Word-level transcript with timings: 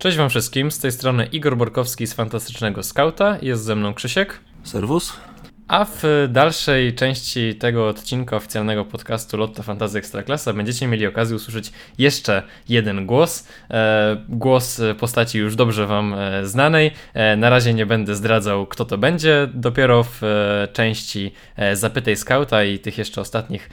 Cześć 0.00 0.16
wam 0.18 0.30
wszystkim, 0.30 0.70
z 0.70 0.78
tej 0.78 0.92
strony 0.92 1.26
Igor 1.26 1.56
Borkowski 1.56 2.06
z 2.06 2.14
Fantastycznego 2.14 2.82
Skauta, 2.82 3.38
jest 3.42 3.64
ze 3.64 3.76
mną 3.76 3.94
Krzysiek. 3.94 4.40
Serwus. 4.64 5.12
A 5.70 5.84
w 5.84 6.02
dalszej 6.28 6.94
części 6.94 7.54
tego 7.54 7.88
odcinka 7.88 8.36
oficjalnego 8.36 8.84
podcastu 8.84 9.36
Lotto 9.36 9.62
Fantazy 9.62 9.98
Ekstraklasa 9.98 10.52
będziecie 10.52 10.86
mieli 10.86 11.06
okazję 11.06 11.36
usłyszeć 11.36 11.72
jeszcze 11.98 12.42
jeden 12.68 13.06
głos. 13.06 13.48
E, 13.70 14.16
głos 14.28 14.80
postaci 14.98 15.38
już 15.38 15.56
dobrze 15.56 15.86
Wam 15.86 16.14
e, 16.14 16.46
znanej. 16.46 16.90
E, 17.14 17.36
na 17.36 17.50
razie 17.50 17.74
nie 17.74 17.86
będę 17.86 18.14
zdradzał, 18.14 18.66
kto 18.66 18.84
to 18.84 18.98
będzie. 18.98 19.48
Dopiero 19.54 20.04
w 20.04 20.20
części 20.72 21.32
Zapytaj 21.72 22.16
Skauta 22.16 22.64
i 22.64 22.78
tych 22.78 22.98
jeszcze 22.98 23.20
ostatnich 23.20 23.70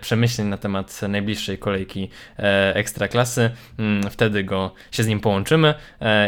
przemyśleń 0.00 0.48
na 0.48 0.58
temat 0.58 1.00
najbliższej 1.08 1.58
kolejki 1.58 2.08
Ekstraklasy, 2.74 3.50
mm, 3.78 4.10
wtedy 4.10 4.44
go 4.44 4.74
się 4.90 5.02
z 5.02 5.06
nim 5.06 5.20
połączymy 5.20 5.74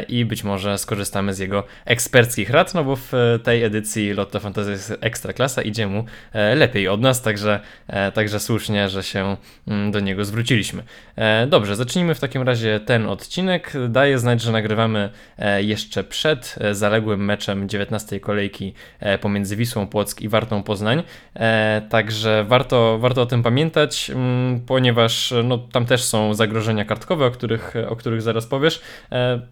i 0.09 0.25
być 0.25 0.45
może 0.45 0.79
skorzystamy 0.79 1.35
z 1.35 1.39
jego 1.39 1.65
eksperckich 1.85 2.51
rad, 2.51 2.75
no 2.75 2.85
bo 2.85 2.97
w 2.97 3.13
tej 3.43 3.65
edycji 3.65 4.13
Lotto 4.13 4.41
Fantazy 4.41 4.99
Ekstraklasa 5.09 5.63
idzie 5.63 5.87
mu 5.87 6.05
e, 6.33 6.55
lepiej 6.55 6.89
od 6.89 7.01
nas, 7.01 7.23
także, 7.23 7.61
e, 7.87 8.13
także 8.13 8.41
słusznie, 8.41 8.89
że 8.89 9.03
się 9.03 9.37
mm, 9.69 9.91
do 9.91 10.01
niego 10.01 10.25
zwróciliśmy. 10.25 10.83
E, 11.17 11.47
dobrze, 11.47 11.77
zacznijmy 11.77 12.15
w 12.15 12.21
takim 12.21 12.43
razie 12.43 12.81
ten 12.81 13.07
odcinek. 13.07 13.73
Daję 13.89 14.19
znać, 14.19 14.41
że 14.41 14.53
nagrywamy 14.53 15.11
jeszcze 15.59 16.05
przed 16.05 16.57
zaległym 16.73 17.25
meczem 17.25 17.69
19 17.69 18.21
kolejki 18.21 18.75
pomiędzy 19.21 19.57
Wisłą 19.57 19.87
Płock 19.87 20.21
i 20.21 20.29
Wartą 20.29 20.63
Poznań, 20.63 21.03
także 21.89 22.45
warto, 22.45 22.99
warto 22.99 23.23
o 23.23 23.27
tym 23.27 23.43
pamiętać, 23.43 24.11
mm, 24.11 24.61
ponieważ 24.61 25.35
no, 25.45 25.59
tam 25.59 25.87
też 25.87 26.05
są 26.05 26.35
zagrożenia 26.35 26.85
kartkowe, 26.85 27.27
o 27.27 27.31
których, 27.31 27.75
o 27.89 27.97
których 27.97 28.23
zaraz 28.23 28.47
powiesz. 28.47 28.81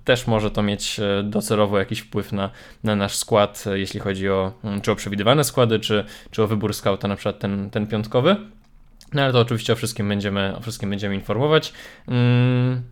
Też 0.04 0.26
może 0.26 0.50
to 0.50 0.62
mieć 0.62 1.00
docelowo 1.24 1.78
jakiś 1.78 2.00
wpływ 2.00 2.32
na, 2.32 2.50
na 2.84 2.96
nasz 2.96 3.16
skład, 3.16 3.64
jeśli 3.74 4.00
chodzi 4.00 4.28
o, 4.28 4.52
mm, 4.64 4.80
czy 4.80 4.92
o 4.92 4.96
przewidywane 4.96 5.44
składy, 5.46 5.80
czy, 5.80 6.04
czy 6.30 6.42
o 6.42 6.46
wybór 6.46 6.74
skauta, 6.74 7.08
na 7.08 7.16
przykład 7.16 7.38
ten, 7.38 7.70
ten 7.70 7.86
piątkowy. 7.86 8.36
No 9.12 9.22
ale 9.22 9.32
to 9.32 9.40
oczywiście 9.40 9.72
o 9.72 9.76
wszystkim 9.76 10.08
będziemy, 10.08 10.56
o 10.56 10.60
wszystkim 10.60 10.90
będziemy 10.90 11.14
informować. 11.14 11.72
Mm. 12.08 12.82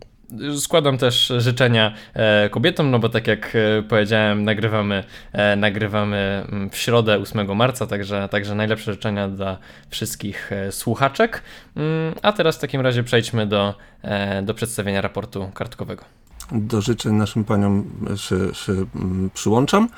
Składam 0.57 0.97
też 0.97 1.33
życzenia 1.37 1.93
e, 2.13 2.49
kobietom, 2.49 2.91
no 2.91 2.99
bo 2.99 3.09
tak 3.09 3.27
jak 3.27 3.55
e, 3.55 3.83
powiedziałem, 3.83 4.43
nagrywamy, 4.43 5.03
e, 5.33 5.55
nagrywamy 5.55 6.43
mm, 6.51 6.69
w 6.69 6.77
środę 6.77 7.19
8 7.19 7.55
marca, 7.55 7.87
także, 7.87 8.29
także 8.31 8.55
najlepsze 8.55 8.93
życzenia 8.93 9.27
dla 9.27 9.57
wszystkich 9.89 10.51
słuchaczek. 10.71 11.41
Mm, 11.75 12.13
a 12.21 12.31
teraz 12.31 12.57
w 12.57 12.59
takim 12.59 12.81
razie 12.81 13.03
przejdźmy 13.03 13.47
do, 13.47 13.73
do 14.43 14.53
przedstawienia 14.53 15.01
raportu 15.01 15.51
kartkowego. 15.53 16.05
Do 16.51 16.81
życzeń 16.81 17.15
naszym 17.15 17.43
paniom 17.43 17.83
się, 18.15 18.53
się 18.53 18.73
mm, 18.73 19.29
przyłączam. 19.33 19.89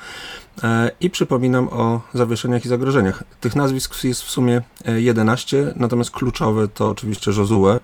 E, 0.62 0.90
I 1.00 1.10
przypominam 1.10 1.68
o 1.68 2.00
zawieszeniach 2.14 2.64
i 2.64 2.68
zagrożeniach. 2.68 3.24
Tych 3.40 3.56
nazwisk 3.56 4.04
jest 4.04 4.22
w 4.22 4.30
sumie 4.30 4.62
11, 4.96 5.58
e, 5.58 5.72
natomiast 5.76 6.10
kluczowe 6.10 6.68
to 6.68 6.88
oczywiście 6.88 7.30
Josue. 7.30 7.80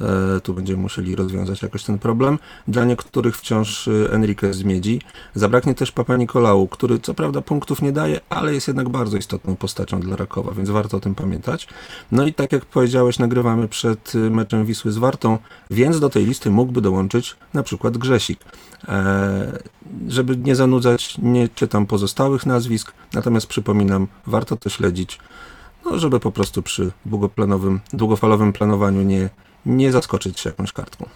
E, 0.00 0.40
tu 0.40 0.54
będziemy 0.54 0.82
musieli 0.82 1.16
rozwiązać 1.16 1.62
jakoś 1.62 1.84
ten 1.84 1.98
problem. 1.98 2.38
Dla 2.68 2.84
niektórych 2.84 3.36
wciąż 3.36 3.88
Enrique 4.10 4.52
z 4.54 4.64
Miedzi. 4.64 5.00
Zabraknie 5.34 5.74
też 5.74 5.92
Papa 5.92 6.16
Nikolału, 6.16 6.68
który 6.68 6.98
co 6.98 7.14
prawda 7.14 7.40
punktów 7.40 7.82
nie 7.82 7.92
daje, 7.92 8.20
ale 8.28 8.54
jest 8.54 8.68
jednak 8.68 8.88
bardzo 8.88 9.16
istotną 9.16 9.56
postacią 9.56 10.00
dla 10.00 10.16
Rakowa, 10.16 10.52
więc 10.52 10.70
warto 10.70 10.96
o 10.96 11.00
tym 11.00 11.14
pamiętać. 11.14 11.68
No 12.12 12.26
i 12.26 12.34
tak 12.34 12.52
jak 12.52 12.64
powiedziałeś, 12.64 13.18
nagrywamy 13.18 13.68
przed 13.68 14.12
meczem 14.14 14.64
Wisły 14.64 14.92
z 14.92 14.98
Wartą, 14.98 15.38
więc 15.70 16.00
do 16.00 16.10
tej 16.10 16.26
listy 16.26 16.50
mógłby 16.50 16.80
dołączyć 16.80 17.36
na 17.54 17.62
przykład 17.62 17.98
Grzesik. 17.98 18.40
Żeby 20.08 20.36
nie 20.36 20.56
zanudzać, 20.56 21.18
nie 21.18 21.48
czytam 21.48 21.86
pozostałych 21.86 22.46
nazwisk, 22.46 22.92
natomiast 23.12 23.46
przypominam, 23.46 24.06
warto 24.26 24.56
to 24.56 24.68
śledzić, 24.68 25.18
no, 25.84 25.98
żeby 25.98 26.20
po 26.20 26.32
prostu 26.32 26.62
przy 26.62 26.90
długoplanowym, 27.06 27.80
długofalowym 27.92 28.52
planowaniu 28.52 29.02
nie, 29.02 29.30
nie 29.66 29.92
zaskoczyć 29.92 30.40
się 30.40 30.50
jakąś 30.50 30.72
kartką. 30.72 31.08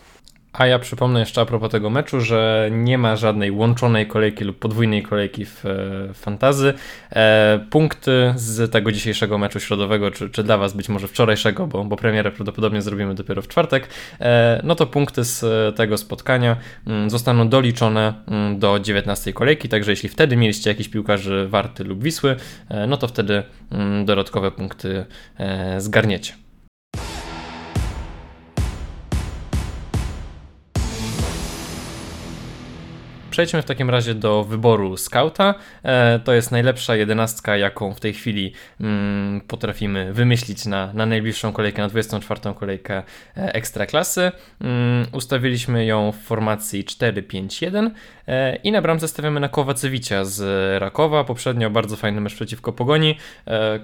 A 0.52 0.66
ja 0.66 0.78
przypomnę 0.78 1.20
jeszcze 1.20 1.40
a 1.40 1.46
propos 1.46 1.70
tego 1.70 1.90
meczu, 1.90 2.20
że 2.20 2.68
nie 2.72 2.98
ma 2.98 3.16
żadnej 3.16 3.50
łączonej 3.50 4.06
kolejki 4.06 4.44
lub 4.44 4.58
podwójnej 4.58 5.02
kolejki 5.02 5.44
w, 5.44 5.60
w 6.14 6.18
fantazy. 6.18 6.74
E, 7.10 7.66
punkty 7.70 8.32
z 8.36 8.72
tego 8.72 8.92
dzisiejszego 8.92 9.38
meczu 9.38 9.60
środowego, 9.60 10.10
czy, 10.10 10.30
czy 10.30 10.42
dla 10.42 10.58
Was 10.58 10.72
być 10.72 10.88
może 10.88 11.08
wczorajszego, 11.08 11.66
bo, 11.66 11.84
bo 11.84 11.96
premierę 11.96 12.30
prawdopodobnie 12.30 12.82
zrobimy 12.82 13.14
dopiero 13.14 13.42
w 13.42 13.48
czwartek, 13.48 13.88
e, 14.20 14.60
no 14.64 14.74
to 14.74 14.86
punkty 14.86 15.24
z 15.24 15.76
tego 15.76 15.98
spotkania 15.98 16.56
mm, 16.86 17.10
zostaną 17.10 17.48
doliczone 17.48 18.14
mm, 18.28 18.58
do 18.58 18.80
19 18.80 19.32
kolejki, 19.32 19.68
także 19.68 19.90
jeśli 19.90 20.08
wtedy 20.08 20.36
mieliście 20.36 20.70
jakiś 20.70 20.88
piłkarzy 20.88 21.48
Warty 21.48 21.84
lub 21.84 22.02
Wisły, 22.02 22.36
e, 22.68 22.86
no 22.86 22.96
to 22.96 23.08
wtedy 23.08 23.42
mm, 23.70 24.04
dodatkowe 24.04 24.50
punkty 24.50 25.06
e, 25.38 25.80
zgarniecie. 25.80 26.47
Przejdźmy 33.38 33.62
w 33.62 33.64
takim 33.64 33.90
razie 33.90 34.14
do 34.14 34.44
wyboru 34.44 34.96
skauta. 34.96 35.54
E, 35.82 36.18
to 36.18 36.32
jest 36.32 36.50
najlepsza 36.50 36.96
jedenastka, 36.96 37.56
jaką 37.56 37.94
w 37.94 38.00
tej 38.00 38.14
chwili 38.14 38.52
mm, 38.80 39.40
potrafimy 39.40 40.12
wymyślić 40.12 40.66
na, 40.66 40.92
na 40.92 41.06
najbliższą 41.06 41.52
kolejkę, 41.52 41.82
na 41.82 41.88
24. 41.88 42.40
kolejkę 42.54 43.02
e, 43.36 43.54
Ekstraklasy. 43.54 44.32
Mm, 44.60 45.06
ustawiliśmy 45.12 45.84
ją 45.84 46.12
w 46.12 46.16
formacji 46.16 46.84
4-5-1 46.84 47.90
e, 48.28 48.56
i 48.56 48.72
na 48.72 48.82
bramce 48.82 49.08
stawiamy 49.08 49.40
na 49.40 49.48
Kowacewicia 49.48 50.24
z 50.24 50.42
Rakowa. 50.82 51.24
Poprzednio 51.24 51.70
bardzo 51.70 51.96
fajny 51.96 52.20
mecz 52.20 52.34
przeciwko 52.34 52.72
Pogoni. 52.72 53.18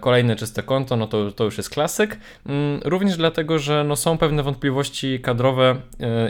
Kolejne 0.00 0.36
czyste 0.36 0.62
konto, 0.62 0.96
no 0.96 1.06
to, 1.06 1.32
to 1.32 1.44
już 1.44 1.56
jest 1.56 1.70
klasyk. 1.70 2.18
Mm, 2.46 2.80
również 2.84 3.16
dlatego, 3.16 3.58
że 3.58 3.84
no 3.84 3.96
są 3.96 4.18
pewne 4.18 4.42
wątpliwości 4.42 5.20
kadrowe 5.20 5.76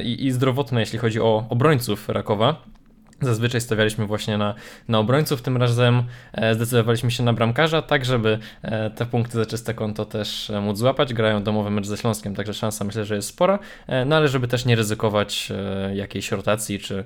i, 0.03 0.27
i 0.27 0.33
zdrowotne, 0.33 0.81
jeśli 0.81 0.99
chodzi 0.99 1.21
o 1.21 1.47
obrońców 1.49 2.09
Rakowa. 2.09 2.74
Zazwyczaj 3.21 3.61
stawialiśmy 3.61 4.07
właśnie 4.07 4.39
na, 4.39 4.55
na 4.89 4.99
obrońców, 4.99 5.43
tym 5.43 5.57
razem 5.57 6.03
e, 6.33 6.55
zdecydowaliśmy 6.55 7.11
się 7.11 7.23
na 7.23 7.33
bramkarza, 7.33 7.83
tak 7.83 8.05
żeby 8.05 8.39
e, 8.63 8.91
te 8.91 9.07
punkty 9.07 9.39
za 9.39 9.47
czyste 9.47 9.75
konto 9.75 10.05
też 10.05 10.51
e, 10.51 10.61
móc 10.61 10.79
złapać. 10.79 11.15
Grają 11.15 11.43
domowy 11.43 11.71
mecz 11.71 11.87
ze 11.87 11.97
Śląskiem, 11.97 12.35
także 12.35 12.55
szansa 12.55 12.85
myślę, 12.85 13.05
że 13.05 13.17
jest 13.17 13.29
spora, 13.29 13.59
no 14.07 14.17
ale 14.17 14.29
żeby 14.29 14.49
też 14.49 14.65
nie 14.65 14.77
ryzykować 14.77 15.53
jakiejś 15.95 16.33
rotacji 16.33 16.79
czy, 16.79 17.05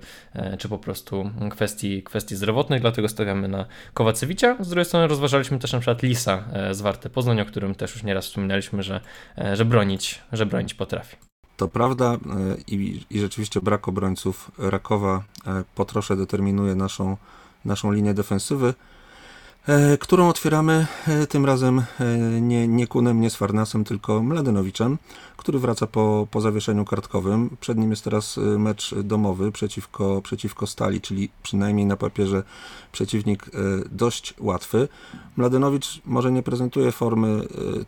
czy 0.59 0.69
po 0.69 0.79
prostu 0.79 1.31
kwestii, 1.51 2.03
kwestii 2.03 2.37
zdrowotnych, 2.37 2.81
dlatego 2.81 3.09
stawiamy 3.09 3.49
na 3.49 3.67
Kowacewicza. 3.95 4.57
Z 4.61 4.69
drugiej 4.69 4.85
strony 4.85 5.07
rozważaliśmy 5.07 5.59
też 5.59 5.73
na 5.73 5.79
przykład 5.79 6.03
Lisa 6.03 6.45
z 6.71 6.81
Warty 6.81 7.11
Poznań, 7.11 7.41
o 7.41 7.45
którym 7.45 7.75
też 7.75 7.95
już 7.95 8.03
nieraz 8.03 8.27
wspominaliśmy, 8.27 8.83
że, 8.83 9.01
że, 9.53 9.65
bronić, 9.65 10.21
że 10.33 10.47
bronić 10.47 10.75
potrafi. 10.75 11.17
To 11.59 11.69
prawda 11.69 12.13
e, 12.15 12.19
i, 12.67 13.05
i 13.11 13.21
rzeczywiście 13.21 13.61
brak 13.61 13.89
obrońców 13.89 14.51
Rakowa 14.59 15.23
e, 15.47 15.65
po 15.75 15.85
trosze 15.85 16.17
determinuje 16.17 16.75
naszą, 16.75 17.17
naszą 17.65 17.93
linię 17.93 18.15
defensywy. 18.15 18.75
E, 19.69 19.99
którą 19.99 20.29
otwieramy 20.29 20.87
e, 21.09 21.27
tym 21.27 21.47
razem 21.47 21.79
e, 21.79 22.17
nie, 22.41 22.69
nie 22.69 22.87
Kunem, 22.87 23.21
nie 23.21 23.31
Swarnasem, 23.31 23.85
tylko 23.85 24.23
Mladenowiczem, 24.23 24.99
który 25.37 25.59
wraca 25.59 25.87
po, 25.87 26.27
po 26.31 26.41
zawieszeniu 26.41 26.85
kartkowym. 26.85 27.57
Przed 27.61 27.79
nim 27.79 27.91
jest 27.91 28.05
teraz 28.05 28.37
mecz 28.59 28.95
domowy 28.95 29.53
przeciwko, 29.53 30.23
przeciwko 30.23 30.67
Stali, 30.67 31.01
czyli 31.01 31.29
przynajmniej 31.43 31.87
na 31.87 31.97
papierze 31.97 32.43
przeciwnik 32.93 33.51
dość 33.91 34.35
łatwy. 34.41 34.89
Mladenowicz 35.37 36.01
może 36.07 36.33
nie 36.33 36.43
prezentuje 36.43 36.93
formy 36.93 37.41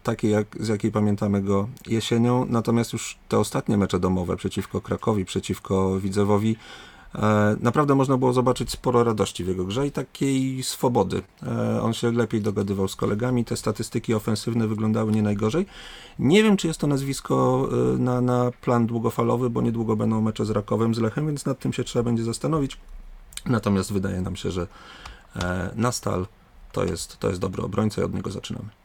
takiej, 0.03 0.31
jak, 0.31 0.47
z 0.61 0.69
jakiej 0.69 0.93
pamiętamy 0.93 1.43
go 1.43 1.69
jesienią, 1.87 2.47
natomiast 2.49 2.93
już 2.93 3.19
te 3.29 3.39
ostatnie 3.39 3.77
mecze 3.77 4.01
domowe 4.01 4.37
przeciwko 4.37 4.81
Krakowi, 4.81 5.25
przeciwko 5.25 6.01
Widzewowi 6.01 6.57
naprawdę 7.61 7.95
można 7.95 8.17
było 8.17 8.33
zobaczyć 8.33 8.71
sporo 8.71 9.05
radości 9.05 9.45
w 9.45 9.49
jego 9.49 9.65
grze 9.65 9.87
i 9.87 9.93
takiej 9.93 10.63
swobody. 10.63 11.23
E, 11.43 11.83
on 11.83 11.93
się 11.93 12.13
lepiej 12.13 12.41
dogadywał 12.41 12.89
z 12.89 12.97
kolegami, 12.97 13.45
te 13.45 13.57
statystyki 13.57 14.15
ofensywne 14.15 14.67
wyglądały 14.67 15.13
nie 15.13 15.23
najgorzej. 15.23 15.67
Nie 16.19 16.43
wiem, 16.43 16.57
czy 16.57 16.67
jest 16.67 16.81
to 16.81 16.87
nazwisko 16.87 17.69
e, 17.73 17.99
na, 17.99 18.21
na 18.21 18.51
plan 18.61 18.87
długofalowy, 18.87 19.51
bo 19.51 19.63
niedługo 19.63 19.97
będą 19.97 20.21
mecze 20.21 20.45
z 20.45 20.51
Rakowem, 20.51 20.95
z 20.95 20.99
Lechem, 20.99 21.27
więc 21.27 21.47
nad 21.47 21.59
tym 21.59 21.73
się 21.73 21.85
trzeba 21.85 22.03
będzie 22.03 22.25
zastanowić. 22.25 22.77
Natomiast 23.47 23.93
wydaje 23.93 24.21
nam 24.21 24.37
się, 24.37 24.51
że 24.51 24.67
Nastal 25.75 26.27
to 26.73 26.85
jest, 26.85 27.19
to 27.19 27.29
jest 27.29 27.41
dobry 27.41 27.63
obrońca 27.63 28.01
i 28.03 28.05
od 28.05 28.15
niego 28.15 28.31
zaczynamy. 28.31 28.80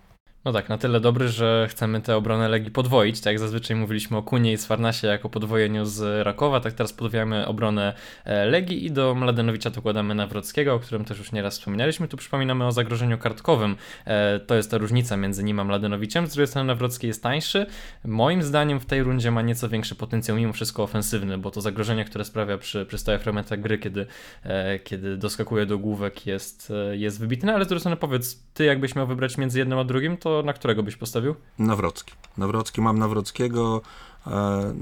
No 0.45 0.53
tak, 0.53 0.69
na 0.69 0.77
tyle 0.77 0.99
dobry, 0.99 1.29
że 1.29 1.67
chcemy 1.69 2.01
tę 2.01 2.15
obronę 2.15 2.49
Legii 2.49 2.71
podwoić. 2.71 3.21
Tak 3.21 3.31
jak 3.31 3.39
zazwyczaj 3.39 3.77
mówiliśmy 3.77 4.17
o 4.17 4.23
Kunie 4.23 4.53
i 4.53 4.57
Swarnasie 4.57 5.07
jako 5.07 5.29
podwojeniu 5.29 5.85
z 5.85 6.25
Rakowa, 6.25 6.59
tak 6.59 6.73
teraz 6.73 6.93
podwajamy 6.93 7.47
obronę 7.47 7.93
e, 8.25 8.45
Legii 8.45 8.85
i 8.85 8.91
do 8.91 9.15
Mladenowicza 9.15 9.69
dokładamy 9.69 10.15
Nawrockiego, 10.15 10.73
o 10.73 10.79
którym 10.79 11.05
też 11.05 11.17
już 11.17 11.31
nieraz 11.31 11.59
wspominaliśmy. 11.59 12.07
Tu 12.07 12.17
przypominamy 12.17 12.65
o 12.65 12.71
zagrożeniu 12.71 13.17
kartkowym. 13.17 13.75
E, 14.05 14.39
to 14.39 14.55
jest 14.55 14.71
ta 14.71 14.77
różnica 14.77 15.17
między 15.17 15.43
nim 15.43 15.59
a 15.59 15.63
Mladenowiczem. 15.63 16.27
Z 16.27 16.33
drugiej 16.33 16.47
strony 16.47 16.67
Nawrocki 16.67 17.07
jest 17.07 17.23
tańszy. 17.23 17.65
Moim 18.03 18.43
zdaniem 18.43 18.79
w 18.79 18.85
tej 18.85 19.03
rundzie 19.03 19.31
ma 19.31 19.41
nieco 19.41 19.69
większy 19.69 19.95
potencjał, 19.95 20.37
mimo 20.37 20.53
wszystko 20.53 20.83
ofensywny, 20.83 21.37
bo 21.37 21.51
to 21.51 21.61
zagrożenie, 21.61 22.05
które 22.05 22.25
sprawia 22.25 22.57
przy, 22.57 22.85
przy 22.85 22.97
stałych 22.97 23.21
fragmentach 23.21 23.61
gry, 23.61 23.77
kiedy, 23.77 24.05
e, 24.43 24.79
kiedy 24.79 25.17
doskakuje 25.17 25.65
do 25.65 25.77
główek 25.77 26.27
jest, 26.27 26.73
jest 26.91 27.19
wybitne, 27.19 27.55
ale 27.55 27.65
z 27.65 27.67
drugiej 27.67 27.79
strony 27.79 27.97
powiedz, 27.97 28.43
ty 28.53 28.65
jakbyś 28.65 28.95
miał 28.95 29.07
wybrać 29.07 29.37
między 29.37 29.59
jednym 29.59 29.79
a 29.79 29.83
drugim, 29.83 30.17
to 30.17 30.34
na 30.43 30.53
którego 30.53 30.83
byś 30.83 30.95
postawił? 30.95 31.35
Nawrocki. 31.59 32.13
Nawrocki, 32.37 32.81
mam 32.81 32.99
Nawrockiego. 32.99 33.81
E, 34.27 34.73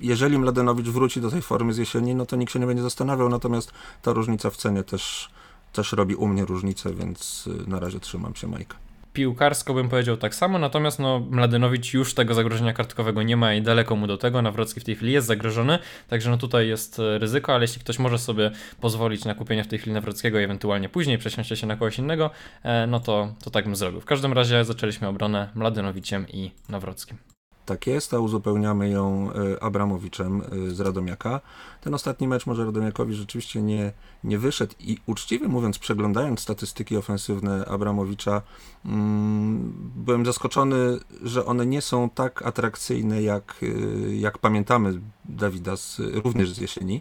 jeżeli 0.00 0.38
Mladenowicz 0.38 0.86
wróci 0.86 1.20
do 1.20 1.30
tej 1.30 1.42
formy 1.42 1.72
z 1.72 1.78
jesieni, 1.78 2.14
no 2.14 2.26
to 2.26 2.36
nikt 2.36 2.52
się 2.52 2.58
nie 2.58 2.66
będzie 2.66 2.82
zastanawiał, 2.82 3.28
natomiast 3.28 3.72
ta 4.02 4.12
różnica 4.12 4.50
w 4.50 4.56
cenie 4.56 4.82
też, 4.82 5.30
też 5.72 5.92
robi 5.92 6.14
u 6.14 6.28
mnie 6.28 6.44
różnicę, 6.44 6.94
więc 6.94 7.46
y, 7.46 7.70
na 7.70 7.80
razie 7.80 8.00
trzymam 8.00 8.34
się 8.34 8.46
Majka 8.46 8.83
piłkarsko 9.14 9.74
bym 9.74 9.88
powiedział 9.88 10.16
tak 10.16 10.34
samo, 10.34 10.58
natomiast 10.58 10.98
no, 10.98 11.20
Mladenowicz 11.30 11.94
już 11.94 12.14
tego 12.14 12.34
zagrożenia 12.34 12.72
kartkowego 12.72 13.22
nie 13.22 13.36
ma 13.36 13.54
i 13.54 13.62
daleko 13.62 13.96
mu 13.96 14.06
do 14.06 14.18
tego. 14.18 14.42
Nawrocki 14.42 14.80
w 14.80 14.84
tej 14.84 14.96
chwili 14.96 15.12
jest 15.12 15.26
zagrożony, 15.26 15.78
także 16.08 16.30
no 16.30 16.38
tutaj 16.38 16.68
jest 16.68 16.98
e, 16.98 17.18
ryzyko, 17.18 17.54
ale 17.54 17.64
jeśli 17.64 17.80
ktoś 17.80 17.98
może 17.98 18.18
sobie 18.18 18.50
pozwolić 18.80 19.24
na 19.24 19.34
kupienie 19.34 19.64
w 19.64 19.68
tej 19.68 19.78
chwili 19.78 19.94
Nawrockiego 19.94 20.40
i 20.40 20.44
ewentualnie 20.44 20.88
później 20.88 21.18
przesiąść 21.18 21.60
się 21.60 21.66
na 21.66 21.76
kogoś 21.76 21.98
innego, 21.98 22.30
e, 22.62 22.86
no 22.86 23.00
to, 23.00 23.34
to 23.44 23.50
tak 23.50 23.64
bym 23.64 23.76
zrobił. 23.76 24.00
W 24.00 24.04
każdym 24.04 24.32
razie 24.32 24.64
zaczęliśmy 24.64 25.08
obronę 25.08 25.50
Mladenowiciem 25.54 26.26
i 26.28 26.50
Nawrockim. 26.68 27.33
Tak 27.66 27.86
jest, 27.86 28.14
a 28.14 28.18
uzupełniamy 28.18 28.90
ją 28.90 29.30
e, 29.32 29.62
Abramowiczem 29.62 30.42
e, 30.42 30.70
z 30.70 30.80
Radomiaka. 30.80 31.40
Ten 31.80 31.94
ostatni 31.94 32.28
mecz 32.28 32.46
może 32.46 32.64
Radomiakowi 32.64 33.14
rzeczywiście 33.14 33.62
nie, 33.62 33.92
nie 34.24 34.38
wyszedł 34.38 34.74
i 34.80 34.98
uczciwie 35.06 35.48
mówiąc, 35.48 35.78
przeglądając 35.78 36.40
statystyki 36.40 36.96
ofensywne 36.96 37.64
Abramowicza, 37.64 38.42
mm, 38.84 39.72
byłem 39.96 40.26
zaskoczony, 40.26 40.98
że 41.22 41.46
one 41.46 41.66
nie 41.66 41.82
są 41.82 42.10
tak 42.10 42.42
atrakcyjne, 42.42 43.22
jak, 43.22 43.60
e, 43.62 44.14
jak 44.14 44.38
pamiętamy 44.38 45.00
Dawida 45.24 45.76
z, 45.76 46.00
również 46.24 46.50
z 46.50 46.58
jesieni. 46.58 47.00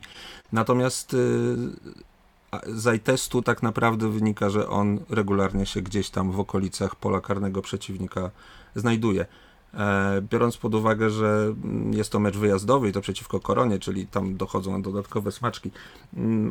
Natomiast 0.52 1.16
z 2.68 3.04
testu 3.04 3.42
tak 3.42 3.64
naprawdę 3.64 4.10
wynika, 4.10 4.50
że 4.50 4.70
on 4.70 5.00
regularnie 5.10 5.66
się 5.66 5.82
gdzieś 5.82 6.10
tam 6.10 6.32
w 6.32 6.40
okolicach 6.40 6.96
pola 6.96 7.22
karnego 7.22 7.62
przeciwnika 7.62 8.32
znajduje. 8.76 9.26
E, 9.74 10.22
biorąc 10.22 10.58
pod 10.58 10.76
uwagę, 10.76 11.10
że 11.10 11.54
jest 11.92 12.12
to 12.12 12.20
mecz 12.20 12.38
wyjazdowy 12.38 12.90
i 12.90 12.92
to 12.92 13.02
przeciwko 13.02 13.40
Koronie, 13.40 13.80
czyli 13.80 14.08
tam 14.08 14.38
dochodzą 14.38 14.82
dodatkowe 14.82 15.32
smaczki, 15.32 15.72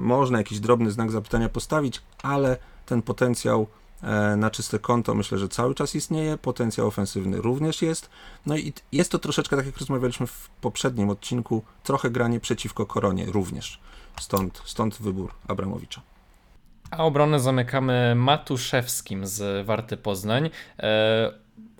można 0.00 0.38
jakiś 0.38 0.60
drobny 0.60 0.90
znak 0.90 1.10
zapytania 1.10 1.48
postawić, 1.48 2.02
ale 2.22 2.56
ten 2.86 3.02
potencjał 3.02 3.66
e, 4.02 4.36
na 4.36 4.50
czyste 4.50 4.78
konto 4.78 5.14
myślę, 5.14 5.38
że 5.38 5.48
cały 5.48 5.74
czas 5.74 5.94
istnieje, 5.94 6.38
potencjał 6.38 6.86
ofensywny 6.86 7.40
również 7.40 7.82
jest. 7.82 8.10
No 8.46 8.56
i 8.56 8.72
jest 8.92 9.12
to 9.12 9.18
troszeczkę, 9.18 9.56
tak 9.56 9.66
jak 9.66 9.78
rozmawialiśmy 9.78 10.26
w 10.26 10.50
poprzednim 10.60 11.10
odcinku, 11.10 11.62
trochę 11.82 12.10
granie 12.10 12.40
przeciwko 12.40 12.86
Koronie 12.86 13.26
również. 13.26 13.80
Stąd, 14.20 14.62
stąd 14.64 15.02
wybór 15.02 15.32
Abramowicza. 15.48 16.02
A 16.90 17.04
obronę 17.04 17.40
zamykamy 17.40 18.14
Matuszewskim 18.16 19.26
z 19.26 19.66
Warty 19.66 19.96
Poznań. 19.96 20.50
E, 20.78 21.32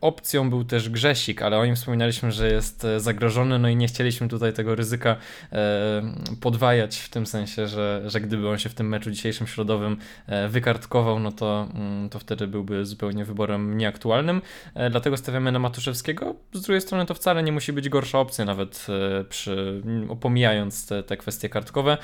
opcją 0.03 0.51
był 0.51 0.65
też 0.65 0.89
Grzesik, 0.89 1.43
ale 1.43 1.59
o 1.59 1.67
nim 1.67 1.77
wspominaliśmy, 1.77 2.33
że 2.33 2.53
jest 2.53 2.85
e, 2.85 3.01
zagrożony, 3.01 3.59
no 3.59 3.69
i 3.69 3.77
nie 3.77 3.87
chcieliśmy 3.87 4.29
tutaj 4.29 4.53
tego 4.53 4.75
ryzyka 4.75 5.17
e, 5.53 6.03
podwajać 6.41 6.99
w 6.99 7.09
tym 7.09 7.27
sensie, 7.27 7.69
że, 7.69 8.03
że 8.07 8.21
gdyby 8.21 8.49
on 8.49 8.59
się 8.59 8.69
w 8.69 8.75
tym 8.75 8.89
meczu 8.89 9.11
dzisiejszym 9.11 9.47
środowym 9.47 9.97
e, 10.27 10.49
wykartkował, 10.49 11.19
no 11.19 11.33
to, 11.33 11.69
mm, 11.75 12.09
to 12.09 12.19
wtedy 12.19 12.47
byłby 12.47 12.87
zupełnie 12.87 13.25
wyborem 13.25 13.79
nieaktualnym. 13.79 14.43
Dlatego 14.91 15.17
stawiamy 15.17 15.53
na 15.53 15.59
Matuszewskiego. 15.59 16.35
Z 16.53 16.63
drugiej 16.63 16.81
strony 16.81 17.07
to 17.07 17.15
wcale 17.15 17.43
nie 17.43 17.53
musi 17.53 17.73
być 17.73 17.89
gorsza 17.89 18.19
opcja, 18.19 18.45
nawet 18.45 18.87
przy, 19.29 19.83
pomijając 20.21 20.87
te, 20.87 21.03
te 21.03 21.17
kwestie 21.17 21.49
kartkowe, 21.49 21.99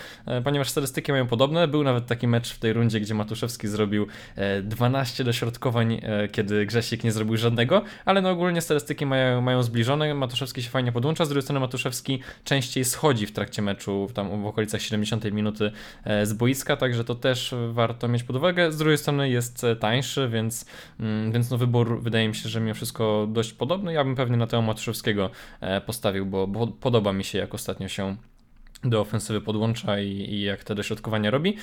ponieważ 0.44 0.69
statystyki 0.69 1.12
mają 1.12 1.27
podobne. 1.27 1.69
Był 1.69 1.85
nawet 1.85 2.06
taki 2.06 2.29
mecz 2.29 2.53
w 2.53 2.59
tej 2.59 2.73
rundzie, 2.73 3.01
gdzie 3.01 3.15
Matuszewski 3.15 3.69
zrobił 3.69 4.06
12 4.62 5.25
dośrodkowań, 5.25 6.01
kiedy 6.33 6.67
Grzesik 6.67 7.05
nie 7.05 7.12
zrobił 7.12 7.37
żadnego, 7.37 7.83
ale 8.05 8.23
no 8.23 8.31
ogólnie 8.31 8.61
statystyki 8.61 9.06
mają, 9.06 9.40
mają 9.40 9.62
zbliżone, 9.62 10.14
Matuszewski 10.14 10.62
się 10.62 10.70
fajnie 10.70 10.93
podłącza, 10.93 11.25
z 11.25 11.29
drugiej 11.29 11.43
strony 11.43 11.61
Matuszewski 11.61 12.20
częściej 12.44 12.85
schodzi 12.85 13.26
w 13.26 13.32
trakcie 13.32 13.62
meczu, 13.62 14.08
tam 14.14 14.43
w 14.43 14.46
okolicach 14.46 14.82
70 14.82 15.25
minuty 15.25 15.73
e, 16.05 16.26
z 16.26 16.32
boiska, 16.32 16.76
także 16.76 17.05
to 17.05 17.14
też 17.14 17.55
warto 17.70 18.08
mieć 18.08 18.23
pod 18.23 18.37
uwagę, 18.37 18.73
z 18.73 18.76
drugiej 18.76 18.99
strony 18.99 19.31
jest 19.31 19.64
e, 19.64 19.76
tańszy, 19.76 20.29
więc, 20.29 20.67
mm, 21.00 21.32
więc 21.32 21.50
no 21.50 21.58
wybór 21.58 22.02
wydaje 22.02 22.29
mi 22.29 22.35
się, 22.35 22.49
że 22.49 22.61
mimo 22.61 22.75
wszystko 22.75 23.29
dość 23.31 23.52
podobny, 23.52 23.93
ja 23.93 24.05
bym 24.05 24.17
pewnie 24.17 24.37
na 24.37 24.46
tego 24.46 24.62
Matuszewskiego 24.62 25.31
e, 25.61 25.81
postawił, 25.81 26.26
bo, 26.26 26.46
bo 26.46 26.67
podoba 26.67 27.12
mi 27.12 27.25
się 27.25 27.38
jak 27.38 27.55
ostatnio 27.55 27.88
się 27.88 28.17
do 28.84 29.00
ofensywy 29.00 29.41
podłącza 29.41 30.00
i, 30.00 30.08
i 30.08 30.43
jak 30.43 30.64
te 30.64 30.75
dośrodkowania 30.75 31.31
robi 31.31 31.56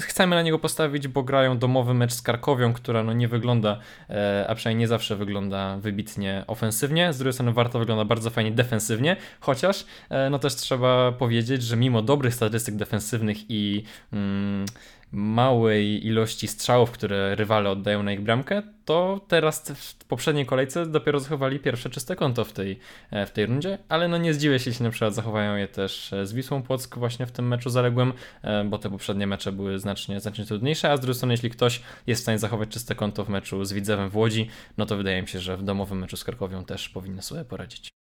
chcemy 0.00 0.36
na 0.36 0.42
niego 0.42 0.58
postawić, 0.58 1.08
bo 1.08 1.22
grają 1.22 1.58
domowy 1.58 1.94
mecz 1.94 2.12
z 2.12 2.22
Karkowią, 2.22 2.72
która 2.72 3.02
no 3.02 3.12
nie 3.12 3.28
wygląda, 3.28 3.78
e, 4.10 4.46
a 4.48 4.54
przynajmniej 4.54 4.80
nie 4.80 4.88
zawsze 4.88 5.16
wygląda 5.16 5.76
wybitnie 5.78 6.44
ofensywnie. 6.46 7.12
Z 7.12 7.18
drugiej 7.18 7.32
strony 7.32 7.52
Warta 7.52 7.78
wygląda 7.78 8.04
bardzo 8.04 8.30
fajnie 8.30 8.50
defensywnie, 8.50 9.16
chociaż 9.40 9.86
e, 10.08 10.30
no 10.30 10.38
też 10.38 10.54
trzeba 10.54 11.12
powiedzieć, 11.12 11.62
że 11.62 11.76
mimo 11.76 12.02
dobrych 12.02 12.34
statystyk 12.34 12.76
defensywnych 12.76 13.36
i 13.48 13.82
mm, 14.12 14.66
małej 15.12 16.06
ilości 16.06 16.48
strzałów, 16.48 16.90
które 16.90 17.34
rywale 17.34 17.70
oddają 17.70 18.02
na 18.02 18.12
ich 18.12 18.20
bramkę, 18.20 18.62
to 18.84 19.20
teraz 19.28 19.72
w 19.74 20.04
poprzedniej 20.04 20.46
kolejce 20.46 20.86
dopiero 20.86 21.20
zachowali 21.20 21.58
pierwsze 21.58 21.90
czyste 21.90 22.16
konto 22.16 22.44
w 22.44 22.52
tej, 22.52 22.78
e, 23.10 23.26
w 23.26 23.30
tej 23.30 23.46
rundzie, 23.46 23.78
ale 23.88 24.08
no 24.08 24.18
nie 24.18 24.34
zdziwię 24.34 24.58
się, 24.58 24.70
jeśli 24.70 24.84
na 24.84 24.90
przykład 24.90 25.14
zachowają 25.14 25.56
je 25.56 25.68
też 25.68 26.12
e, 26.12 26.26
z 26.26 26.32
Wisłą 26.32 26.62
Płock 26.62 26.98
właśnie 26.98 27.26
w 27.26 27.32
tym 27.32 27.48
meczu 27.48 27.70
zaległym, 27.70 28.12
e, 28.42 28.64
bo 28.64 28.78
te 28.78 28.90
poprzednie 28.90 29.26
mecze 29.26 29.52
były 29.52 29.78
znacznie, 29.78 30.20
znacznie 30.20 30.44
trudniejsze, 30.44 30.90
a 30.90 30.96
z 30.96 31.00
drugiej 31.00 31.14
strony 31.14 31.34
jeśli 31.34 31.50
ktoś 31.50 31.80
jest 32.06 32.20
w 32.20 32.22
stanie 32.22 32.38
zachować 32.38 32.68
czyste 32.68 32.94
konto 32.94 33.24
w 33.24 33.28
meczu 33.28 33.64
z 33.64 33.72
Widzewem 33.72 34.10
w 34.10 34.16
Łodzi, 34.16 34.48
no 34.78 34.86
to 34.86 34.96
wydaje 34.96 35.22
mi 35.22 35.28
się, 35.28 35.40
że 35.40 35.56
w 35.56 35.62
domowym 35.62 35.98
meczu 35.98 36.16
z 36.16 36.24
Krakowią 36.24 36.64
też 36.64 36.88
powinny 36.88 37.22
sobie 37.22 37.44
poradzić. 37.44 37.99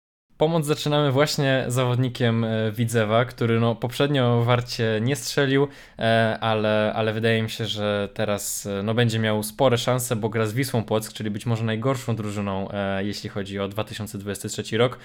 Pomoc 0.42 0.66
zaczynamy 0.66 1.12
właśnie 1.12 1.64
zawodnikiem 1.68 2.44
e, 2.44 2.72
Widzewa, 2.72 3.24
który 3.24 3.60
no 3.60 3.74
poprzednio 3.74 4.42
Warcie 4.44 5.00
nie 5.02 5.16
strzelił, 5.16 5.68
e, 5.98 6.38
ale, 6.40 6.92
ale 6.96 7.12
wydaje 7.12 7.42
mi 7.42 7.50
się, 7.50 7.66
że 7.66 8.08
teraz 8.14 8.66
e, 8.66 8.82
no 8.82 8.94
będzie 8.94 9.18
miał 9.18 9.42
spore 9.42 9.78
szanse, 9.78 10.16
bo 10.16 10.28
gra 10.28 10.46
z 10.46 10.52
Wisłą 10.52 10.84
Płock, 10.84 11.12
czyli 11.12 11.30
być 11.30 11.46
może 11.46 11.64
najgorszą 11.64 12.16
drużyną, 12.16 12.68
jeśli 12.98 13.30
chodzi 13.30 13.58
o 13.58 13.68
2023 13.68 14.78
rok. 14.78 14.98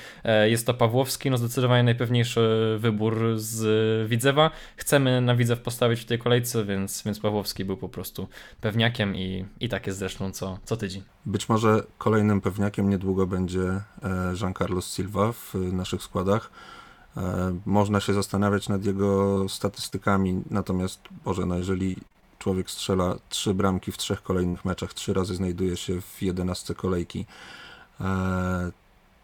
Jest 0.45 0.66
to 0.66 0.74
Pawłowski, 0.74 1.31
no 1.31 1.38
zdecydowanie 1.38 1.83
najpewniejszy 1.83 2.75
wybór 2.80 3.33
z 3.36 4.10
Widzewa. 4.10 4.51
Chcemy 4.75 5.22
na 5.22 5.36
Widzew 5.36 5.62
postawić 5.62 6.00
w 6.00 6.06
tej 6.06 6.19
kolejce, 6.19 6.66
więc, 6.66 7.04
więc 7.04 7.19
Pawłowski 7.19 7.66
był 7.66 7.78
po 7.78 7.90
prostu 7.90 8.28
pewniakiem 8.61 9.16
i, 9.16 9.45
i 9.59 9.69
tak 9.69 9.88
jest 9.88 10.00
zresztą 10.00 10.31
co, 10.31 10.59
co 10.66 10.78
tydzień. 10.78 11.17
Być 11.28 11.50
może 11.50 11.84
kolejnym 11.98 12.42
pewniakiem 12.42 12.90
niedługo 12.90 13.28
będzie 13.28 13.81
Jean 14.42 14.54
Carlos 14.54 14.94
Silva, 14.94 15.31
w 15.31 15.54
naszych 15.74 16.04
składach. 16.04 16.52
E, 17.18 17.57
można 17.66 18.00
się 18.00 18.14
zastanawiać 18.14 18.69
nad 18.69 18.86
jego 18.86 19.46
statystykami, 19.50 20.42
natomiast 20.50 21.00
Boże, 21.26 21.46
no 21.46 21.57
jeżeli 21.57 21.96
człowiek 22.40 22.72
strzela 22.72 23.16
trzy 23.30 23.54
bramki 23.54 23.92
w 23.92 23.98
trzech 23.98 24.24
kolejnych 24.24 24.66
meczach, 24.66 24.94
trzy 24.94 25.14
razy 25.14 25.36
znajduje 25.36 25.78
się 25.78 26.02
w 26.02 26.22
jedenastce 26.22 26.76
kolejki. 26.76 27.26
E, 28.02 28.72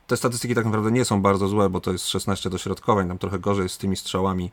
te 0.07 0.17
statystyki 0.17 0.55
tak 0.55 0.65
naprawdę 0.65 0.91
nie 0.91 1.05
są 1.05 1.21
bardzo 1.21 1.47
złe, 1.47 1.69
bo 1.69 1.81
to 1.81 1.91
jest 1.91 2.07
16 2.07 2.49
dośrodkowań, 2.49 3.07
tam 3.07 3.17
trochę 3.17 3.39
gorzej 3.39 3.69
z 3.69 3.77
tymi 3.77 3.95
strzałami, 3.97 4.51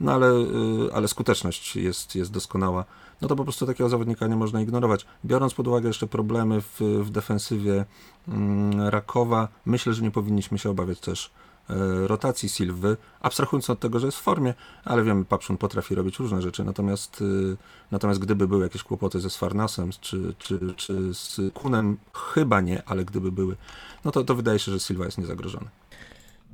no 0.00 0.12
ale, 0.12 0.26
e, 0.26 0.94
ale 0.94 1.08
skuteczność 1.08 1.76
jest, 1.76 2.14
jest 2.14 2.32
doskonała. 2.32 2.84
No 3.22 3.28
to 3.28 3.36
po 3.36 3.44
prostu 3.44 3.66
takiego 3.66 3.88
zawodnika 3.88 4.26
nie 4.26 4.36
można 4.36 4.60
ignorować. 4.60 5.06
Biorąc 5.24 5.54
pod 5.54 5.68
uwagę 5.68 5.88
jeszcze 5.88 6.06
problemy 6.06 6.60
w, 6.60 6.80
w 6.80 7.10
defensywie 7.10 7.84
mm, 8.28 8.88
Rakowa, 8.88 9.48
myślę, 9.66 9.94
że 9.94 10.02
nie 10.02 10.10
powinniśmy 10.10 10.58
się 10.58 10.70
obawiać 10.70 11.00
też 11.00 11.30
e, 11.70 11.74
rotacji 12.08 12.48
Silwy, 12.48 12.96
abstrahując 13.20 13.70
od 13.70 13.80
tego, 13.80 13.98
że 13.98 14.06
jest 14.06 14.18
w 14.18 14.22
formie, 14.22 14.54
ale 14.84 15.04
wiemy, 15.04 15.24
Papszun 15.24 15.56
potrafi 15.56 15.94
robić 15.94 16.18
różne 16.18 16.42
rzeczy, 16.42 16.64
natomiast, 16.64 17.22
e, 17.52 17.56
natomiast 17.90 18.20
gdyby 18.20 18.48
były 18.48 18.62
jakieś 18.62 18.82
kłopoty 18.82 19.20
ze 19.20 19.30
Sfarnasem 19.30 19.90
czy, 20.00 20.34
czy, 20.38 20.74
czy 20.76 21.14
z 21.14 21.40
Kunem, 21.54 21.96
chyba 22.14 22.60
nie, 22.60 22.82
ale 22.86 23.04
gdyby 23.04 23.32
były, 23.32 23.56
no 24.04 24.10
to, 24.10 24.24
to 24.24 24.34
wydaje 24.34 24.58
się, 24.58 24.72
że 24.72 24.80
Silva 24.80 25.04
jest 25.04 25.18
niezagrożony. 25.18 25.66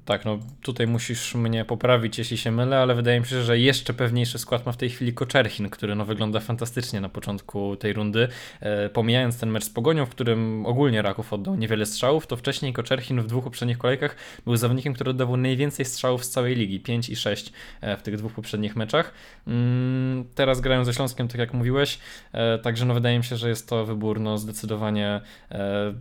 Tak, 0.05 0.25
no 0.25 0.39
tutaj 0.63 0.87
musisz 0.87 1.35
mnie 1.35 1.65
poprawić, 1.65 2.19
jeśli 2.19 2.37
się 2.37 2.51
mylę, 2.51 2.79
ale 2.79 2.95
wydaje 2.95 3.21
mi 3.21 3.27
się, 3.27 3.43
że 3.43 3.59
jeszcze 3.59 3.95
pewniejszy 3.95 4.39
skład 4.39 4.67
ma 4.67 4.73
w 4.73 4.77
tej 4.77 4.91
chwili 4.91 5.13
Koczerchin, 5.13 5.71
który 5.71 5.95
no 5.95 6.05
wygląda 6.05 6.41
fantastycznie 6.41 7.01
na 7.01 7.09
początku 7.09 7.77
tej 7.77 7.93
rundy. 7.93 8.29
E, 8.61 8.89
pomijając 8.89 9.41
ten 9.41 9.51
mecz 9.51 9.65
z 9.65 9.71
Pogonią, 9.71 10.07
w 10.07 10.11
którym 10.11 10.67
ogólnie 10.67 11.03
Raków 11.03 11.33
oddał 11.33 11.57
niewiele 11.57 11.87
strzałów, 11.87 12.27
to 12.27 12.37
wcześniej 12.37 12.73
Koczerchin 12.73 13.21
w 13.21 13.27
dwóch 13.27 13.45
poprzednich 13.45 13.79
kolejkach 13.79 14.17
był 14.45 14.57
zawodnikiem, 14.57 14.95
który 14.95 15.11
oddawał 15.11 15.37
najwięcej 15.37 15.85
strzałów 15.85 16.25
z 16.25 16.31
całej 16.31 16.55
ligi, 16.55 16.81
5 16.81 17.09
i 17.09 17.17
6 17.17 17.53
e, 17.81 17.97
w 17.97 18.03
tych 18.03 18.17
dwóch 18.17 18.33
poprzednich 18.33 18.77
meczach. 18.77 19.15
Mm, 19.47 20.25
teraz 20.35 20.61
grają 20.61 20.85
ze 20.85 20.95
Śląskiem, 20.95 21.29
tak 21.29 21.39
jak 21.39 21.55
mówiłeś, 21.55 21.99
e, 22.33 22.59
także 22.59 22.85
no 22.85 22.95
wydaje 22.95 23.19
mi 23.19 23.25
się, 23.25 23.37
że 23.37 23.49
jest 23.49 23.69
to 23.69 23.85
wybór 23.85 24.21
no 24.21 24.39
zdecydowanie 24.39 25.21
e, 25.51 25.95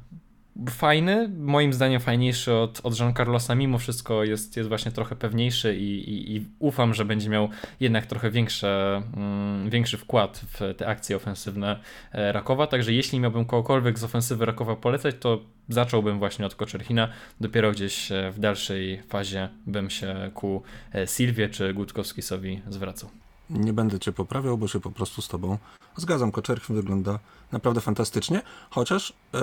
fajny, 0.70 1.30
moim 1.38 1.74
zdaniem 1.74 2.02
fajniejszy 2.02 2.54
od, 2.54 2.82
od 2.84 3.00
Jean 3.00 3.14
Carlosa, 3.14 3.56
mimo 3.56 3.78
wszystko 3.78 4.24
jest, 4.24 4.58
jest 4.58 4.70
właśnie 4.70 4.92
trochę 4.92 5.16
pewniejszy 5.16 5.76
i, 5.76 6.10
i, 6.10 6.36
i 6.36 6.46
ufam, 6.60 6.94
że 6.94 7.06
będzie 7.06 7.30
miał 7.30 7.50
jednak 7.80 8.06
trochę 8.06 8.32
większe, 8.32 9.02
mm, 9.18 9.70
większy 9.70 9.98
wkład 9.98 10.42
w 10.48 10.74
te 10.78 10.88
akcje 10.88 11.16
ofensywne 11.16 11.80
e, 12.12 12.32
Rakowa, 12.32 12.68
także 12.68 12.94
jeśli 12.94 13.20
miałbym 13.20 13.46
kogokolwiek 13.46 14.00
z 14.00 14.04
ofensywy 14.04 14.46
Rakowa 14.46 14.76
polecać, 14.76 15.16
to 15.20 15.40
zacząłbym 15.70 16.20
właśnie 16.20 16.46
od 16.46 16.56
Koczerchina, 16.56 17.08
dopiero 17.40 17.72
gdzieś 17.72 18.12
e, 18.12 18.32
w 18.32 18.40
dalszej 18.40 19.02
fazie 19.10 19.50
bym 19.68 19.90
się 19.90 20.32
ku 20.34 20.64
e, 20.94 21.08
Silwie 21.08 21.50
czy 21.50 21.74
Gutkowskisowi 21.74 22.62
zwracał. 22.70 23.10
Nie 23.50 23.74
będę 23.74 24.00
cię 24.00 24.12
poprawiał, 24.12 24.58
bo 24.58 24.68
się 24.68 24.80
po 24.80 24.92
prostu 24.92 25.22
z 25.22 25.28
tobą 25.28 25.58
zgadzam. 25.96 26.32
Koczerchin 26.32 26.76
wygląda 26.76 27.20
naprawdę 27.52 27.82
fantastycznie, 27.82 28.42
chociaż 28.70 29.14
yy, 29.34 29.40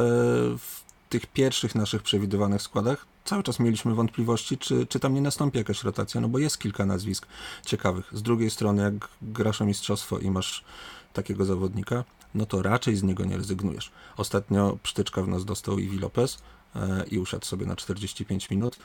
w 0.59 0.80
tych 1.11 1.27
pierwszych 1.27 1.75
naszych 1.75 2.03
przewidywanych 2.03 2.63
składach 2.63 3.07
cały 3.25 3.43
czas 3.43 3.61
mieliśmy 3.61 3.95
wątpliwości, 3.95 4.59
czy, 4.59 4.87
czy 4.87 5.01
tam 5.01 5.15
nie 5.15 5.21
nastąpi 5.21 5.59
jakaś 5.59 5.85
rotacja, 5.85 6.21
no 6.21 6.29
bo 6.29 6.39
jest 6.39 6.59
kilka 6.59 6.87
nazwisk 6.87 7.27
ciekawych. 7.67 8.11
Z 8.13 8.23
drugiej 8.23 8.51
strony, 8.51 8.83
jak 8.83 9.09
grasz 9.23 9.63
o 9.63 9.65
mistrzostwo 9.65 10.19
i 10.19 10.31
masz 10.31 10.65
takiego 11.13 11.45
zawodnika, 11.45 12.05
no 12.35 12.47
to 12.47 12.63
raczej 12.63 12.97
z 12.97 13.03
niego 13.03 13.25
nie 13.25 13.37
rezygnujesz. 13.37 13.93
Ostatnio 14.17 14.79
psztyczka 14.83 15.23
w 15.23 15.29
nas 15.29 15.45
dostał 15.45 15.79
Iwi 15.79 15.99
Lopez 15.99 16.43
e, 16.77 17.05
i 17.11 17.19
usiadł 17.19 17.47
sobie 17.47 17.67
na 17.67 17.77
45 17.77 18.51
minut, 18.51 18.79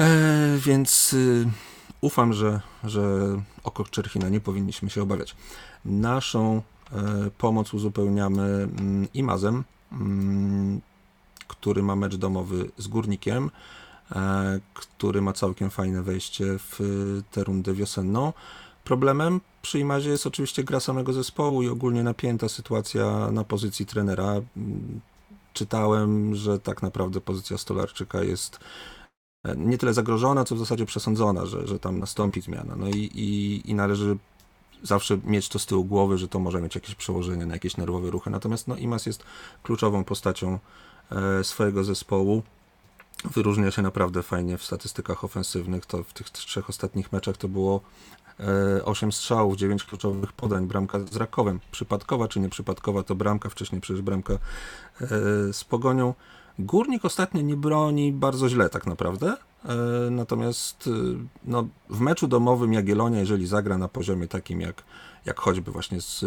e, 0.00 0.58
więc 0.58 1.12
y, 1.12 1.46
ufam, 2.00 2.32
że, 2.32 2.60
że 2.84 3.02
o 3.64 4.28
nie 4.28 4.40
powinniśmy 4.40 4.90
się 4.90 5.02
obawiać. 5.02 5.36
Naszą 5.84 6.62
e, 6.92 7.30
pomoc 7.38 7.74
uzupełniamy 7.74 8.42
mm, 8.42 9.08
Imazem, 9.14 9.64
mm, 9.92 10.80
który 11.48 11.82
ma 11.82 11.96
mecz 11.96 12.16
domowy 12.16 12.70
z 12.76 12.88
Górnikiem, 12.88 13.50
e, 14.12 14.60
który 14.74 15.22
ma 15.22 15.32
całkiem 15.32 15.70
fajne 15.70 16.02
wejście 16.02 16.44
w 16.58 16.80
tę 17.30 17.44
rundę 17.44 17.74
wiosenną. 17.74 18.32
Problemem 18.86 19.40
przy 19.62 19.78
Imazie 19.78 20.10
jest 20.10 20.26
oczywiście 20.26 20.64
gra 20.64 20.80
samego 20.80 21.12
zespołu 21.12 21.62
i 21.62 21.68
ogólnie 21.68 22.02
napięta 22.02 22.48
sytuacja 22.48 23.30
na 23.30 23.44
pozycji 23.44 23.86
trenera. 23.86 24.34
Czytałem, 25.52 26.34
że 26.34 26.60
tak 26.60 26.82
naprawdę 26.82 27.20
pozycja 27.20 27.58
Stolarczyka 27.58 28.22
jest 28.22 28.58
e, 29.44 29.56
nie 29.56 29.78
tyle 29.78 29.94
zagrożona, 29.94 30.44
co 30.44 30.54
w 30.54 30.58
zasadzie 30.58 30.86
przesądzona, 30.86 31.46
że, 31.46 31.66
że 31.66 31.78
tam 31.78 31.98
nastąpi 31.98 32.40
zmiana. 32.40 32.76
No 32.76 32.88
i, 32.88 33.10
i, 33.14 33.70
i 33.70 33.74
należy 33.74 34.16
zawsze 34.82 35.18
mieć 35.24 35.48
to 35.48 35.58
z 35.58 35.66
tyłu 35.66 35.84
głowy, 35.84 36.18
że 36.18 36.28
to 36.28 36.38
może 36.38 36.60
mieć 36.60 36.74
jakieś 36.74 36.94
przełożenie 36.94 37.46
na 37.46 37.54
jakieś 37.54 37.76
nerwowe 37.76 38.10
ruchy. 38.10 38.30
Natomiast 38.30 38.68
no, 38.68 38.76
Imas 38.76 39.06
jest 39.06 39.24
kluczową 39.62 40.04
postacią 40.04 40.58
E, 40.95 40.95
swojego 41.42 41.84
zespołu. 41.84 42.42
Wyróżnia 43.24 43.70
się 43.70 43.82
naprawdę 43.82 44.22
fajnie 44.22 44.58
w 44.58 44.64
statystykach 44.64 45.24
ofensywnych. 45.24 45.86
To 45.86 46.04
w 46.04 46.12
tych 46.12 46.30
trzech 46.30 46.70
ostatnich 46.70 47.12
meczach 47.12 47.36
to 47.36 47.48
było 47.48 47.80
8 48.84 49.08
e, 49.08 49.12
strzałów, 49.12 49.56
9 49.56 49.84
kluczowych 49.84 50.32
podań, 50.32 50.66
bramka 50.66 51.00
z 51.00 51.16
Rakowem. 51.16 51.60
Przypadkowa 51.70 52.28
czy 52.28 52.40
nieprzypadkowa 52.40 53.02
to 53.02 53.14
bramka, 53.14 53.48
wcześniej 53.48 53.80
przecież 53.80 54.02
bramka 54.02 54.32
e, 54.34 54.38
z 55.52 55.64
Pogonią. 55.64 56.14
Górnik 56.58 57.04
ostatnio 57.04 57.40
nie 57.40 57.56
broni 57.56 58.12
bardzo 58.12 58.48
źle 58.48 58.68
tak 58.68 58.86
naprawdę, 58.86 59.36
natomiast 60.10 60.90
no, 61.44 61.66
w 61.90 62.00
meczu 62.00 62.28
domowym 62.28 62.72
Jagiellonia, 62.72 63.20
jeżeli 63.20 63.46
zagra 63.46 63.78
na 63.78 63.88
poziomie 63.88 64.28
takim 64.28 64.60
jak, 64.60 64.82
jak 65.24 65.40
choćby 65.40 65.70
właśnie 65.70 66.00
z 66.00 66.24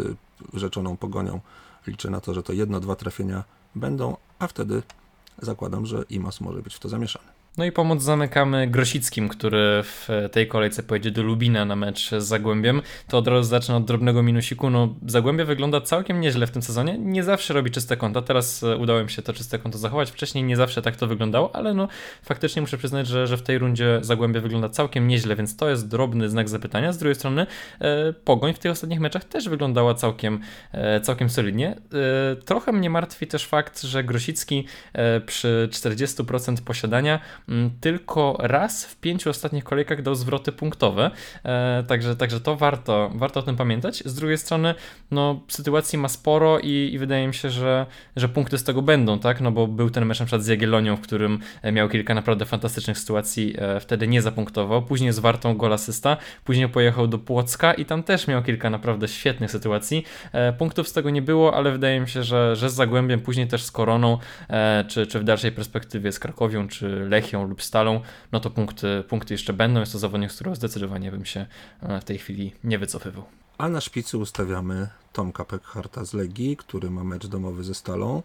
rzeczoną 0.54 0.96
Pogonią, 0.96 1.40
liczę 1.86 2.10
na 2.10 2.20
to, 2.20 2.34
że 2.34 2.42
to 2.42 2.52
jedno, 2.52 2.80
dwa 2.80 2.96
trafienia 2.96 3.44
będą, 3.74 4.16
a 4.40 4.46
wtedy 4.46 4.82
zakładam, 5.42 5.86
że 5.86 6.04
IMAS 6.08 6.40
może 6.40 6.62
być 6.62 6.74
w 6.74 6.78
to 6.78 6.88
zamieszany. 6.88 7.39
No 7.58 7.64
i 7.64 7.72
pomoc 7.72 8.02
zamykamy 8.02 8.66
Grosickim, 8.66 9.28
który 9.28 9.82
w 9.82 10.08
tej 10.32 10.48
kolejce 10.48 10.82
pojedzie 10.82 11.10
do 11.10 11.22
Lubina 11.22 11.64
na 11.64 11.76
mecz 11.76 12.10
z 12.10 12.24
Zagłębiem. 12.24 12.82
To 13.08 13.18
od 13.18 13.28
razu 13.28 13.48
zacznę 13.48 13.76
od 13.76 13.84
drobnego 13.84 14.22
minusiku. 14.22 14.70
No, 14.70 14.94
Zagłębie 15.06 15.44
wygląda 15.44 15.80
całkiem 15.80 16.20
nieźle 16.20 16.46
w 16.46 16.50
tym 16.50 16.62
sezonie. 16.62 16.98
Nie 16.98 17.22
zawsze 17.22 17.54
robi 17.54 17.70
czyste 17.70 17.96
konta. 17.96 18.22
Teraz 18.22 18.62
e, 18.62 18.76
udało 18.76 19.04
mi 19.04 19.10
się 19.10 19.22
to 19.22 19.32
czyste 19.32 19.58
konto 19.58 19.78
zachować. 19.78 20.10
Wcześniej 20.10 20.44
nie 20.44 20.56
zawsze 20.56 20.82
tak 20.82 20.96
to 20.96 21.06
wyglądało, 21.06 21.54
ale 21.54 21.74
no 21.74 21.88
faktycznie 22.22 22.62
muszę 22.62 22.78
przyznać, 22.78 23.06
że, 23.06 23.26
że 23.26 23.36
w 23.36 23.42
tej 23.42 23.58
rundzie 23.58 23.98
Zagłębie 24.02 24.40
wygląda 24.40 24.68
całkiem 24.68 25.08
nieźle, 25.08 25.36
więc 25.36 25.56
to 25.56 25.70
jest 25.70 25.88
drobny 25.88 26.28
znak 26.28 26.48
zapytania. 26.48 26.92
Z 26.92 26.98
drugiej 26.98 27.14
strony 27.14 27.46
e, 27.80 28.12
Pogoń 28.12 28.54
w 28.54 28.58
tych 28.58 28.72
ostatnich 28.72 29.00
meczach 29.00 29.24
też 29.24 29.48
wyglądała 29.48 29.94
całkiem, 29.94 30.40
e, 30.72 31.00
całkiem 31.00 31.30
solidnie. 31.30 31.76
E, 32.32 32.36
trochę 32.36 32.72
mnie 32.72 32.90
martwi 32.90 33.26
też 33.26 33.46
fakt, 33.46 33.82
że 33.82 34.04
Grosicki 34.04 34.66
e, 34.92 35.20
przy 35.20 35.68
40% 35.72 36.60
posiadania 36.64 37.20
tylko 37.80 38.36
raz 38.38 38.86
w 38.86 38.96
pięciu 38.96 39.30
ostatnich 39.30 39.64
kolejkach 39.64 40.02
dał 40.02 40.14
zwroty 40.14 40.52
punktowe, 40.52 41.10
e, 41.44 41.84
także, 41.88 42.16
także 42.16 42.40
to 42.40 42.56
warto, 42.56 43.10
warto 43.14 43.40
o 43.40 43.42
tym 43.42 43.56
pamiętać. 43.56 44.02
Z 44.06 44.14
drugiej 44.14 44.38
strony, 44.38 44.74
no, 45.10 45.40
sytuacji 45.48 45.98
ma 45.98 46.08
sporo 46.08 46.58
i, 46.58 46.90
i 46.92 46.98
wydaje 46.98 47.26
mi 47.26 47.34
się, 47.34 47.50
że, 47.50 47.86
że 48.16 48.28
punkty 48.28 48.58
z 48.58 48.64
tego 48.64 48.82
będą, 48.82 49.18
tak, 49.18 49.40
no 49.40 49.52
bo 49.52 49.66
był 49.66 49.90
ten 49.90 50.06
mecz 50.06 50.22
przed 50.22 50.44
z 50.44 50.46
Jagiellonią, 50.46 50.96
w 50.96 51.00
którym 51.00 51.38
miał 51.72 51.88
kilka 51.88 52.14
naprawdę 52.14 52.44
fantastycznych 52.44 52.98
sytuacji, 52.98 53.54
e, 53.58 53.80
wtedy 53.80 54.08
nie 54.08 54.22
zapunktował, 54.22 54.82
później 54.82 55.12
z 55.12 55.18
Wartą 55.18 55.56
gol 55.56 55.72
asysta, 55.72 56.16
później 56.44 56.68
pojechał 56.68 57.06
do 57.06 57.18
Płocka 57.18 57.74
i 57.74 57.84
tam 57.84 58.02
też 58.02 58.26
miał 58.28 58.42
kilka 58.42 58.70
naprawdę 58.70 59.08
świetnych 59.08 59.50
sytuacji. 59.50 60.04
E, 60.32 60.52
punktów 60.52 60.88
z 60.88 60.92
tego 60.92 61.10
nie 61.10 61.22
było, 61.22 61.54
ale 61.54 61.72
wydaje 61.72 62.00
mi 62.00 62.08
się, 62.08 62.22
że, 62.22 62.56
że 62.56 62.70
z 62.70 62.74
Zagłębiem, 62.74 63.20
później 63.20 63.46
też 63.46 63.62
z 63.62 63.70
Koroną, 63.70 64.18
czy, 64.88 65.06
czy 65.06 65.18
w 65.18 65.24
dalszej 65.24 65.52
perspektywie 65.52 66.12
z 66.12 66.18
Krakowią, 66.18 66.68
czy 66.68 66.88
Lechią, 66.88 67.39
lub 67.44 67.62
Stalą, 67.62 68.00
no 68.32 68.40
to 68.40 68.50
punkty, 68.50 69.04
punkty 69.08 69.34
jeszcze 69.34 69.52
będą. 69.52 69.80
Jest 69.80 69.92
to 69.92 69.98
zawodnik, 69.98 70.32
z 70.32 70.34
którego 70.34 70.56
zdecydowanie 70.56 71.10
bym 71.10 71.24
się 71.24 71.46
e, 71.82 72.00
w 72.00 72.04
tej 72.04 72.18
chwili 72.18 72.52
nie 72.64 72.78
wycofywał. 72.78 73.24
A 73.58 73.68
na 73.68 73.80
szpicy 73.80 74.18
ustawiamy 74.18 74.88
Tomka 75.12 75.44
Pekharta 75.44 76.04
z 76.04 76.12
Legii, 76.12 76.56
który 76.56 76.90
ma 76.90 77.04
mecz 77.04 77.26
domowy 77.26 77.64
ze 77.64 77.74
Stalą. 77.74 78.22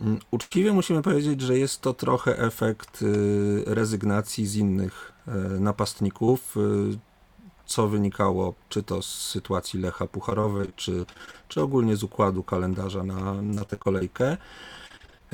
Mm, 0.00 0.18
uczciwie 0.30 0.72
musimy 0.72 1.02
powiedzieć, 1.02 1.40
że 1.40 1.58
jest 1.58 1.80
to 1.80 1.94
trochę 1.94 2.38
efekt 2.38 3.02
y, 3.02 3.64
rezygnacji 3.66 4.46
z 4.46 4.56
innych 4.56 5.12
e, 5.28 5.32
napastników, 5.60 6.56
y, 6.56 6.98
co 7.66 7.88
wynikało 7.88 8.54
czy 8.68 8.82
to 8.82 9.02
z 9.02 9.06
sytuacji 9.06 9.80
Lecha 9.80 10.06
Pucharowej, 10.06 10.68
czy, 10.76 11.06
czy 11.48 11.60
ogólnie 11.60 11.96
z 11.96 12.02
układu 12.02 12.42
kalendarza 12.42 13.02
na, 13.04 13.42
na 13.42 13.64
tę 13.64 13.76
kolejkę. 13.76 14.36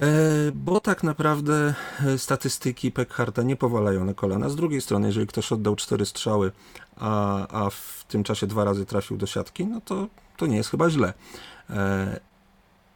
E, 0.03 0.07
bo 0.55 0.81
tak 0.81 1.03
naprawdę 1.03 1.75
e, 2.07 2.19
statystyki 2.19 2.93
Pekharta 2.93 3.43
nie 3.43 3.57
powalają 3.57 4.05
na 4.05 4.15
kolana. 4.15 4.49
Z 4.49 4.57
drugiej 4.57 4.81
strony, 4.81 5.07
jeżeli 5.07 5.27
ktoś 5.27 5.53
oddał 5.53 5.77
cztery 5.77 6.07
strzały, 6.07 6.53
a, 6.97 7.47
a 7.49 7.71
w 7.71 8.05
tym 8.09 8.25
czasie 8.25 8.47
dwa 8.47 8.65
razy 8.65 8.87
trafił 8.87 9.17
do 9.17 9.27
siatki, 9.27 9.67
no 9.67 9.81
to, 9.81 10.07
to 10.37 10.47
nie 10.47 10.57
jest 10.57 10.71
chyba 10.71 10.91
źle. 10.91 11.13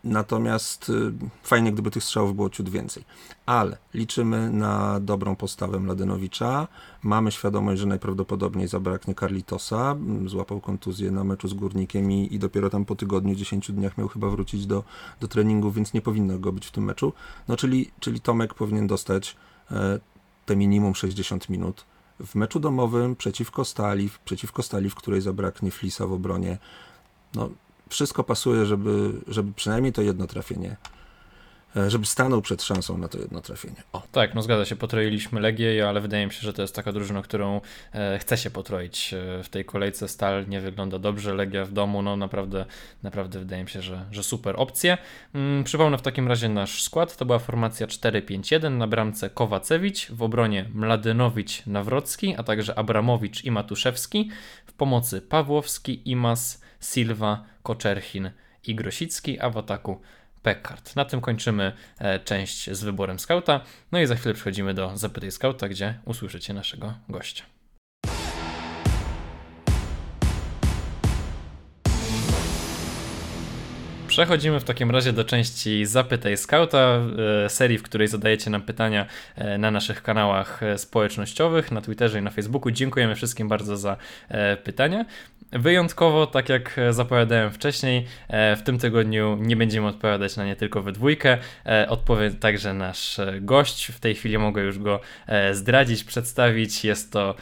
Natomiast 0.08 0.88
y, 0.88 1.12
fajnie, 1.42 1.72
gdyby 1.72 1.90
tych 1.90 2.04
strzałów 2.04 2.36
było 2.36 2.50
ciut 2.50 2.68
więcej. 2.68 3.04
Ale 3.46 3.78
liczymy 3.94 4.50
na 4.50 5.00
dobrą 5.00 5.36
postawę 5.36 5.80
Mladenowicza. 5.80 6.68
Mamy 7.02 7.32
świadomość, 7.32 7.80
że 7.80 7.86
najprawdopodobniej 7.86 8.68
zabraknie 8.68 9.14
Carlitosa. 9.14 9.96
Złapał 10.26 10.60
kontuzję 10.60 11.10
na 11.10 11.24
meczu 11.24 11.48
z 11.48 11.54
Górnikiem 11.54 12.12
i, 12.12 12.34
i 12.34 12.38
dopiero 12.38 12.70
tam 12.70 12.84
po 12.84 12.96
tygodniu, 12.96 13.34
10 13.34 13.72
dniach 13.72 13.98
miał 13.98 14.08
chyba 14.08 14.28
wrócić 14.28 14.66
do, 14.66 14.84
do 15.20 15.28
treningu, 15.28 15.70
więc 15.70 15.94
nie 15.94 16.00
powinno 16.02 16.38
go 16.38 16.52
być 16.52 16.66
w 16.66 16.70
tym 16.70 16.84
meczu. 16.84 17.12
No 17.48 17.56
czyli, 17.56 17.90
czyli 18.00 18.20
Tomek 18.20 18.54
powinien 18.54 18.86
dostać 18.86 19.36
e, 19.70 19.98
te 20.46 20.56
minimum 20.56 20.94
60 20.94 21.48
minut 21.48 21.84
w 22.26 22.34
meczu 22.34 22.60
domowym 22.60 23.16
przeciwko 23.16 23.64
Stali, 23.64 24.10
przeciwko 24.24 24.62
Stali, 24.62 24.90
w 24.90 24.94
której 24.94 25.20
zabraknie 25.20 25.70
Flisa 25.70 26.06
w 26.06 26.12
obronie. 26.12 26.58
No, 27.34 27.50
wszystko 27.88 28.24
pasuje, 28.24 28.66
żeby, 28.66 29.12
żeby 29.26 29.52
przynajmniej 29.52 29.92
to 29.92 30.02
jedno 30.02 30.26
trafienie 30.26 30.76
E, 31.76 31.90
żeby 31.90 32.06
stanął 32.06 32.42
przed 32.42 32.62
szansą 32.62 32.98
na 32.98 33.08
to 33.08 33.18
jedno 33.18 33.40
trafienie. 33.40 33.82
O. 33.92 34.02
Tak, 34.12 34.34
no 34.34 34.42
zgadza 34.42 34.64
się, 34.64 34.76
potroiliśmy 34.76 35.40
Legię, 35.40 35.88
ale 35.88 36.00
wydaje 36.00 36.26
mi 36.26 36.32
się, 36.32 36.40
że 36.40 36.52
to 36.52 36.62
jest 36.62 36.74
taka 36.74 36.92
drużyna, 36.92 37.22
którą 37.22 37.60
e, 37.92 38.18
chce 38.18 38.36
się 38.36 38.50
potroić 38.50 39.14
e, 39.14 39.42
w 39.44 39.48
tej 39.48 39.64
kolejce. 39.64 40.08
Stal 40.08 40.48
nie 40.48 40.60
wygląda 40.60 40.98
dobrze, 40.98 41.34
Legia 41.34 41.64
w 41.64 41.72
domu, 41.72 42.02
no 42.02 42.16
naprawdę, 42.16 42.66
naprawdę 43.02 43.38
wydaje 43.38 43.64
mi 43.64 43.70
się, 43.70 43.82
że, 43.82 44.04
że 44.10 44.22
super 44.22 44.54
opcje. 44.58 44.98
Mm, 45.34 45.64
przypomnę 45.64 45.98
w 45.98 46.02
takim 46.02 46.28
razie 46.28 46.48
nasz 46.48 46.82
skład, 46.82 47.16
to 47.16 47.24
była 47.24 47.38
formacja 47.38 47.86
4-5-1, 47.86 48.70
na 48.70 48.86
bramce 48.86 49.30
Kowacewicz, 49.30 50.10
w 50.10 50.22
obronie 50.22 50.64
Mladynowicz, 50.74 51.66
Nawrocki, 51.66 52.34
a 52.36 52.42
także 52.42 52.78
Abramowicz 52.78 53.44
i 53.44 53.50
Matuszewski, 53.50 54.30
pomocy 54.78 55.20
Pawłowski, 55.20 56.10
Imas, 56.10 56.62
Silva, 56.80 57.44
Koczerchin 57.62 58.30
i 58.66 58.74
Grosicki, 58.74 59.40
a 59.40 59.50
w 59.50 59.56
ataku 59.56 60.00
Packard. 60.42 60.96
Na 60.96 61.04
tym 61.04 61.20
kończymy 61.20 61.72
e, 61.98 62.20
część 62.20 62.70
z 62.70 62.84
wyborem 62.84 63.18
skauta. 63.18 63.60
No 63.92 64.00
i 64.00 64.06
za 64.06 64.14
chwilę 64.14 64.34
przechodzimy 64.34 64.74
do 64.74 64.96
Zapytaj 64.96 65.30
Skauta, 65.30 65.68
gdzie 65.68 65.98
usłyszycie 66.04 66.54
naszego 66.54 66.94
gościa. 67.08 67.57
Przechodzimy 74.18 74.60
w 74.60 74.64
takim 74.64 74.90
razie 74.90 75.12
do 75.12 75.24
części 75.24 75.86
Zapytaj 75.86 76.36
Skauta, 76.36 77.00
e, 77.44 77.48
serii, 77.48 77.78
w 77.78 77.82
której 77.82 78.08
zadajecie 78.08 78.50
nam 78.50 78.62
pytania 78.62 79.06
e, 79.36 79.58
na 79.58 79.70
naszych 79.70 80.02
kanałach 80.02 80.60
społecznościowych, 80.76 81.72
na 81.72 81.80
Twitterze 81.80 82.18
i 82.18 82.22
na 82.22 82.30
Facebooku. 82.30 82.70
Dziękujemy 82.70 83.14
wszystkim 83.14 83.48
bardzo 83.48 83.76
za 83.76 83.96
pytania. 84.64 85.04
Wyjątkowo, 85.52 86.26
tak 86.26 86.48
jak 86.48 86.78
e, 86.78 86.92
zapowiadałem 86.92 87.50
wcześniej, 87.50 88.06
e, 88.28 88.56
w 88.56 88.62
tym 88.62 88.78
tygodniu 88.78 89.38
nie 89.40 89.56
będziemy 89.56 89.86
odpowiadać 89.86 90.36
na 90.36 90.44
nie 90.44 90.56
tylko 90.56 90.82
we 90.82 90.92
dwójkę. 90.92 91.38
E, 91.66 91.88
odpowie 91.88 92.30
także 92.30 92.74
nasz 92.74 93.20
gość. 93.40 93.86
W 93.86 94.00
tej 94.00 94.14
chwili 94.14 94.38
mogę 94.38 94.62
już 94.62 94.78
go 94.78 95.00
zdradzić, 95.52 96.04
przedstawić. 96.04 96.84
Jest 96.84 97.12
to 97.12 97.34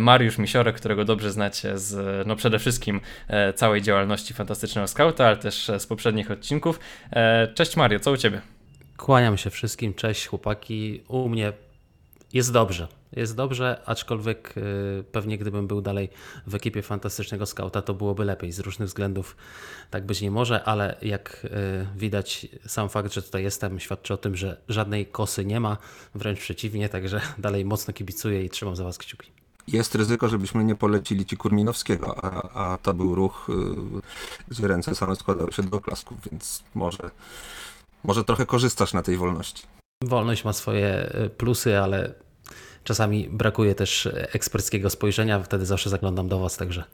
Mariusz 0.00 0.38
Misiorek, 0.38 0.76
którego 0.76 1.04
dobrze 1.04 1.32
znacie 1.32 1.78
z 1.78 2.26
no 2.26 2.36
przede 2.36 2.58
wszystkim 2.58 3.00
całej 3.54 3.82
działalności 3.82 4.34
Fantastycznego 4.34 4.88
Skauta, 4.88 5.26
ale 5.26 5.36
też 5.36 5.70
z 5.78 5.86
poprzednich 6.20 6.30
odcinków. 6.38 6.80
Cześć 7.54 7.76
Mario, 7.76 8.00
co 8.00 8.10
u 8.10 8.16
Ciebie? 8.16 8.40
Kłaniam 8.96 9.36
się 9.36 9.50
wszystkim, 9.50 9.94
cześć 9.94 10.26
chłopaki. 10.26 11.02
U 11.08 11.28
mnie 11.28 11.52
jest 12.32 12.52
dobrze. 12.52 12.88
Jest 13.16 13.36
dobrze, 13.36 13.80
aczkolwiek 13.86 14.54
y, 14.56 15.04
pewnie 15.12 15.38
gdybym 15.38 15.66
był 15.66 15.80
dalej 15.80 16.08
w 16.46 16.54
ekipie 16.54 16.82
fantastycznego 16.82 17.46
skauta, 17.46 17.82
to 17.82 17.94
byłoby 17.94 18.24
lepiej. 18.24 18.52
Z 18.52 18.58
różnych 18.58 18.88
względów 18.88 19.36
tak 19.90 20.06
być 20.06 20.20
nie 20.20 20.30
może, 20.30 20.64
ale 20.64 20.96
jak 21.02 21.44
y, 21.44 21.48
widać, 21.96 22.46
sam 22.66 22.88
fakt, 22.88 23.12
że 23.14 23.22
tutaj 23.22 23.42
jestem, 23.42 23.80
świadczy 23.80 24.14
o 24.14 24.16
tym, 24.16 24.36
że 24.36 24.60
żadnej 24.68 25.06
kosy 25.06 25.44
nie 25.44 25.60
ma, 25.60 25.76
wręcz 26.14 26.40
przeciwnie, 26.40 26.88
także 26.88 27.20
dalej 27.38 27.64
mocno 27.64 27.94
kibicuję 27.94 28.44
i 28.44 28.50
trzymam 28.50 28.76
za 28.76 28.84
Was 28.84 28.98
kciuki. 28.98 29.39
Jest 29.68 29.94
ryzyko, 29.94 30.28
żebyśmy 30.28 30.64
nie 30.64 30.74
polecili 30.74 31.26
ci 31.26 31.36
Kurminowskiego, 31.36 32.24
a, 32.24 32.72
a 32.72 32.78
to 32.78 32.94
był 32.94 33.14
ruch, 33.14 33.48
y, 33.48 33.52
gdzie 34.48 34.68
ręce 34.68 34.94
same 34.94 35.16
składały 35.16 35.52
się 35.52 35.62
do 35.62 35.76
oklasków, 35.76 36.18
więc 36.30 36.64
może, 36.74 37.10
może 38.04 38.24
trochę 38.24 38.46
korzystasz 38.46 38.92
na 38.92 39.02
tej 39.02 39.16
wolności. 39.16 39.62
Wolność 40.04 40.44
ma 40.44 40.52
swoje 40.52 41.12
plusy, 41.36 41.78
ale 41.78 42.14
czasami 42.84 43.28
brakuje 43.28 43.74
też 43.74 44.08
eksperckiego 44.14 44.90
spojrzenia, 44.90 45.42
wtedy 45.42 45.66
zawsze 45.66 45.90
zaglądam 45.90 46.28
do 46.28 46.38
Was, 46.38 46.56
także, 46.56 46.84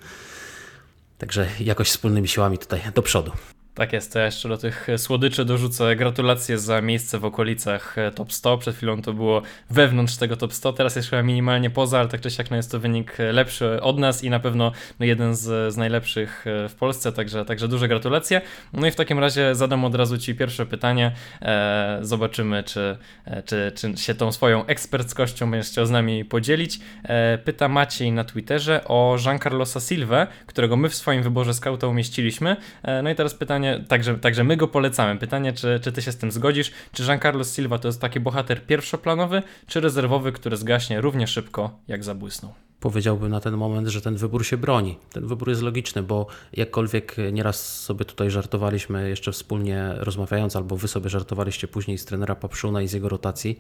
także 1.19 1.49
jakoś 1.61 1.89
wspólnymi 1.89 2.29
siłami 2.29 2.59
tutaj 2.59 2.81
do 2.95 3.03
przodu. 3.03 3.33
Tak 3.77 3.93
jest, 3.93 4.15
ja 4.15 4.25
jeszcze 4.25 4.49
do 4.49 4.57
tych 4.57 4.87
słodyczy 4.97 5.45
dorzucę 5.45 5.97
gratulacje 5.97 6.59
za 6.59 6.81
miejsce 6.81 7.19
w 7.19 7.25
okolicach 7.25 7.99
e, 7.99 8.11
top 8.11 8.33
100. 8.33 8.59
Przed 8.59 8.77
chwilą 8.77 9.03
to 9.03 9.13
było 9.13 9.43
wewnątrz 9.71 10.17
tego 10.17 10.37
top 10.37 10.53
100, 10.53 10.73
teraz 10.73 10.97
jest 10.97 11.11
chyba 11.11 11.23
minimalnie 11.23 11.71
poza, 11.71 11.99
ale 11.99 12.09
tak 12.09 12.21
czy 12.21 12.31
siak 12.31 12.51
no 12.51 12.57
jest 12.57 12.71
to 12.71 12.81
wynik 12.81 13.17
lepszy 13.33 13.83
od 13.83 13.99
nas 13.99 14.25
i 14.25 14.31
na 14.31 14.41
pewno 14.41 14.73
no 15.01 15.07
jeden 15.07 15.35
z, 15.35 15.75
z 15.75 15.77
najlepszych 15.77 16.47
e, 16.47 16.69
w 16.69 16.75
Polsce, 16.75 17.13
także, 17.13 17.45
także 17.45 17.69
duże 17.69 17.89
gratulacje. 17.89 18.41
No 18.73 18.87
i 18.87 18.91
w 18.91 18.97
takim 18.97 19.19
razie 19.19 19.55
zadam 19.55 19.85
od 19.85 19.95
razu 19.95 20.19
Ci 20.19 20.35
pierwsze 20.35 20.67
pytanie. 20.67 21.13
E, 21.43 21.99
zobaczymy, 22.03 22.63
czy, 22.63 22.97
e, 23.25 23.43
czy, 23.43 23.73
czy 23.75 23.97
się 23.97 24.15
tą 24.15 24.33
swoją 24.33 24.67
eksperckością 24.67 25.51
będziesz 25.51 25.71
chciał 25.71 25.87
z 25.87 25.91
nami 25.91 26.25
podzielić. 26.25 26.81
E, 27.05 27.39
pyta 27.39 27.69
Maciej 27.69 28.13
na 28.13 28.25
Twitterze 28.25 28.85
o 28.85 29.17
Jean-Carlosa 29.25 30.27
którego 30.47 30.77
my 30.77 30.89
w 30.89 30.95
swoim 30.95 31.23
wyborze 31.23 31.55
skauta 31.55 31.87
umieściliśmy. 31.87 32.57
E, 32.83 33.03
no 33.03 33.11
i 33.11 33.15
teraz 33.15 33.35
pytanie, 33.35 33.66
pytanie, 33.67 33.89
także, 33.89 34.19
także 34.19 34.45
my 34.45 34.57
go 34.57 34.69
polecamy. 34.69 35.19
Pytanie, 35.19 35.53
czy, 35.53 35.81
czy 35.83 35.93
ty 35.93 36.03
się 36.03 36.13
z 36.13 36.17
tym 36.17 36.31
zgodzisz? 36.31 36.73
Czy 36.93 37.03
Jean-Carlos 37.03 37.55
Silva 37.55 37.79
to 37.79 37.89
jest 37.89 38.01
taki 38.01 38.21
bohater 38.21 38.67
pierwszoplanowy, 38.67 39.43
czy 39.67 39.81
rezerwowy, 39.81 40.33
który 40.33 40.57
zgaśnie 40.57 41.01
równie 41.01 41.27
szybko, 41.27 41.79
jak 41.89 42.05
zabłysnął? 42.05 42.66
Powiedziałbym 42.87 43.31
na 43.31 43.41
ten 43.41 43.57
moment, 43.57 43.89
że 43.89 44.01
ten 44.01 44.17
wybór 44.17 44.47
się 44.47 44.57
broni. 44.57 44.99
Ten 45.13 45.27
wybór 45.27 45.49
jest 45.49 45.63
logiczny, 45.63 46.03
bo 46.03 46.27
jakkolwiek 46.53 47.17
nieraz 47.33 47.83
sobie 47.83 48.05
tutaj 48.05 48.31
żartowaliśmy, 48.31 49.09
jeszcze 49.09 49.33
wspólnie 49.33 49.95
rozmawiając, 49.97 50.57
albo 50.57 50.77
wy 50.77 50.89
sobie 50.89 51.11
żartowaliście 51.11 51.69
później 51.69 51.99
z 51.99 52.05
trenera 52.05 52.35
Papszuna 52.35 52.83
i 52.83 52.89
z 52.89 52.93
jego 52.93 53.09
rotacji 53.09 53.59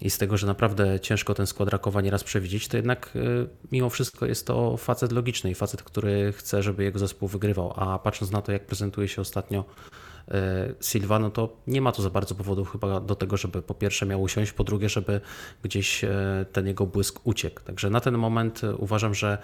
i 0.00 0.10
z 0.10 0.18
tego, 0.18 0.36
że 0.36 0.46
naprawdę 0.46 1.00
ciężko 1.00 1.34
ten 1.34 1.46
skład 1.46 1.68
Rakowa 1.68 2.00
nieraz 2.00 2.24
przewidzieć, 2.24 2.68
to 2.68 2.76
jednak 2.76 3.16
y, 3.16 3.48
mimo 3.72 3.90
wszystko 3.90 4.26
jest 4.26 4.46
to 4.46 4.76
facet 4.76 5.12
logiczny 5.12 5.50
i 5.50 5.54
facet, 5.54 5.82
który 5.82 6.32
chce, 6.32 6.62
żeby 6.62 6.84
jego 6.84 6.98
zespół 6.98 7.28
wygrywał. 7.28 7.72
A 7.76 7.98
patrząc 7.98 8.32
na 8.32 8.42
to, 8.42 8.52
jak 8.52 8.66
prezentuje 8.66 9.08
się 9.08 9.22
ostatnio 9.22 9.64
Silva, 10.80 11.18
no 11.18 11.30
to 11.30 11.56
nie 11.66 11.80
ma 11.80 11.92
tu 11.92 12.02
za 12.02 12.10
bardzo 12.10 12.34
powodów 12.34 12.72
chyba 12.72 13.00
do 13.00 13.14
tego, 13.14 13.36
żeby 13.36 13.62
po 13.62 13.74
pierwsze 13.74 14.06
miał 14.06 14.22
usiąść, 14.22 14.52
po 14.52 14.64
drugie, 14.64 14.88
żeby 14.88 15.20
gdzieś 15.62 16.04
e, 16.04 16.46
ten 16.52 16.66
jego 16.66 16.86
błysk 16.86 17.20
uciekł. 17.24 17.60
Także 17.60 17.90
na 17.90 18.00
ten 18.00 18.18
moment 18.18 18.64
e, 18.64 18.76
uważam, 18.76 19.14
że 19.14 19.38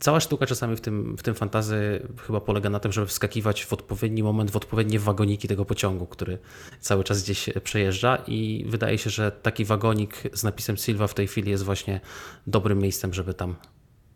cała 0.00 0.20
sztuka 0.20 0.46
czasami 0.46 0.76
w 0.76 0.80
tym, 0.80 1.16
w 1.16 1.22
tym 1.22 1.34
fantazy 1.34 2.02
chyba 2.26 2.40
polega 2.40 2.70
na 2.70 2.80
tym, 2.80 2.92
żeby 2.92 3.06
wskakiwać 3.06 3.64
w 3.64 3.72
odpowiedni 3.72 4.22
moment, 4.22 4.50
w 4.50 4.56
odpowiednie 4.56 4.98
wagoniki 4.98 5.48
tego 5.48 5.64
pociągu, 5.64 6.06
który 6.06 6.38
cały 6.80 7.04
czas 7.04 7.22
gdzieś 7.22 7.48
przejeżdża 7.64 8.16
i 8.26 8.64
wydaje 8.68 8.98
się, 8.98 9.10
że 9.10 9.32
taki 9.32 9.64
wagonik 9.64 10.22
z 10.32 10.44
napisem 10.44 10.76
Silva 10.76 11.06
w 11.06 11.14
tej 11.14 11.26
chwili 11.26 11.50
jest 11.50 11.64
właśnie 11.64 12.00
dobrym 12.46 12.78
miejscem, 12.78 13.14
żeby 13.14 13.34
tam 13.34 13.54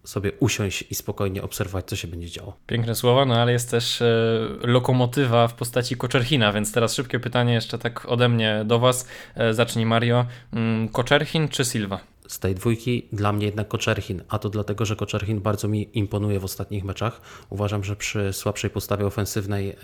sobie 0.06 0.32
usiąść 0.40 0.84
i 0.90 0.94
spokojnie 0.94 1.42
obserwować, 1.42 1.84
co 1.84 1.96
się 1.96 2.08
będzie 2.08 2.30
działo. 2.30 2.56
Piękne 2.66 2.94
słowa, 2.94 3.24
no 3.24 3.34
ale 3.34 3.52
jest 3.52 3.70
też 3.70 4.02
e, 4.02 4.06
lokomotywa 4.62 5.48
w 5.48 5.54
postaci 5.54 5.96
Koczerchina, 5.96 6.52
więc 6.52 6.72
teraz 6.72 6.94
szybkie 6.94 7.20
pytanie 7.20 7.54
jeszcze 7.54 7.78
tak 7.78 8.06
ode 8.08 8.28
mnie 8.28 8.62
do 8.64 8.78
Was. 8.78 9.06
E, 9.34 9.54
zacznij 9.54 9.86
Mario. 9.86 10.26
Mm, 10.52 10.88
Koczerchin 10.88 11.48
czy 11.48 11.64
Silva? 11.64 12.00
z 12.28 12.38
tej 12.38 12.54
dwójki 12.54 13.08
dla 13.12 13.32
mnie 13.32 13.46
jednak 13.46 13.68
Koczerchin, 13.68 14.22
a 14.28 14.38
to 14.38 14.50
dlatego, 14.50 14.84
że 14.84 14.96
Koczerchin 14.96 15.40
bardzo 15.40 15.68
mi 15.68 15.98
imponuje 15.98 16.40
w 16.40 16.44
ostatnich 16.44 16.84
meczach. 16.84 17.20
Uważam, 17.50 17.84
że 17.84 17.96
przy 17.96 18.32
słabszej 18.32 18.70
postawie 18.70 19.06
ofensywnej 19.06 19.68
e, 19.70 19.74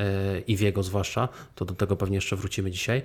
i 0.47 0.57
Wiego 0.57 0.83
zwłaszcza, 0.83 1.29
to 1.55 1.65
do 1.65 1.75
tego 1.75 1.97
pewnie 1.97 2.15
jeszcze 2.15 2.37
wrócimy 2.37 2.71
dzisiaj, 2.71 3.03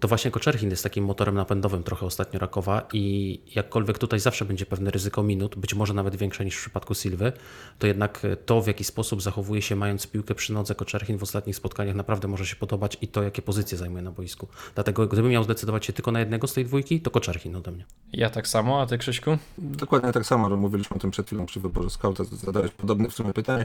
to 0.00 0.08
właśnie 0.08 0.30
Koczerchin 0.30 0.70
jest 0.70 0.82
takim 0.82 1.04
motorem 1.04 1.34
napędowym 1.34 1.82
trochę 1.82 2.06
ostatnio 2.06 2.40
Rakowa 2.40 2.88
i 2.92 3.40
jakkolwiek 3.54 3.98
tutaj 3.98 4.20
zawsze 4.20 4.44
będzie 4.44 4.66
pewne 4.66 4.90
ryzyko 4.90 5.22
minut, 5.22 5.56
być 5.56 5.74
może 5.74 5.94
nawet 5.94 6.16
większe 6.16 6.44
niż 6.44 6.56
w 6.56 6.60
przypadku 6.60 6.94
Silwy, 6.94 7.32
to 7.78 7.86
jednak 7.86 8.26
to 8.46 8.62
w 8.62 8.66
jaki 8.66 8.84
sposób 8.84 9.22
zachowuje 9.22 9.62
się 9.62 9.76
mając 9.76 10.06
piłkę 10.06 10.34
przy 10.34 10.52
nodze 10.52 10.74
Koczerchin 10.74 11.18
w 11.18 11.22
ostatnich 11.22 11.56
spotkaniach 11.56 11.94
naprawdę 11.96 12.28
może 12.28 12.46
się 12.46 12.56
podobać 12.56 12.96
i 13.00 13.08
to 13.08 13.22
jakie 13.22 13.42
pozycje 13.42 13.78
zajmuje 13.78 14.02
na 14.02 14.10
boisku. 14.10 14.48
Dlatego 14.74 15.06
gdybym 15.06 15.30
miał 15.30 15.44
zdecydować 15.44 15.86
się 15.86 15.92
tylko 15.92 16.12
na 16.12 16.20
jednego 16.20 16.46
z 16.46 16.52
tej 16.52 16.64
dwójki, 16.64 17.00
to 17.00 17.10
Koczerchin 17.10 17.56
ode 17.56 17.70
mnie. 17.70 17.84
Ja 18.12 18.30
tak 18.30 18.48
samo, 18.48 18.82
a 18.82 18.86
ty 18.86 18.98
Krzyśku? 18.98 19.38
Dokładnie 19.58 20.12
tak 20.12 20.26
samo, 20.26 20.56
mówiliśmy 20.56 20.96
o 20.96 21.00
tym 21.00 21.10
przed 21.10 21.26
chwilą 21.26 21.46
przy 21.46 21.60
wyborze 21.60 21.90
skauta, 21.90 22.24
zadałeś 22.24 22.70
podobne 22.70 23.08
w 23.08 23.14
sumie 23.14 23.32
pytanie. 23.32 23.64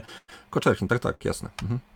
Koczerchin, 0.50 0.88
tak, 0.88 0.98
tak, 0.98 1.24
jasne. 1.24 1.50
Mhm 1.62 1.95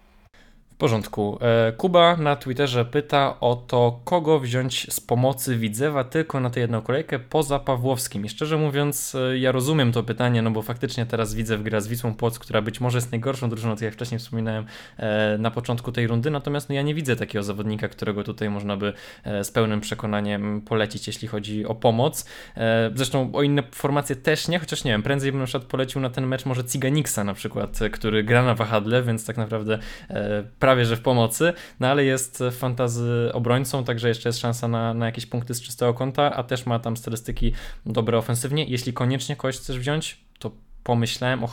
porządku. 0.80 1.38
E, 1.40 1.72
Kuba 1.72 2.16
na 2.16 2.36
Twitterze 2.36 2.84
pyta 2.84 3.40
o 3.40 3.56
to, 3.56 4.00
kogo 4.04 4.40
wziąć 4.40 4.92
z 4.92 5.00
pomocy 5.00 5.56
Widzewa 5.56 6.04
tylko 6.04 6.40
na 6.40 6.50
tę 6.50 6.60
jedną 6.60 6.82
kolejkę 6.82 7.18
poza 7.18 7.58
Pawłowskim. 7.58 8.24
I 8.24 8.28
szczerze 8.28 8.56
mówiąc, 8.56 9.14
e, 9.14 9.38
ja 9.38 9.52
rozumiem 9.52 9.92
to 9.92 10.02
pytanie, 10.02 10.42
no 10.42 10.50
bo 10.50 10.62
faktycznie 10.62 11.06
teraz 11.06 11.34
Widzew 11.34 11.62
gra 11.62 11.80
z 11.80 11.88
Wisłą 11.88 12.14
Płoc, 12.14 12.38
która 12.38 12.62
być 12.62 12.80
może 12.80 12.98
jest 12.98 13.12
najgorszą 13.12 13.50
drużyną, 13.50 13.74
tak 13.74 13.82
jak 13.82 13.94
wcześniej 13.94 14.18
wspominałem 14.18 14.66
e, 14.96 15.38
na 15.38 15.50
początku 15.50 15.92
tej 15.92 16.06
rundy, 16.06 16.30
natomiast 16.30 16.68
no 16.68 16.74
ja 16.74 16.82
nie 16.82 16.94
widzę 16.94 17.16
takiego 17.16 17.42
zawodnika, 17.42 17.88
którego 17.88 18.24
tutaj 18.24 18.50
można 18.50 18.76
by 18.76 18.92
z 19.42 19.50
pełnym 19.50 19.80
przekonaniem 19.80 20.60
polecić, 20.60 21.06
jeśli 21.06 21.28
chodzi 21.28 21.66
o 21.66 21.74
pomoc. 21.74 22.24
Zresztą 22.94 23.30
o 23.32 23.42
inne 23.42 23.62
formacje 23.72 24.16
też 24.16 24.48
nie, 24.48 24.58
chociaż 24.58 24.84
nie 24.84 24.90
wiem, 24.90 25.02
prędzej 25.02 25.32
bym 25.32 25.40
na 25.40 25.46
przykład 25.46 25.70
polecił 25.70 26.00
na 26.00 26.10
ten 26.10 26.26
mecz 26.26 26.46
może 26.46 26.64
Ciganiksa 26.64 27.24
na 27.24 27.34
przykład, 27.34 27.78
który 27.92 28.24
gra 28.24 28.42
na 28.42 28.54
wahadle, 28.54 29.02
więc 29.02 29.26
tak 29.26 29.36
naprawdę 29.36 29.78
prawie 30.58 30.69
że 30.87 30.96
w 30.96 31.00
pomocy, 31.00 31.52
no 31.80 31.88
ale 31.88 32.04
jest 32.04 32.42
fantazy 32.50 33.30
obrońcą, 33.33 33.85
także 33.85 34.09
jeszcze 34.09 34.28
jest 34.28 34.38
szansa 34.38 34.68
na, 34.68 34.94
na 34.94 35.06
jakieś 35.06 35.26
punkty 35.26 35.54
z 35.54 35.62
czystego 35.62 35.94
konta, 35.94 36.37
a 36.37 36.42
też 36.42 36.66
ma 36.66 36.78
tam 36.78 36.96
statystyki 36.96 37.52
dobre 37.87 38.18
ofensywnie. 38.18 38.64
Jeśli 38.64 38.92
koniecznie 38.92 39.37
kogoś 39.37 39.56
chcesz 39.56 39.78
wziąć, 39.78 40.24
pomyślałem 40.84 41.44
o 41.44 41.46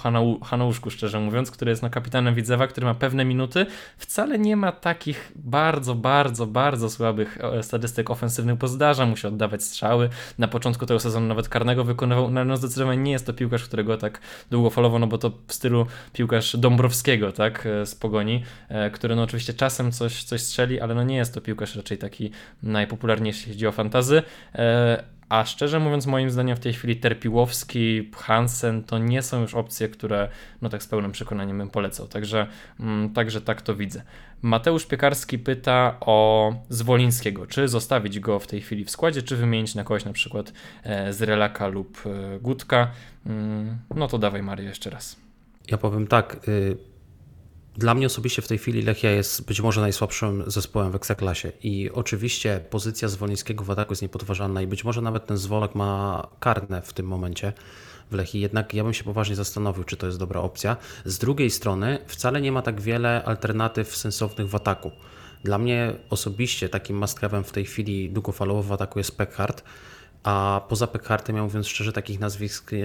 Hanau, 0.44 0.74
szczerze 0.90 1.20
mówiąc, 1.20 1.52
który 1.52 1.72
jest 1.72 1.84
no, 1.84 1.90
kapitanem 1.90 2.36
Widzewa, 2.36 2.68
który 2.68 2.86
ma 2.86 2.94
pewne 2.94 3.26
minuty. 3.26 3.66
Wcale 3.98 4.40
nie 4.40 4.56
ma 4.56 4.72
takich 4.72 5.32
bardzo, 5.36 5.96
bardzo, 5.96 6.46
bardzo 6.46 6.90
słabych 6.90 7.38
e, 7.42 7.64
statystyk 7.64 8.10
ofensywnych, 8.10 8.56
bo 8.56 8.68
zdarza 8.68 9.06
mu 9.06 9.18
się 9.18 9.28
oddawać 9.28 9.64
strzały. 9.64 10.10
Na 10.38 10.48
początku 10.48 10.86
tego 10.86 11.00
sezonu 11.00 11.28
nawet 11.28 11.50
karnego 11.50 11.84
wykonywał, 11.84 12.32
no, 12.32 12.46
no 12.46 12.58
zdecydowanie 12.58 13.04
nie 13.04 13.12
jest 13.12 13.26
to 13.26 13.34
piłkarz, 13.34 13.64
którego 13.64 13.98
tak 13.98 14.22
długo 14.52 14.70
falowo, 14.70 15.00
no 15.00 15.08
bo 15.08 15.18
to 15.18 15.32
w 15.48 15.54
stylu 15.54 15.86
piłkarz 16.14 16.58
Dąbrowskiego, 16.58 17.32
tak, 17.32 17.66
e, 17.66 17.86
z 17.86 17.96
Pogoni, 17.96 18.44
e, 18.70 18.90
który 18.92 19.16
no 19.16 19.24
oczywiście 19.24 19.54
czasem 19.54 19.92
coś, 19.92 20.24
coś 20.24 20.42
strzeli, 20.42 20.82
ale 20.82 20.96
no 20.96 21.04
nie 21.04 21.16
jest 21.16 21.34
to 21.34 21.42
piłkarz 21.42 21.76
raczej 21.76 21.98
taki 21.98 22.32
najpopularniejszy, 22.64 23.40
jeśli 23.40 23.54
chodzi 23.54 23.68
o 23.68 23.72
fantazy. 23.72 24.24
A 25.30 25.46
szczerze 25.46 25.80
mówiąc, 25.80 26.06
moim 26.06 26.30
zdaniem 26.30 26.58
w 26.58 26.60
tej 26.60 26.74
chwili 26.74 26.96
Terpiłowski, 26.96 28.12
Hansen 28.16 28.84
to 28.84 28.98
nie 28.98 29.22
są 29.22 29.42
już 29.42 29.56
opcje, 29.56 29.90
które 29.90 30.30
no 30.62 30.70
tak 30.70 30.84
z 30.84 30.88
pełnym 30.88 31.12
przekonaniem 31.12 31.58
bym 31.58 31.70
polecał. 31.70 32.08
Także, 32.08 32.48
mm, 32.80 33.14
także 33.14 33.42
tak 33.42 33.62
to 33.62 33.76
widzę. 33.76 34.02
Mateusz 34.42 34.86
Piekarski 34.86 35.40
pyta 35.40 35.98
o 36.00 36.54
Zwolińskiego. 36.70 37.48
Czy 37.48 37.68
zostawić 37.68 38.20
go 38.20 38.40
w 38.40 38.48
tej 38.48 38.62
chwili 38.62 38.86
w 38.86 38.92
składzie, 38.92 39.24
czy 39.24 39.36
wymienić 39.36 39.76
na 39.76 39.84
kogoś 39.84 40.06
na 40.06 40.14
przykład 40.14 40.54
e, 40.84 41.14
z 41.14 41.22
Relaka 41.22 41.68
lub 41.68 42.04
e, 42.06 42.40
Gutka? 42.40 42.92
Mm, 43.26 43.78
no 43.96 44.08
to 44.08 44.18
dawaj 44.18 44.44
Mario 44.44 44.70
jeszcze 44.70 44.90
raz. 44.90 45.16
Ja 45.72 45.78
powiem 45.78 46.08
tak. 46.08 46.48
Y 46.48 46.97
dla 47.78 47.94
mnie 47.94 48.06
osobiście 48.06 48.42
w 48.42 48.48
tej 48.48 48.58
chwili 48.58 48.82
Lechia 48.82 49.12
jest 49.12 49.46
być 49.46 49.62
może 49.62 49.82
najsłabszym 49.82 50.44
zespołem 50.48 50.92
w 50.92 50.96
Ekstraklasie 50.96 51.52
i 51.64 51.92
oczywiście 51.92 52.60
pozycja 52.70 53.08
Zwolińskiego 53.08 53.64
w 53.64 53.72
ataku 53.72 53.92
jest 53.92 54.02
niepodważalna 54.02 54.62
i 54.62 54.68
być 54.68 54.84
może 54.84 55.02
nawet 55.02 55.26
ten 55.26 55.38
Zwolak 55.38 55.76
ma 55.76 56.28
karne 56.40 56.82
w 56.82 56.94
tym 56.94 57.06
momencie 57.08 57.54
w 58.12 58.14
Lechii, 58.14 58.42
jednak 58.42 58.74
ja 58.74 58.84
bym 58.84 58.94
się 58.94 59.04
poważnie 59.04 59.36
zastanowił, 59.36 59.84
czy 59.84 59.98
to 59.98 60.06
jest 60.06 60.20
dobra 60.20 60.42
opcja. 60.42 60.78
Z 61.06 61.18
drugiej 61.18 61.50
strony 61.50 62.00
wcale 62.08 62.42
nie 62.42 62.52
ma 62.52 62.62
tak 62.62 62.82
wiele 62.82 63.24
alternatyw 63.26 63.96
sensownych 63.96 64.50
w 64.50 64.56
ataku. 64.56 64.92
Dla 65.44 65.58
mnie 65.58 65.94
osobiście 66.10 66.70
takim 66.70 66.98
must 66.98 67.20
w 67.44 67.52
tej 67.52 67.66
chwili 67.66 68.10
długofalowo 68.10 68.64
w 68.64 68.72
ataku 68.72 69.00
jest 69.00 69.18
Peckhart, 69.18 69.64
a 70.24 70.62
poza 70.70 70.88
Peckhartem, 70.88 71.36
ja 71.36 71.44
mówiąc 71.44 71.68
szczerze, 71.68 71.94
takich 71.94 72.20
nazwisk 72.20 72.74
e, 72.74 72.78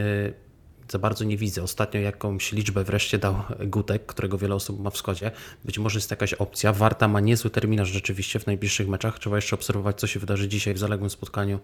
za 0.92 0.98
bardzo 0.98 1.24
nie 1.24 1.36
widzę. 1.36 1.62
Ostatnio 1.62 2.00
jakąś 2.00 2.52
liczbę 2.52 2.84
wreszcie 2.84 3.18
dał 3.18 3.42
Gutek, 3.66 4.06
którego 4.06 4.38
wiele 4.38 4.54
osób 4.54 4.80
ma 4.80 4.90
w 4.90 4.96
składzie. 4.96 5.30
Być 5.64 5.78
może 5.78 5.98
jest 5.98 6.10
jakaś 6.10 6.34
opcja. 6.34 6.72
Warta 6.72 7.08
ma 7.08 7.20
niezły 7.20 7.50
terminarz 7.50 7.88
rzeczywiście 7.88 8.38
w 8.38 8.46
najbliższych 8.46 8.88
meczach. 8.88 9.18
Trzeba 9.18 9.36
jeszcze 9.36 9.56
obserwować, 9.56 10.00
co 10.00 10.06
się 10.06 10.20
wydarzy 10.20 10.48
dzisiaj 10.48 10.74
w 10.74 10.78
zaległym 10.78 11.10
spotkaniu 11.10 11.58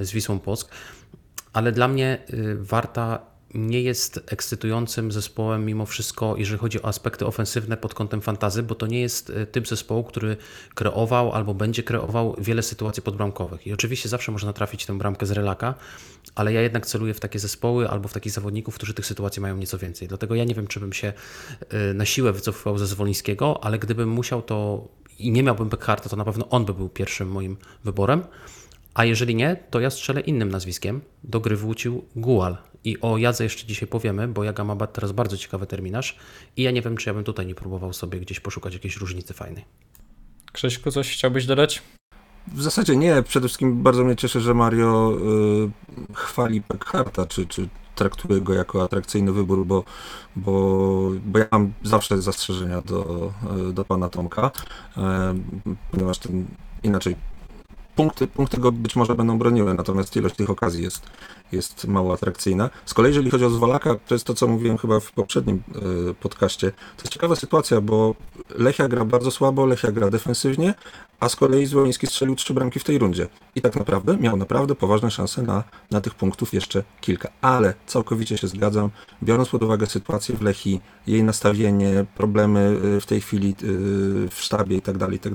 z 0.00 0.12
Wisłą 0.12 0.40
Płock. 0.40 0.70
Ale 1.52 1.72
dla 1.72 1.88
mnie 1.88 2.18
y, 2.30 2.56
Warta 2.60 3.31
nie 3.54 3.82
jest 3.82 4.20
ekscytującym 4.26 5.12
zespołem 5.12 5.66
mimo 5.66 5.86
wszystko, 5.86 6.34
jeżeli 6.36 6.58
chodzi 6.58 6.82
o 6.82 6.84
aspekty 6.84 7.26
ofensywne 7.26 7.76
pod 7.76 7.94
kątem 7.94 8.20
fantazy, 8.20 8.62
bo 8.62 8.74
to 8.74 8.86
nie 8.86 9.00
jest 9.00 9.30
e, 9.30 9.46
typ 9.46 9.68
zespołu, 9.68 10.04
który 10.04 10.36
kreował 10.74 11.32
albo 11.32 11.54
będzie 11.54 11.82
kreował 11.82 12.36
wiele 12.38 12.62
sytuacji 12.62 13.02
podbramkowych. 13.02 13.66
I 13.66 13.72
oczywiście 13.72 14.08
zawsze 14.08 14.32
można 14.32 14.52
trafić 14.52 14.86
tę 14.86 14.98
bramkę 14.98 15.26
z 15.26 15.30
relaka, 15.30 15.74
ale 16.34 16.52
ja 16.52 16.62
jednak 16.62 16.86
celuję 16.86 17.14
w 17.14 17.20
takie 17.20 17.38
zespoły 17.38 17.88
albo 17.88 18.08
w 18.08 18.12
takich 18.12 18.32
zawodników, 18.32 18.74
którzy 18.74 18.94
tych 18.94 19.06
sytuacji 19.06 19.42
mają 19.42 19.56
nieco 19.56 19.78
więcej. 19.78 20.08
Dlatego 20.08 20.34
ja 20.34 20.44
nie 20.44 20.54
wiem, 20.54 20.66
czy 20.66 20.80
bym 20.80 20.92
się 20.92 21.12
e, 21.68 21.94
na 21.94 22.04
siłę 22.04 22.32
wycofywał 22.32 22.78
ze 22.78 22.86
Zwolińskiego, 22.86 23.64
ale 23.64 23.78
gdybym 23.78 24.08
musiał 24.08 24.42
to 24.42 24.88
i 25.18 25.30
nie 25.30 25.42
miałbym 25.42 25.68
Beckharta, 25.68 26.08
to 26.08 26.16
na 26.16 26.24
pewno 26.24 26.48
on 26.48 26.64
by 26.64 26.74
był 26.74 26.88
pierwszym 26.88 27.28
moim 27.28 27.56
wyborem. 27.84 28.22
A 28.94 29.04
jeżeli 29.04 29.34
nie, 29.34 29.56
to 29.70 29.80
ja 29.80 29.90
strzelę 29.90 30.20
innym 30.20 30.48
nazwiskiem. 30.48 31.00
Do 31.24 31.40
gry 31.40 31.56
wrócił 31.56 32.04
Gual. 32.16 32.56
I 32.84 33.00
o 33.00 33.18
Jadze 33.18 33.44
jeszcze 33.44 33.66
dzisiaj 33.66 33.88
powiemy, 33.88 34.28
bo 34.28 34.44
Jaga 34.44 34.64
ma 34.64 34.86
teraz 34.86 35.12
bardzo 35.12 35.36
ciekawy 35.36 35.66
terminarz 35.66 36.16
i 36.56 36.62
ja 36.62 36.70
nie 36.70 36.82
wiem, 36.82 36.96
czy 36.96 37.10
ja 37.10 37.14
bym 37.14 37.24
tutaj 37.24 37.46
nie 37.46 37.54
próbował 37.54 37.92
sobie 37.92 38.20
gdzieś 38.20 38.40
poszukać 38.40 38.74
jakiejś 38.74 38.96
różnicy 38.96 39.34
fajnej. 39.34 39.64
Krzyśku, 40.52 40.90
coś 40.90 41.12
chciałbyś 41.12 41.46
dodać? 41.46 41.82
W 42.46 42.62
zasadzie 42.62 42.96
nie. 42.96 43.22
Przede 43.22 43.48
wszystkim 43.48 43.82
bardzo 43.82 44.04
mnie 44.04 44.16
cieszy, 44.16 44.40
że 44.40 44.54
Mario 44.54 45.12
y, 46.10 46.14
chwali 46.14 46.62
Peckharta, 46.62 47.26
czy, 47.26 47.46
czy 47.46 47.68
traktuje 47.94 48.40
go 48.40 48.54
jako 48.54 48.84
atrakcyjny 48.84 49.32
wybór, 49.32 49.66
bo, 49.66 49.84
bo, 50.36 50.52
bo 51.26 51.38
ja 51.38 51.46
mam 51.52 51.72
zawsze 51.82 52.22
zastrzeżenia 52.22 52.82
do, 52.82 53.32
y, 53.70 53.72
do 53.72 53.84
pana 53.84 54.08
Tomka, 54.08 54.50
y, 54.96 55.00
ponieważ 55.90 56.18
ten 56.18 56.46
inaczej 56.82 57.16
punkty, 57.96 58.26
punkty 58.26 58.58
go 58.58 58.72
być 58.72 58.96
może 58.96 59.14
będą 59.14 59.38
broniły, 59.38 59.74
natomiast 59.74 60.16
ilość 60.16 60.36
tych 60.36 60.50
okazji 60.50 60.82
jest, 60.82 61.06
jest 61.52 61.86
mało 61.86 62.12
atrakcyjna. 62.12 62.70
Z 62.86 62.94
kolei 62.94 63.10
jeżeli 63.10 63.30
chodzi 63.30 63.44
o 63.44 63.50
Zwolaka, 63.50 63.94
to 64.06 64.14
jest 64.14 64.24
to, 64.24 64.34
co 64.34 64.48
mówiłem 64.48 64.78
chyba 64.78 65.00
w 65.00 65.12
poprzednim 65.12 65.62
y, 66.10 66.14
podcaście. 66.14 66.70
To 66.70 67.02
jest 67.02 67.12
ciekawa 67.12 67.36
sytuacja, 67.36 67.80
bo 67.80 68.14
Lechia 68.50 68.88
gra 68.88 69.04
bardzo 69.04 69.30
słabo, 69.30 69.66
Lechia 69.66 69.92
gra 69.92 70.10
defensywnie, 70.10 70.74
a 71.20 71.28
z 71.28 71.36
kolei 71.36 71.66
Zwoliński 71.66 72.06
strzelił 72.06 72.34
trzy 72.34 72.54
bramki 72.54 72.80
w 72.80 72.84
tej 72.84 72.98
rundzie. 72.98 73.28
I 73.54 73.60
tak 73.60 73.76
naprawdę 73.76 74.16
miał 74.16 74.36
naprawdę 74.36 74.74
poważne 74.74 75.10
szanse 75.10 75.42
na, 75.42 75.64
na 75.90 76.00
tych 76.00 76.14
punktów 76.14 76.54
jeszcze 76.54 76.84
kilka. 77.00 77.28
Ale 77.40 77.74
całkowicie 77.86 78.38
się 78.38 78.48
zgadzam, 78.48 78.90
biorąc 79.22 79.48
pod 79.48 79.62
uwagę 79.62 79.86
sytuację 79.86 80.36
w 80.36 80.42
Lechii, 80.42 80.80
jej 81.06 81.22
nastawienie, 81.22 82.04
problemy 82.14 82.80
y, 82.96 83.00
w 83.00 83.06
tej 83.06 83.20
chwili 83.20 83.50
y, 83.50 83.54
w 84.30 84.36
sztabie 84.36 84.76
i 84.76 84.82
tak 84.82 84.98
dalej, 84.98 85.16
i 85.16 85.20
tak. 85.20 85.32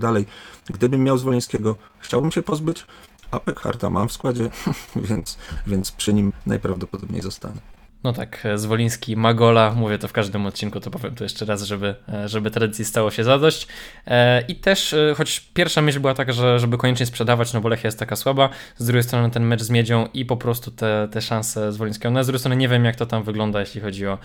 Gdybym 0.70 1.04
miał 1.04 1.18
Zwolińskiego, 1.18 1.76
chciałbym 2.00 2.32
się 2.32 2.42
pozbyć, 2.42 2.86
a 3.32 3.40
Peckharta 3.40 3.90
mam 3.90 4.08
w 4.08 4.12
składzie, 4.12 4.50
więc, 5.10 5.38
więc 5.68 5.92
przy 5.92 6.14
nim 6.14 6.34
najprawdopodobniej 6.46 7.22
zostanę. 7.22 7.78
No 8.04 8.14
tak, 8.14 8.46
e, 8.46 8.58
Zwoliński 8.58 9.18
Magola, 9.18 9.74
mówię 9.76 9.98
to 9.98 10.08
w 10.08 10.14
każdym 10.14 10.46
odcinku, 10.46 10.80
to 10.80 10.92
powiem 10.92 11.16
to 11.16 11.24
jeszcze 11.24 11.46
raz, 11.46 11.64
żeby, 11.64 11.96
e, 12.14 12.30
żeby 12.30 12.52
tradycji 12.52 12.86
stało 12.86 13.12
się 13.12 13.24
zadość. 13.24 13.68
E, 14.08 14.42
I 14.42 14.56
też, 14.56 14.96
choć 15.18 15.40
pierwsza 15.40 15.82
myśl 15.82 16.00
była 16.00 16.14
taka, 16.14 16.32
że 16.32 16.60
żeby 16.60 16.78
koniecznie 16.78 17.06
sprzedawać, 17.06 17.54
no 17.54 17.62
bo 17.62 17.70
Lechia 17.70 17.88
jest 17.88 18.00
taka 18.00 18.16
słaba, 18.16 18.50
z 18.78 18.86
drugiej 18.86 19.04
strony 19.04 19.32
ten 19.32 19.44
mecz 19.44 19.62
z 19.62 19.70
Miedzią 19.70 20.08
i 20.14 20.26
po 20.26 20.38
prostu 20.38 20.72
te, 20.72 21.08
te 21.12 21.22
szanse 21.22 21.72
Zwolińskiego. 21.74 22.12
No 22.12 22.24
z 22.24 22.28
drugiej 22.28 22.40
strony 22.40 22.56
nie 22.56 22.68
wiem, 22.68 22.86
jak 22.86 22.96
to 22.96 23.06
tam 23.06 23.24
wygląda, 23.24 23.60
jeśli 23.60 23.82
chodzi 23.82 24.08
o, 24.08 24.18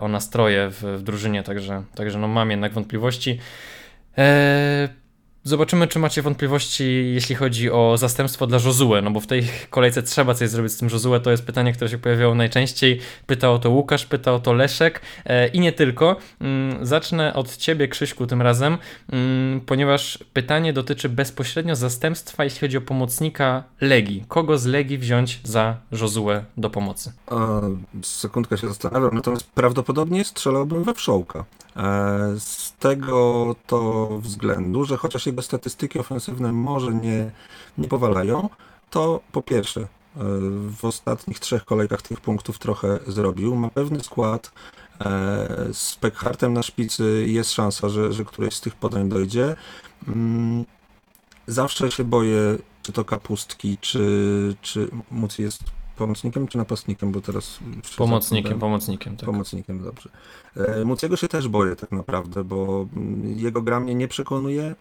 o 0.00 0.08
nastroje 0.08 0.70
w, 0.70 0.82
w 0.82 1.02
drużynie, 1.02 1.42
także, 1.42 1.82
także 1.94 2.18
no 2.18 2.28
mam 2.28 2.50
jednak 2.50 2.72
wątpliwości. 2.72 3.38
Eee, 4.16 4.88
Zobaczymy, 5.48 5.86
czy 5.86 5.98
macie 5.98 6.22
wątpliwości, 6.22 7.10
jeśli 7.14 7.34
chodzi 7.34 7.70
o 7.70 7.96
zastępstwo 7.96 8.46
dla 8.46 8.58
Josue, 8.64 9.02
no 9.02 9.10
bo 9.10 9.20
w 9.20 9.26
tej 9.26 9.42
kolejce 9.70 10.02
trzeba 10.02 10.34
coś 10.34 10.48
zrobić 10.48 10.72
z 10.72 10.76
tym 10.76 10.88
Josue, 10.92 11.20
to 11.22 11.30
jest 11.30 11.46
pytanie, 11.46 11.72
które 11.72 11.90
się 11.90 11.98
pojawiało 11.98 12.34
najczęściej. 12.34 13.00
Pytał 13.26 13.54
o 13.54 13.58
to 13.58 13.70
Łukasz, 13.70 14.06
pytał 14.06 14.34
o 14.34 14.40
to 14.40 14.52
Leszek 14.52 15.00
e, 15.24 15.48
i 15.48 15.60
nie 15.60 15.72
tylko. 15.72 16.16
Mm, 16.40 16.86
zacznę 16.86 17.34
od 17.34 17.56
Ciebie, 17.56 17.88
Krzyśku, 17.88 18.26
tym 18.26 18.42
razem, 18.42 18.78
mm, 19.12 19.60
ponieważ 19.60 20.18
pytanie 20.32 20.72
dotyczy 20.72 21.08
bezpośrednio 21.08 21.76
zastępstwa, 21.76 22.44
jeśli 22.44 22.60
chodzi 22.60 22.76
o 22.76 22.80
pomocnika 22.80 23.64
Legii. 23.80 24.24
Kogo 24.28 24.58
z 24.58 24.66
Legii 24.66 24.98
wziąć 24.98 25.40
za 25.44 25.76
Josue 25.92 26.44
do 26.56 26.70
pomocy? 26.70 27.12
A, 27.26 27.60
sekundkę 28.02 28.58
się 28.58 28.68
zastanawiam, 28.68 29.14
natomiast 29.14 29.50
prawdopodobnie 29.54 30.24
strzelałbym 30.24 30.84
we 30.84 30.94
Wszołka. 30.94 31.44
E, 31.78 32.34
z 32.38 32.72
tego 32.72 33.54
to 33.66 34.08
względu, 34.20 34.84
że 34.84 34.96
chociaż 34.96 35.26
jego 35.26 35.42
statystyki 35.42 35.98
ofensywne 35.98 36.52
może 36.52 36.94
nie, 36.94 37.30
nie 37.78 37.88
powalają, 37.88 38.48
to 38.90 39.20
po 39.32 39.42
pierwsze 39.42 39.80
e, 39.80 39.86
w 40.80 40.84
ostatnich 40.84 41.40
trzech 41.40 41.64
kolejkach 41.64 42.02
tych 42.02 42.20
punktów 42.20 42.58
trochę 42.58 42.98
zrobił. 43.06 43.56
Ma 43.56 43.70
pewny 43.70 44.00
skład. 44.00 44.52
E, 45.00 45.68
z 45.72 45.96
Peckhartem 45.96 46.52
na 46.52 46.62
szpicy 46.62 47.24
jest 47.28 47.52
szansa, 47.52 47.88
że, 47.88 48.12
że 48.12 48.24
któreś 48.24 48.54
z 48.54 48.60
tych 48.60 48.74
podań 48.74 49.08
dojdzie. 49.08 49.56
Mm, 50.08 50.64
zawsze 51.46 51.90
się 51.90 52.04
boję, 52.04 52.58
czy 52.82 52.92
to 52.92 53.04
kapustki, 53.04 53.78
czy, 53.80 54.56
czy 54.62 54.90
Muc 55.10 55.38
jest 55.38 55.77
pomocnikiem 55.98 56.48
czy 56.48 56.58
napastnikiem, 56.58 57.12
bo 57.12 57.20
teraz... 57.20 57.58
Pomocnikiem, 57.96 58.58
pomocnikiem, 58.58 59.16
tak. 59.16 59.26
Pomocnikiem, 59.26 59.82
dobrze. 59.82 60.10
E, 60.56 60.84
Muciego 60.84 61.16
się 61.16 61.28
też 61.28 61.48
boję 61.48 61.76
tak 61.76 61.92
naprawdę, 61.92 62.44
bo 62.44 62.86
jego 63.36 63.62
gra 63.62 63.80
mnie 63.80 63.94
nie 63.94 64.08
przekonuje, 64.08 64.74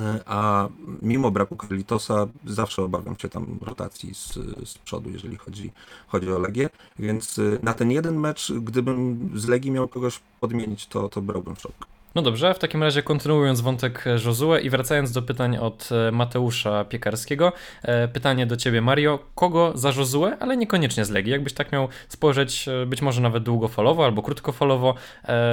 e, 0.00 0.20
a 0.26 0.68
mimo 1.02 1.30
braku 1.30 1.56
Carlitosa 1.56 2.26
zawsze 2.46 2.82
obawiam 2.82 3.18
się 3.18 3.28
tam 3.28 3.58
rotacji 3.62 4.14
z, 4.14 4.34
z 4.68 4.78
przodu, 4.78 5.10
jeżeli 5.10 5.36
chodzi, 5.36 5.72
chodzi 6.06 6.32
o 6.32 6.38
Legię, 6.38 6.70
więc 6.98 7.38
e, 7.38 7.42
na 7.62 7.74
ten 7.74 7.90
jeden 7.90 8.16
mecz, 8.20 8.52
gdybym 8.52 9.30
z 9.34 9.48
Legii 9.48 9.70
miał 9.70 9.88
kogoś 9.88 10.20
podmienić, 10.40 10.86
to, 10.86 11.08
to 11.08 11.22
brałbym 11.22 11.56
szok. 11.56 11.91
No 12.14 12.22
dobrze, 12.22 12.54
w 12.54 12.58
takim 12.58 12.82
razie 12.82 13.02
kontynuując 13.02 13.60
wątek 13.60 14.04
Josue 14.24 14.58
i 14.62 14.70
wracając 14.70 15.12
do 15.12 15.22
pytań 15.22 15.56
od 15.56 15.88
e, 15.92 16.12
Mateusza 16.12 16.84
Piekarskiego. 16.84 17.52
E, 17.82 18.08
pytanie 18.08 18.46
do 18.46 18.56
ciebie, 18.56 18.80
Mario. 18.80 19.18
Kogo 19.34 19.72
za 19.74 19.88
Josue, 19.88 20.26
ale 20.40 20.56
niekoniecznie 20.56 21.04
z 21.04 21.10
Legii? 21.10 21.32
Jakbyś 21.32 21.52
tak 21.52 21.72
miał 21.72 21.88
spojrzeć, 22.08 22.68
e, 22.68 22.86
być 22.86 23.02
może 23.02 23.20
nawet 23.20 23.42
długofalowo 23.42 24.04
albo 24.04 24.22
krótkofalowo, 24.22 24.94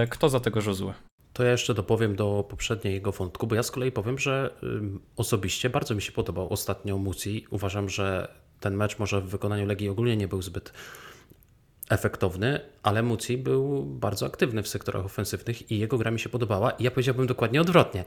kto 0.09 0.29
za 0.29 0.39
tego 0.39 0.59
Josue? 0.61 0.93
To 1.33 1.43
ja 1.43 1.51
jeszcze 1.51 1.73
dopowiem 1.73 2.15
do 2.15 2.45
poprzedniego 2.49 3.11
wątku, 3.11 3.47
bo 3.47 3.55
ja 3.55 3.63
z 3.63 3.71
kolei 3.71 3.91
powiem, 3.91 4.19
że 4.19 4.53
osobiście 5.17 5.69
bardzo 5.69 5.95
mi 5.95 6.01
się 6.01 6.11
podobał 6.11 6.53
ostatnio 6.53 6.97
Muci. 6.97 7.45
Uważam, 7.49 7.89
że 7.89 8.33
ten 8.59 8.75
mecz 8.75 8.99
może 8.99 9.21
w 9.21 9.29
wykonaniu 9.29 9.65
Legii 9.65 9.89
ogólnie 9.89 10.17
nie 10.17 10.27
był 10.27 10.41
zbyt 10.41 10.73
efektowny, 11.89 12.59
ale 12.83 13.03
Muci 13.03 13.37
był 13.37 13.85
bardzo 13.85 14.25
aktywny 14.25 14.63
w 14.63 14.67
sektorach 14.67 15.05
ofensywnych 15.05 15.71
i 15.71 15.79
jego 15.79 15.97
gra 15.97 16.11
mi 16.11 16.19
się 16.19 16.29
podobała. 16.29 16.71
I 16.71 16.83
ja 16.83 16.91
powiedziałbym 16.91 17.27
dokładnie 17.27 17.61
odwrotnie, 17.61 18.03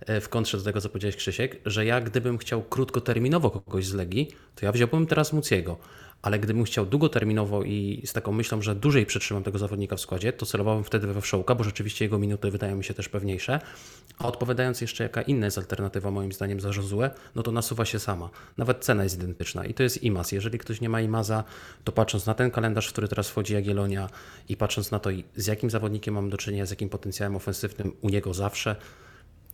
e, 0.00 0.20
w 0.20 0.28
kontrze 0.28 0.58
do 0.58 0.64
tego, 0.64 0.80
co 0.80 0.88
powiedziałeś 0.88 1.16
Krzysiek, 1.16 1.60
że 1.66 1.84
ja 1.84 2.00
gdybym 2.00 2.38
chciał 2.38 2.62
krótkoterminowo 2.62 3.50
kogoś 3.50 3.86
z 3.86 3.94
Legii, 3.94 4.28
to 4.54 4.66
ja 4.66 4.72
wziąłbym 4.72 5.06
teraz 5.06 5.32
Muciego. 5.32 5.78
Ale 6.22 6.38
gdybym 6.38 6.64
chciał 6.64 6.86
długoterminowo 6.86 7.62
i 7.62 8.02
z 8.06 8.12
taką 8.12 8.32
myślą, 8.32 8.62
że 8.62 8.74
dłużej 8.74 9.06
przetrzymam 9.06 9.42
tego 9.42 9.58
zawodnika 9.58 9.96
w 9.96 10.00
składzie, 10.00 10.32
to 10.32 10.46
celowałbym 10.46 10.84
wtedy 10.84 11.06
we 11.06 11.20
Wszołka, 11.20 11.54
bo 11.54 11.64
rzeczywiście 11.64 12.04
jego 12.04 12.18
minuty 12.18 12.50
wydają 12.50 12.76
mi 12.76 12.84
się 12.84 12.94
też 12.94 13.08
pewniejsze. 13.08 13.60
A 14.18 14.28
odpowiadając 14.28 14.80
jeszcze, 14.80 15.02
jaka 15.04 15.22
inna 15.22 15.46
jest 15.46 15.58
alternatywa 15.58 16.10
moim 16.10 16.32
zdaniem 16.32 16.60
za 16.60 16.68
Josue, 16.68 17.10
no 17.34 17.42
to 17.42 17.52
nasuwa 17.52 17.84
się 17.84 17.98
sama. 17.98 18.30
Nawet 18.56 18.84
cena 18.84 19.02
jest 19.02 19.16
identyczna 19.16 19.64
i 19.64 19.74
to 19.74 19.82
jest 19.82 20.02
Imaz. 20.02 20.32
Jeżeli 20.32 20.58
ktoś 20.58 20.80
nie 20.80 20.88
ma 20.88 21.00
Imaza, 21.00 21.44
to 21.84 21.92
patrząc 21.92 22.26
na 22.26 22.34
ten 22.34 22.50
kalendarz, 22.50 22.88
w 22.88 22.92
który 22.92 23.08
teraz 23.08 23.28
wchodzi 23.28 23.54
Jagiellonia 23.54 24.08
i 24.48 24.56
patrząc 24.56 24.90
na 24.90 24.98
to, 24.98 25.10
z 25.36 25.46
jakim 25.46 25.70
zawodnikiem 25.70 26.14
mam 26.14 26.30
do 26.30 26.36
czynienia, 26.36 26.66
z 26.66 26.70
jakim 26.70 26.88
potencjałem 26.88 27.36
ofensywnym 27.36 27.92
u 28.00 28.08
niego 28.08 28.34
zawsze, 28.34 28.76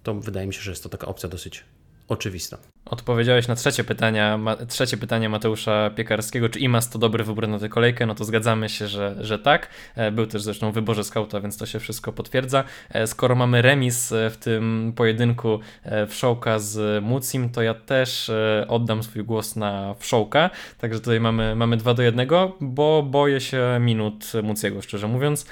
to 0.03 0.15
wydaje 0.15 0.47
mi 0.47 0.55
się, 0.55 0.61
że 0.61 0.71
jest 0.71 0.83
to 0.83 0.89
taka 0.89 1.07
opcja 1.07 1.29
dosyć 1.29 1.65
oczywista. 2.13 2.59
Odpowiedziałeś 2.85 3.49
na 3.49 3.55
trzecie 3.55 3.85
pytanie, 3.85 4.39
trzecie 4.69 4.97
pytanie 4.97 5.29
Mateusza 5.29 5.91
Piekarskiego, 5.91 6.49
czy 6.49 6.59
Imas 6.59 6.91
to 6.91 6.99
dobry 6.99 7.25
wybór 7.25 7.49
na 7.49 7.59
tę 7.59 7.69
kolejkę, 7.69 8.07
no 8.07 8.15
to 8.15 8.25
zgadzamy 8.25 8.69
się, 8.69 8.89
że, 8.89 9.17
że 9.21 9.39
tak. 9.39 9.69
E, 9.97 10.11
był 10.11 10.27
też 10.27 10.43
zresztą 10.43 10.71
w 10.71 10.75
wyborze 10.75 11.05
skauta, 11.05 11.41
więc 11.41 11.57
to 11.57 11.67
się 11.67 11.81
wszystko 11.81 12.13
potwierdza. 12.13 12.65
E, 12.91 13.07
skoro 13.07 13.35
mamy 13.35 13.63
remis 13.63 14.13
e, 14.13 14.31
w 14.31 14.37
tym 14.37 14.93
pojedynku 14.97 15.61
Wszołka 16.09 16.59
z 16.59 17.05
Mucim, 17.05 17.51
to 17.51 17.63
ja 17.63 17.75
też 17.75 18.31
oddam 18.69 19.03
swój 19.03 19.25
głos 19.25 19.57
na 19.57 19.95
Wszołka, 19.99 20.51
także 20.79 21.01
tutaj 21.01 21.21
mamy, 21.21 21.57
mamy 21.57 21.77
dwa 21.77 21.95
do 21.95 22.03
jednego, 22.03 22.57
bo 22.61 23.03
boję 23.03 23.41
się 23.41 23.79
minut 23.81 24.33
Muciego, 24.43 24.83
szczerze 24.83 25.09
mówiąc. 25.09 25.47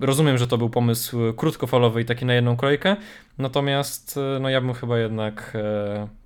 Rozumiem, 0.00 0.38
że 0.38 0.46
to 0.46 0.58
był 0.58 0.70
pomysł 0.70 1.32
krótkofalowy 1.32 2.00
i 2.00 2.04
taki 2.04 2.24
na 2.24 2.34
jedną 2.34 2.56
kolejkę, 2.56 2.96
natomiast 3.38 4.20
no 4.40 4.48
ja 4.48 4.60
bym 4.60 4.74
chyba 4.74 4.98
jednak 4.98 5.52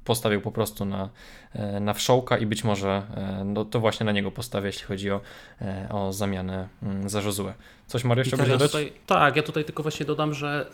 postawił 0.09 0.41
po 0.41 0.53
prostu 0.53 0.85
na, 0.85 1.09
e, 1.53 1.81
na 1.81 1.95
wszołka 1.95 2.39
i 2.39 2.47
być 2.47 2.65
może 2.65 3.03
e, 3.17 3.45
no, 3.45 3.65
to 3.65 3.81
właśnie 3.81 4.07
na 4.07 4.13
niego 4.13 4.31
postawię, 4.31 4.67
jeśli 4.67 4.85
chodzi 4.85 5.11
o, 5.11 5.21
e, 5.63 5.89
o 5.91 6.13
zamianę 6.13 6.69
mm, 6.83 7.09
za 7.09 7.21
Josue. 7.21 7.53
Coś 7.87 8.05
Mario 8.05 8.25
chciałbyś 8.25 8.49
dodać? 8.49 8.71
Tutaj, 8.71 8.93
tak, 9.07 9.37
ja 9.37 9.43
tutaj 9.43 9.65
tylko 9.65 9.83
właśnie 9.83 10.07
dodam, 10.07 10.35
że 10.35 10.71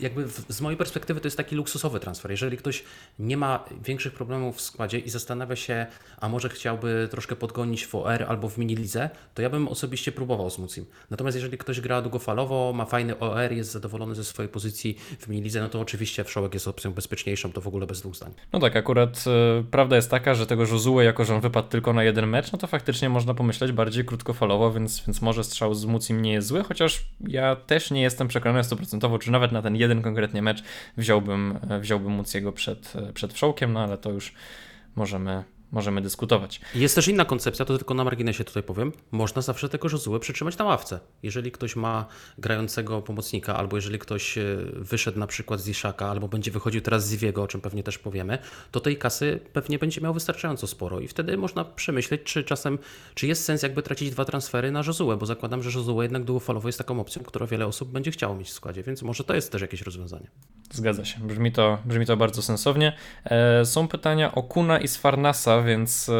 jakby 0.00 0.28
z 0.48 0.60
mojej 0.60 0.76
perspektywy 0.76 1.20
to 1.20 1.26
jest 1.26 1.36
taki 1.36 1.56
luksusowy 1.56 2.00
transfer. 2.00 2.30
Jeżeli 2.30 2.56
ktoś 2.56 2.84
nie 3.18 3.36
ma 3.36 3.64
większych 3.84 4.12
problemów 4.12 4.56
w 4.56 4.60
składzie 4.60 4.98
i 4.98 5.10
zastanawia 5.10 5.56
się, 5.56 5.86
a 6.20 6.28
może 6.28 6.48
chciałby 6.48 7.08
troszkę 7.10 7.36
podgonić 7.36 7.86
w 7.86 7.94
OR 7.94 8.22
albo 8.28 8.48
w 8.48 8.58
minilidze, 8.58 9.10
to 9.34 9.42
ja 9.42 9.50
bym 9.50 9.68
osobiście 9.68 10.12
próbował 10.12 10.50
z 10.50 10.58
Mucim. 10.58 10.86
Natomiast 11.10 11.36
jeżeli 11.36 11.58
ktoś 11.58 11.80
gra 11.80 12.02
długofalowo, 12.02 12.72
ma 12.72 12.84
fajny 12.84 13.18
OR, 13.18 13.52
jest 13.52 13.70
zadowolony 13.70 14.14
ze 14.14 14.24
swojej 14.24 14.48
pozycji 14.48 14.98
w 15.18 15.28
minilidze, 15.28 15.60
no 15.60 15.68
to 15.68 15.80
oczywiście 15.80 16.24
wszołek 16.24 16.54
jest 16.54 16.68
opcją 16.68 16.92
bezpieczniejszą, 16.92 17.52
to 17.52 17.60
w 17.60 17.66
ogóle 17.66 17.86
bez 17.86 18.00
dwóch 18.00 18.16
zdań. 18.16 18.32
No 18.52 18.60
tak, 18.60 18.76
akurat 18.76 19.24
y, 19.60 19.64
prawda 19.70 19.96
jest 19.96 20.10
taka, 20.10 20.34
że 20.34 20.46
tego 20.46 20.62
Josue, 20.62 21.00
jako 21.00 21.24
że 21.24 21.34
on 21.34 21.40
wypadł 21.40 21.68
tylko 21.68 21.92
na 21.92 22.04
jeden 22.04 22.26
mecz, 22.26 22.52
no 22.52 22.58
to 22.58 22.66
faktycznie 22.66 23.08
można 23.08 23.34
pomyśleć 23.34 23.72
bardziej 23.72 24.04
krótkofalowo, 24.04 24.72
więc, 24.72 25.02
więc 25.06 25.22
może 25.22 25.44
strzał 25.44 25.74
z 25.74 25.84
Mucim 25.84 26.22
nie 26.22 26.32
jest 26.32 26.48
zły, 26.48 26.64
chociaż 26.64 27.04
ja 27.20 27.56
też 27.56 27.90
nie 27.90 28.02
jestem 28.02 28.28
przekonany 28.28 28.62
100% 28.62 29.18
czy 29.18 29.30
nawet 29.30 29.52
na 29.52 29.62
ten 29.62 29.76
jeden 29.76 29.87
jeden 29.88 30.02
konkretnie 30.02 30.42
mecz 30.42 30.62
wziąłbym, 30.96 31.58
wziąłbym 31.80 32.12
Muciego 32.12 32.52
przed, 32.52 32.92
przed 33.14 33.32
wszołkiem, 33.32 33.72
no 33.72 33.80
ale 33.80 33.98
to 33.98 34.10
już 34.10 34.34
możemy 34.96 35.44
możemy 35.72 36.00
dyskutować. 36.00 36.60
Jest 36.74 36.94
też 36.94 37.08
inna 37.08 37.24
koncepcja, 37.24 37.64
to 37.64 37.76
tylko 37.76 37.94
na 37.94 38.04
marginesie 38.04 38.44
tutaj 38.44 38.62
powiem. 38.62 38.92
Można 39.10 39.42
zawsze 39.42 39.68
tego 39.68 39.88
Josue 39.92 40.18
przytrzymać 40.20 40.58
na 40.58 40.64
ławce. 40.64 41.00
Jeżeli 41.22 41.52
ktoś 41.52 41.76
ma 41.76 42.06
grającego 42.38 43.02
pomocnika, 43.02 43.56
albo 43.56 43.76
jeżeli 43.76 43.98
ktoś 43.98 44.38
e, 44.38 44.42
wyszedł 44.72 45.18
na 45.18 45.26
przykład 45.26 45.60
z 45.60 45.68
Iszaka, 45.68 46.08
albo 46.10 46.28
będzie 46.28 46.50
wychodził 46.50 46.80
teraz 46.80 47.06
z 47.06 47.10
Ziwiego, 47.10 47.42
o 47.42 47.46
czym 47.46 47.60
pewnie 47.60 47.82
też 47.82 47.98
powiemy, 47.98 48.38
to 48.70 48.80
tej 48.80 48.96
kasy 48.96 49.40
pewnie 49.52 49.78
będzie 49.78 50.00
miał 50.00 50.14
wystarczająco 50.14 50.66
sporo 50.66 51.00
i 51.00 51.08
wtedy 51.08 51.36
można 51.36 51.64
przemyśleć, 51.64 52.22
czy 52.22 52.44
czasem, 52.44 52.78
czy 53.14 53.26
jest 53.26 53.44
sens 53.44 53.62
jakby 53.62 53.82
tracić 53.82 54.10
dwa 54.10 54.24
transfery 54.24 54.70
na 54.70 54.82
Josue, 54.86 55.16
bo 55.16 55.26
zakładam, 55.26 55.62
że 55.62 55.78
Josue 55.78 56.02
jednak 56.02 56.24
długofalowo 56.24 56.68
jest 56.68 56.78
taką 56.78 57.00
opcją, 57.00 57.22
którą 57.22 57.46
wiele 57.46 57.66
osób 57.66 57.92
będzie 57.92 58.10
chciało 58.10 58.34
mieć 58.34 58.48
w 58.48 58.52
składzie, 58.52 58.82
więc 58.82 59.02
może 59.02 59.24
to 59.24 59.34
jest 59.34 59.52
też 59.52 59.62
jakieś 59.62 59.82
rozwiązanie. 59.82 60.30
Zgadza 60.72 61.04
się, 61.04 61.20
brzmi 61.20 61.52
to, 61.52 61.78
brzmi 61.84 62.06
to 62.06 62.16
bardzo 62.16 62.42
sensownie. 62.42 62.92
E, 63.24 63.64
są 63.64 63.88
pytania 63.88 64.34
o 64.34 64.42
Kuna 64.42 64.78
i 64.78 64.88
Sfarnasa, 64.88 65.57
więc 65.62 66.08
e, 66.08 66.12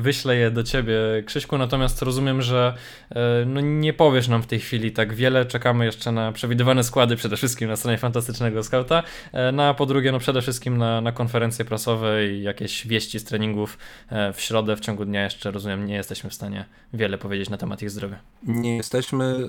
wyślę 0.00 0.36
je 0.36 0.50
do 0.50 0.62
ciebie, 0.62 0.94
Krzyśku, 1.26 1.58
natomiast 1.58 2.02
rozumiem, 2.02 2.42
że 2.42 2.74
e, 3.10 3.44
no 3.46 3.60
nie 3.60 3.92
powiesz 3.92 4.28
nam 4.28 4.42
w 4.42 4.46
tej 4.46 4.60
chwili 4.60 4.92
tak 4.92 5.14
wiele. 5.14 5.46
Czekamy 5.46 5.84
jeszcze 5.84 6.12
na 6.12 6.32
przewidywane 6.32 6.84
składy, 6.84 7.16
przede 7.16 7.36
wszystkim 7.36 7.68
na 7.68 7.76
stronie 7.76 7.98
Fantastycznego 7.98 8.62
Skauta, 8.62 9.02
no 9.52 9.62
a 9.62 9.74
po 9.74 9.86
drugie, 9.86 10.12
no 10.12 10.18
przede 10.18 10.42
wszystkim 10.42 10.78
na, 10.78 11.00
na 11.00 11.12
konferencje 11.12 11.64
prasowe 11.64 12.26
i 12.26 12.42
jakieś 12.42 12.86
wieści 12.86 13.18
z 13.18 13.24
treningów 13.24 13.78
w 14.34 14.40
środę, 14.40 14.76
w 14.76 14.80
ciągu 14.80 15.04
dnia 15.04 15.24
jeszcze, 15.24 15.50
rozumiem, 15.50 15.86
nie 15.86 15.94
jesteśmy 15.94 16.30
w 16.30 16.34
stanie 16.34 16.64
wiele 16.92 17.18
powiedzieć 17.18 17.50
na 17.50 17.56
temat 17.56 17.82
ich 17.82 17.90
zdrowia. 17.90 18.18
Nie 18.42 18.76
jesteśmy 18.76 19.48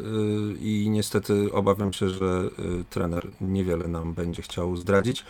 i 0.59 0.87
niestety 0.89 1.49
obawiam 1.51 1.93
się, 1.93 2.09
że 2.09 2.43
trener 2.89 3.27
niewiele 3.41 3.87
nam 3.87 4.13
będzie 4.13 4.41
chciał 4.41 4.75
zdradzić. 4.75 5.23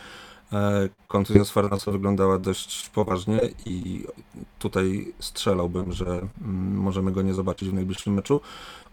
E, 0.54 0.90
kontuzja 1.08 1.46
Sfarnasa 1.46 1.92
wyglądała 1.92 2.40
dość 2.40 2.90
poważnie 2.90 3.40
i 3.66 4.04
tutaj 4.60 5.14
strzelałbym, 5.20 5.92
że 5.94 6.06
mm, 6.06 6.78
możemy 6.78 7.12
go 7.12 7.22
nie 7.22 7.34
zobaczyć 7.34 7.70
w 7.70 7.74
najbliższym 7.74 8.14
meczu. 8.14 8.42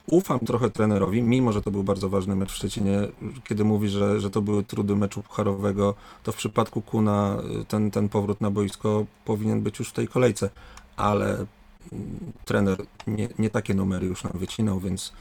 Ufam 0.07 0.39
trochę 0.41 0.71
trenerowi, 0.71 1.23
mimo 1.23 1.53
że 1.53 1.63
to 1.63 1.71
był 1.71 1.83
bardzo 1.83 2.09
ważny 2.09 2.37
mecz 2.37 2.53
w 2.53 2.57
Szczecinie, 2.57 2.99
kiedy 3.45 3.65
mówi, 3.65 3.89
że, 3.89 4.21
że 4.21 4.31
to 4.31 4.43
były 4.43 4.65
trudy 4.65 4.97
meczu 4.97 5.23
pucharowego, 5.23 5.95
to 6.23 6.33
w 6.33 6.37
przypadku 6.37 6.83
Kuna 6.83 7.37
y, 7.61 7.65
ten, 7.65 7.91
ten 7.91 8.09
powrót 8.09 8.41
na 8.41 8.51
boisko 8.51 9.07
powinien 9.25 9.63
być 9.63 9.79
już 9.79 9.89
w 9.89 9.93
tej 9.93 10.09
kolejce, 10.09 10.51
ale 10.97 11.27
mm, 11.35 11.47
trener 12.45 12.77
nie, 13.07 13.29
nie 13.39 13.51
takie 13.51 13.75
numery 13.75 14.07
już 14.07 14.25
nam 14.25 14.33
wycinał, 14.37 14.81
więc 14.81 15.13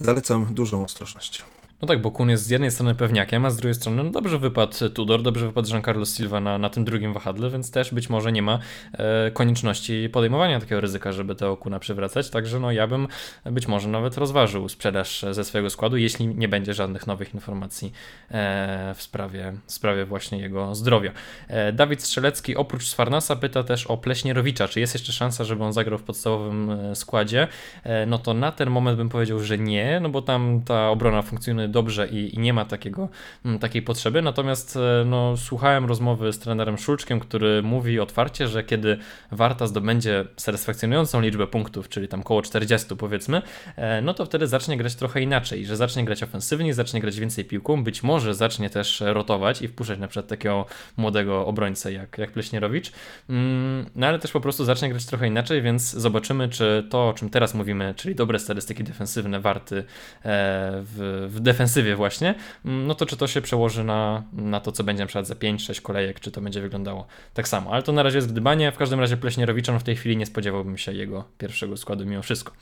zalecam 0.00 0.46
dużą 0.54 0.84
ostrożność. 0.84 1.44
No 1.82 1.88
tak, 1.88 2.00
bo 2.00 2.10
Kun 2.10 2.30
jest 2.30 2.44
z 2.44 2.50
jednej 2.50 2.70
strony 2.70 2.94
pewniakiem, 2.94 3.44
a 3.44 3.50
z 3.50 3.56
drugiej 3.56 3.74
strony 3.74 4.04
no 4.04 4.10
dobrze 4.10 4.38
wypadł 4.38 4.88
Tudor, 4.94 5.22
dobrze 5.22 5.46
wypadł 5.46 5.68
Giancarlo 5.68 6.06
Silva 6.06 6.40
na, 6.40 6.58
na 6.58 6.70
tym 6.70 6.84
drugim 6.84 7.12
wahadle, 7.12 7.50
więc 7.50 7.70
też 7.70 7.94
być 7.94 8.10
może 8.10 8.32
nie 8.32 8.42
ma 8.42 8.58
e, 8.92 9.30
konieczności 9.30 10.08
podejmowania 10.12 10.60
takiego 10.60 10.80
ryzyka, 10.80 11.12
żeby 11.12 11.34
tego 11.34 11.56
Kuna 11.56 11.78
przywracać, 11.78 12.30
także 12.30 12.60
no 12.60 12.72
ja 12.72 12.86
bym 12.86 13.08
być 13.44 13.68
może 13.68 13.88
nawet 13.88 14.18
rozważył 14.18 14.68
sprzedaż 14.68 15.24
ze 15.30 15.44
swojego 15.44 15.70
składu, 15.70 15.96
jeśli 15.96 16.26
nie 16.26 16.48
będzie 16.48 16.74
żadnych 16.74 17.06
nowych 17.06 17.34
informacji 17.34 17.92
e, 18.30 18.94
w, 18.96 19.02
sprawie, 19.02 19.52
w 19.66 19.72
sprawie 19.72 20.04
właśnie 20.04 20.38
jego 20.38 20.74
zdrowia. 20.74 21.12
E, 21.48 21.72
Dawid 21.72 22.02
Strzelecki 22.02 22.56
oprócz 22.56 22.86
Sfarnasa 22.86 23.36
pyta 23.36 23.62
też 23.62 23.86
o 23.86 23.96
Pleśnierowicza, 23.96 24.68
czy 24.68 24.80
jest 24.80 24.94
jeszcze 24.94 25.12
szansa, 25.12 25.44
żeby 25.44 25.64
on 25.64 25.72
zagrał 25.72 25.98
w 25.98 26.02
podstawowym 26.02 26.70
e, 26.70 26.96
składzie? 26.96 27.48
E, 27.84 28.06
no 28.06 28.18
to 28.18 28.34
na 28.34 28.52
ten 28.52 28.70
moment 28.70 28.96
bym 28.98 29.08
powiedział, 29.08 29.38
że 29.38 29.58
nie, 29.58 30.00
no 30.02 30.08
bo 30.08 30.22
tam 30.22 30.62
ta 30.66 30.90
obrona 30.90 31.22
funkcjonuje 31.22 31.69
dobrze 31.70 32.08
i, 32.08 32.34
i 32.34 32.38
nie 32.38 32.52
ma 32.52 32.64
takiego, 32.64 33.08
mm, 33.44 33.58
takiej 33.58 33.82
potrzeby. 33.82 34.22
Natomiast 34.22 34.76
e, 34.76 35.04
no, 35.06 35.36
słuchałem 35.36 35.84
rozmowy 35.86 36.32
z 36.32 36.38
trenerem 36.38 36.78
Szulczkiem, 36.78 37.20
który 37.20 37.62
mówi 37.62 38.00
otwarcie, 38.00 38.48
że 38.48 38.64
kiedy 38.64 38.98
Warta 39.32 39.66
zdobędzie 39.66 40.24
satysfakcjonującą 40.36 41.20
liczbę 41.20 41.46
punktów, 41.46 41.88
czyli 41.88 42.08
tam 42.08 42.20
około 42.20 42.42
40 42.42 42.96
powiedzmy, 42.96 43.42
e, 43.76 44.02
no 44.02 44.14
to 44.14 44.24
wtedy 44.24 44.46
zacznie 44.46 44.76
grać 44.76 44.94
trochę 44.94 45.22
inaczej, 45.22 45.66
że 45.66 45.76
zacznie 45.76 46.04
grać 46.04 46.22
ofensywnie, 46.22 46.74
zacznie 46.74 47.00
grać 47.00 47.20
więcej 47.20 47.44
piłką, 47.44 47.84
być 47.84 48.02
może 48.02 48.34
zacznie 48.34 48.70
też 48.70 49.02
rotować 49.06 49.62
i 49.62 49.68
wpuszczać 49.68 49.98
na 49.98 50.08
przykład 50.08 50.28
takiego 50.28 50.66
młodego 50.96 51.46
obrońcę 51.46 51.92
jak, 51.92 52.18
jak 52.18 52.32
Pleśnierowicz, 52.32 52.92
mm, 53.28 53.86
no 53.94 54.06
ale 54.06 54.18
też 54.18 54.32
po 54.32 54.40
prostu 54.40 54.64
zacznie 54.64 54.88
grać 54.88 55.06
trochę 55.06 55.26
inaczej, 55.26 55.62
więc 55.62 55.90
zobaczymy, 55.90 56.48
czy 56.48 56.86
to, 56.90 57.08
o 57.08 57.12
czym 57.12 57.30
teraz 57.30 57.54
mówimy, 57.54 57.94
czyli 57.96 58.14
dobre 58.14 58.38
statystyki 58.38 58.84
defensywne 58.84 59.40
Warty 59.40 59.78
e, 59.78 59.84
w, 60.22 61.26
w 61.30 61.40
defensywie 61.40 61.59
defensywie 61.60 61.96
właśnie, 61.96 62.34
mm, 62.64 62.86
no 62.86 62.94
to 62.94 63.06
czy 63.06 63.16
to 63.16 63.26
się 63.26 63.40
przełoży 63.40 63.84
na, 63.84 64.22
na 64.32 64.60
to, 64.60 64.72
co 64.72 64.84
będzie 64.84 65.02
na 65.02 65.06
przykład 65.06 65.26
za 65.26 65.34
5-6 65.34 65.80
kolejek, 65.80 66.20
czy 66.20 66.30
to 66.30 66.40
będzie 66.40 66.60
wyglądało 66.60 67.06
tak 67.34 67.48
samo. 67.48 67.72
Ale 67.72 67.82
to 67.82 67.92
na 67.92 68.02
razie 68.02 68.18
jest 68.18 68.32
gdybanie. 68.32 68.72
W 68.72 68.76
każdym 68.76 69.00
razie 69.00 69.16
Pleśnierowicza 69.16 69.72
no 69.72 69.78
w 69.78 69.82
tej 69.82 69.96
chwili 69.96 70.16
nie 70.16 70.26
spodziewałbym 70.26 70.78
się 70.78 70.92
jego 70.92 71.24
pierwszego 71.38 71.76
składu 71.76 72.06
mimo 72.06 72.22
wszystko. 72.22 72.52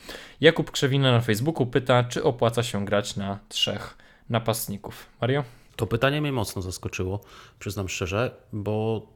Jakub 0.40 0.70
Krzewina 0.70 1.12
na 1.12 1.20
Facebooku 1.20 1.66
pyta, 1.66 2.04
czy 2.04 2.22
opłaca 2.22 2.62
się 2.62 2.84
grać 2.84 3.16
na 3.16 3.38
trzech 3.48 3.98
napastników. 4.30 5.06
Mario? 5.20 5.44
To 5.76 5.86
pytanie 5.86 6.20
mnie 6.20 6.32
mocno 6.32 6.62
zaskoczyło, 6.62 7.20
przyznam 7.58 7.88
szczerze, 7.88 8.36
bo 8.52 9.06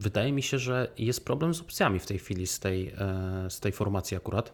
wydaje 0.00 0.32
mi 0.32 0.42
się, 0.42 0.58
że 0.58 0.88
jest 0.98 1.24
problem 1.24 1.54
z 1.54 1.60
opcjami 1.60 1.98
w 1.98 2.06
tej 2.06 2.18
chwili 2.18 2.46
z 2.46 2.60
tej, 2.60 2.88
e, 2.88 3.50
z 3.50 3.60
tej 3.60 3.72
formacji 3.72 4.16
akurat. 4.16 4.52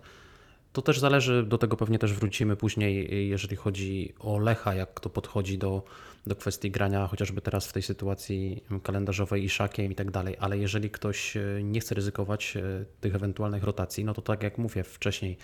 To 0.73 0.83
też 0.83 0.99
zależy, 0.99 1.43
do 1.43 1.59
tego 1.59 1.77
pewnie 1.77 1.99
też 1.99 2.13
wrócimy 2.13 2.57
później, 2.57 3.29
jeżeli 3.29 3.57
chodzi 3.57 4.15
o 4.19 4.39
Lecha, 4.39 4.75
jak 4.75 5.01
to 5.01 5.11
podchodzi 5.11 5.59
do, 5.59 5.83
do 6.27 6.37
kwestii 6.37 6.71
grania, 6.71 7.07
chociażby 7.07 7.41
teraz 7.41 7.67
w 7.67 7.73
tej 7.73 7.83
sytuacji 7.83 8.65
kalendarzowej 8.83 9.45
i 9.45 9.49
szakiem 9.49 9.93
i 9.93 9.95
tak 9.95 10.11
dalej, 10.11 10.37
ale 10.41 10.59
jeżeli 10.59 10.91
ktoś 10.91 11.37
e, 11.37 11.41
nie 11.63 11.81
chce 11.81 11.95
ryzykować 11.95 12.57
e, 12.57 12.85
tych 13.01 13.15
ewentualnych 13.15 13.65
rotacji, 13.65 14.05
no 14.05 14.15
to 14.15 14.23
tak 14.23 14.43
jak 14.43 14.59
mówię 14.59 14.85
wcześniej, 14.85 15.37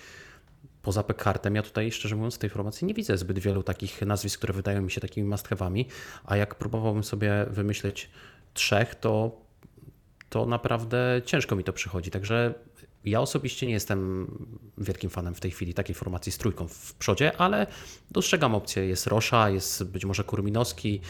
poza 0.82 1.02
Pekhartem, 1.02 1.54
ja 1.54 1.62
tutaj 1.62 1.92
szczerze 1.92 2.16
mówiąc 2.16 2.34
w 2.34 2.38
tej 2.38 2.50
formacji 2.50 2.86
nie 2.86 2.94
widzę 2.94 3.18
zbyt 3.18 3.38
wielu 3.38 3.62
takich 3.62 4.02
nazwisk, 4.02 4.38
które 4.38 4.54
wydają 4.54 4.82
mi 4.82 4.90
się 4.90 5.00
takimi 5.00 5.28
must 5.28 5.48
a 6.24 6.36
jak 6.36 6.54
próbowałbym 6.54 7.04
sobie 7.04 7.46
wymyśleć 7.50 8.10
trzech, 8.54 8.94
to, 8.94 9.40
to 10.28 10.46
naprawdę 10.46 11.22
ciężko 11.24 11.56
mi 11.56 11.64
to 11.64 11.72
przychodzi. 11.72 12.10
Także 12.10 12.54
ja 13.04 13.20
osobiście 13.20 13.66
nie 13.66 13.72
jestem 13.72 14.26
wielkim 14.78 15.10
fanem 15.10 15.34
w 15.34 15.40
tej 15.40 15.50
chwili 15.50 15.74
takiej 15.74 15.94
formacji 15.94 16.32
z 16.32 16.38
trójką 16.38 16.68
w 16.68 16.94
przodzie, 16.94 17.36
ale 17.36 17.66
dostrzegam 18.10 18.54
opcję. 18.54 18.86
Jest 18.86 19.06
Rosza, 19.06 19.50
jest 19.50 19.84
być 19.84 20.04
może 20.04 20.24
Kurminowski, 20.24 21.00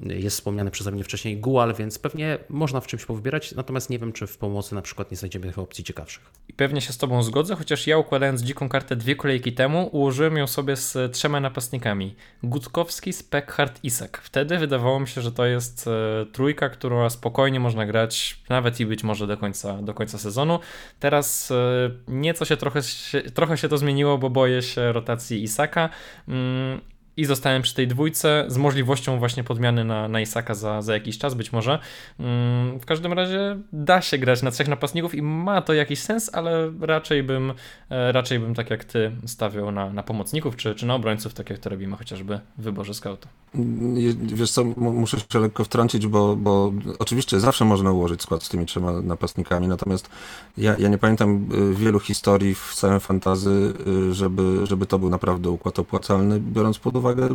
jest 0.00 0.36
wspomniany 0.36 0.70
przeze 0.70 0.92
mnie 0.92 1.04
wcześniej 1.04 1.36
Gual, 1.36 1.74
więc 1.74 1.98
pewnie 1.98 2.38
można 2.48 2.80
w 2.80 2.86
czymś 2.86 3.04
powybierać, 3.04 3.54
natomiast 3.54 3.90
nie 3.90 3.98
wiem, 3.98 4.12
czy 4.12 4.26
w 4.26 4.38
pomocy 4.38 4.74
na 4.74 4.82
przykład 4.82 5.10
nie 5.10 5.16
znajdziemy 5.16 5.46
tych 5.46 5.58
opcji 5.58 5.84
ciekawszych. 5.84 6.30
I 6.48 6.52
pewnie 6.52 6.80
się 6.80 6.92
z 6.92 6.98
Tobą 6.98 7.22
zgodzę, 7.22 7.56
chociaż 7.56 7.86
ja 7.86 7.98
układając 7.98 8.42
dziką 8.42 8.68
kartę 8.68 8.96
dwie 8.96 9.16
kolejki 9.16 9.52
temu, 9.52 9.88
ułożyłem 9.92 10.36
ją 10.36 10.46
sobie 10.46 10.76
z 10.76 11.12
trzema 11.12 11.40
napastnikami. 11.40 12.14
Gutkowski, 12.42 13.12
Speckhardt, 13.12 13.84
Isak. 13.84 14.20
Wtedy 14.24 14.58
wydawało 14.58 15.00
mi 15.00 15.08
się, 15.08 15.20
że 15.20 15.32
to 15.32 15.46
jest 15.46 15.88
e, 15.88 16.26
trójka, 16.32 16.68
którą 16.68 17.10
spokojnie 17.10 17.60
można 17.60 17.86
grać, 17.86 18.40
nawet 18.48 18.80
i 18.80 18.86
być 18.86 19.04
może 19.04 19.26
do 19.26 19.36
końca, 19.36 19.82
do 19.82 19.94
końca 19.94 20.18
sezonu. 20.18 20.58
Teraz 21.00 21.50
e, 21.50 21.90
nieco 22.08 22.44
się 22.44 22.56
trochę, 22.56 22.80
trochę 23.34 23.56
się 23.56 23.68
to 23.68 23.78
zmieniło, 23.78 24.18
bo 24.18 24.30
boję 24.30 24.62
się 24.62 24.92
rotacji 24.92 25.42
Isaka. 25.42 25.88
Mm, 26.28 26.80
i 27.16 27.24
zostałem 27.24 27.62
przy 27.62 27.74
tej 27.74 27.88
dwójce 27.88 28.44
z 28.48 28.56
możliwością 28.56 29.18
właśnie 29.18 29.44
podmiany 29.44 29.84
na, 29.84 30.08
na 30.08 30.20
Isaka 30.20 30.54
za, 30.54 30.82
za 30.82 30.94
jakiś 30.94 31.18
czas 31.18 31.34
być 31.34 31.52
może. 31.52 31.78
Mm, 32.20 32.80
w 32.80 32.86
każdym 32.86 33.12
razie 33.12 33.58
da 33.72 34.00
się 34.00 34.18
grać 34.18 34.42
na 34.42 34.50
trzech 34.50 34.68
napastników 34.68 35.14
i 35.14 35.22
ma 35.22 35.62
to 35.62 35.72
jakiś 35.72 35.98
sens, 35.98 36.30
ale 36.32 36.72
raczej 36.80 37.22
bym, 37.22 37.52
e, 37.90 38.12
raczej 38.12 38.38
bym 38.38 38.54
tak 38.54 38.70
jak 38.70 38.84
ty 38.84 39.12
stawiał 39.26 39.72
na, 39.72 39.92
na 39.92 40.02
pomocników 40.02 40.56
czy, 40.56 40.74
czy 40.74 40.86
na 40.86 40.94
obrońców, 40.94 41.34
tak 41.34 41.50
jak 41.50 41.58
to 41.58 41.70
robimy 41.70 41.96
chociażby 41.96 42.40
w 42.58 42.62
wyborze 42.62 42.94
scouta. 42.94 43.28
Wiesz 44.16 44.50
co, 44.50 44.64
muszę 44.76 45.16
się 45.32 45.38
lekko 45.38 45.64
wtrącić, 45.64 46.06
bo, 46.06 46.36
bo 46.36 46.72
oczywiście 46.98 47.40
zawsze 47.40 47.64
można 47.64 47.92
ułożyć 47.92 48.22
skład 48.22 48.42
z 48.42 48.48
tymi 48.48 48.66
trzema 48.66 48.92
napastnikami, 48.92 49.68
natomiast 49.68 50.10
ja, 50.58 50.76
ja 50.78 50.88
nie 50.88 50.98
pamiętam 50.98 51.48
y, 51.72 51.74
wielu 51.74 52.00
historii 52.00 52.54
w 52.54 52.74
całym 52.74 53.00
fantazy, 53.00 53.74
y, 54.10 54.14
żeby, 54.14 54.66
żeby 54.66 54.86
to 54.86 54.98
był 54.98 55.10
naprawdę 55.10 55.50
układ 55.50 55.78
opłacalny, 55.78 56.40
biorąc 56.40 56.78
pod 56.78 56.96
uwagę 56.96 57.05
uwagę 57.06 57.28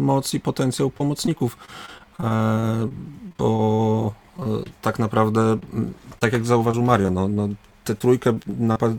moc 0.00 0.34
i 0.34 0.40
potencjał 0.40 0.90
pomocników, 0.90 1.56
e, 2.20 2.88
bo 3.38 4.12
e, 4.38 4.42
tak 4.82 4.98
naprawdę, 4.98 5.58
tak 6.18 6.32
jak 6.32 6.46
zauważył 6.46 6.82
Mario, 6.82 7.10
no, 7.10 7.28
no 7.28 7.48
tę 7.84 7.94
trójkę 7.94 8.38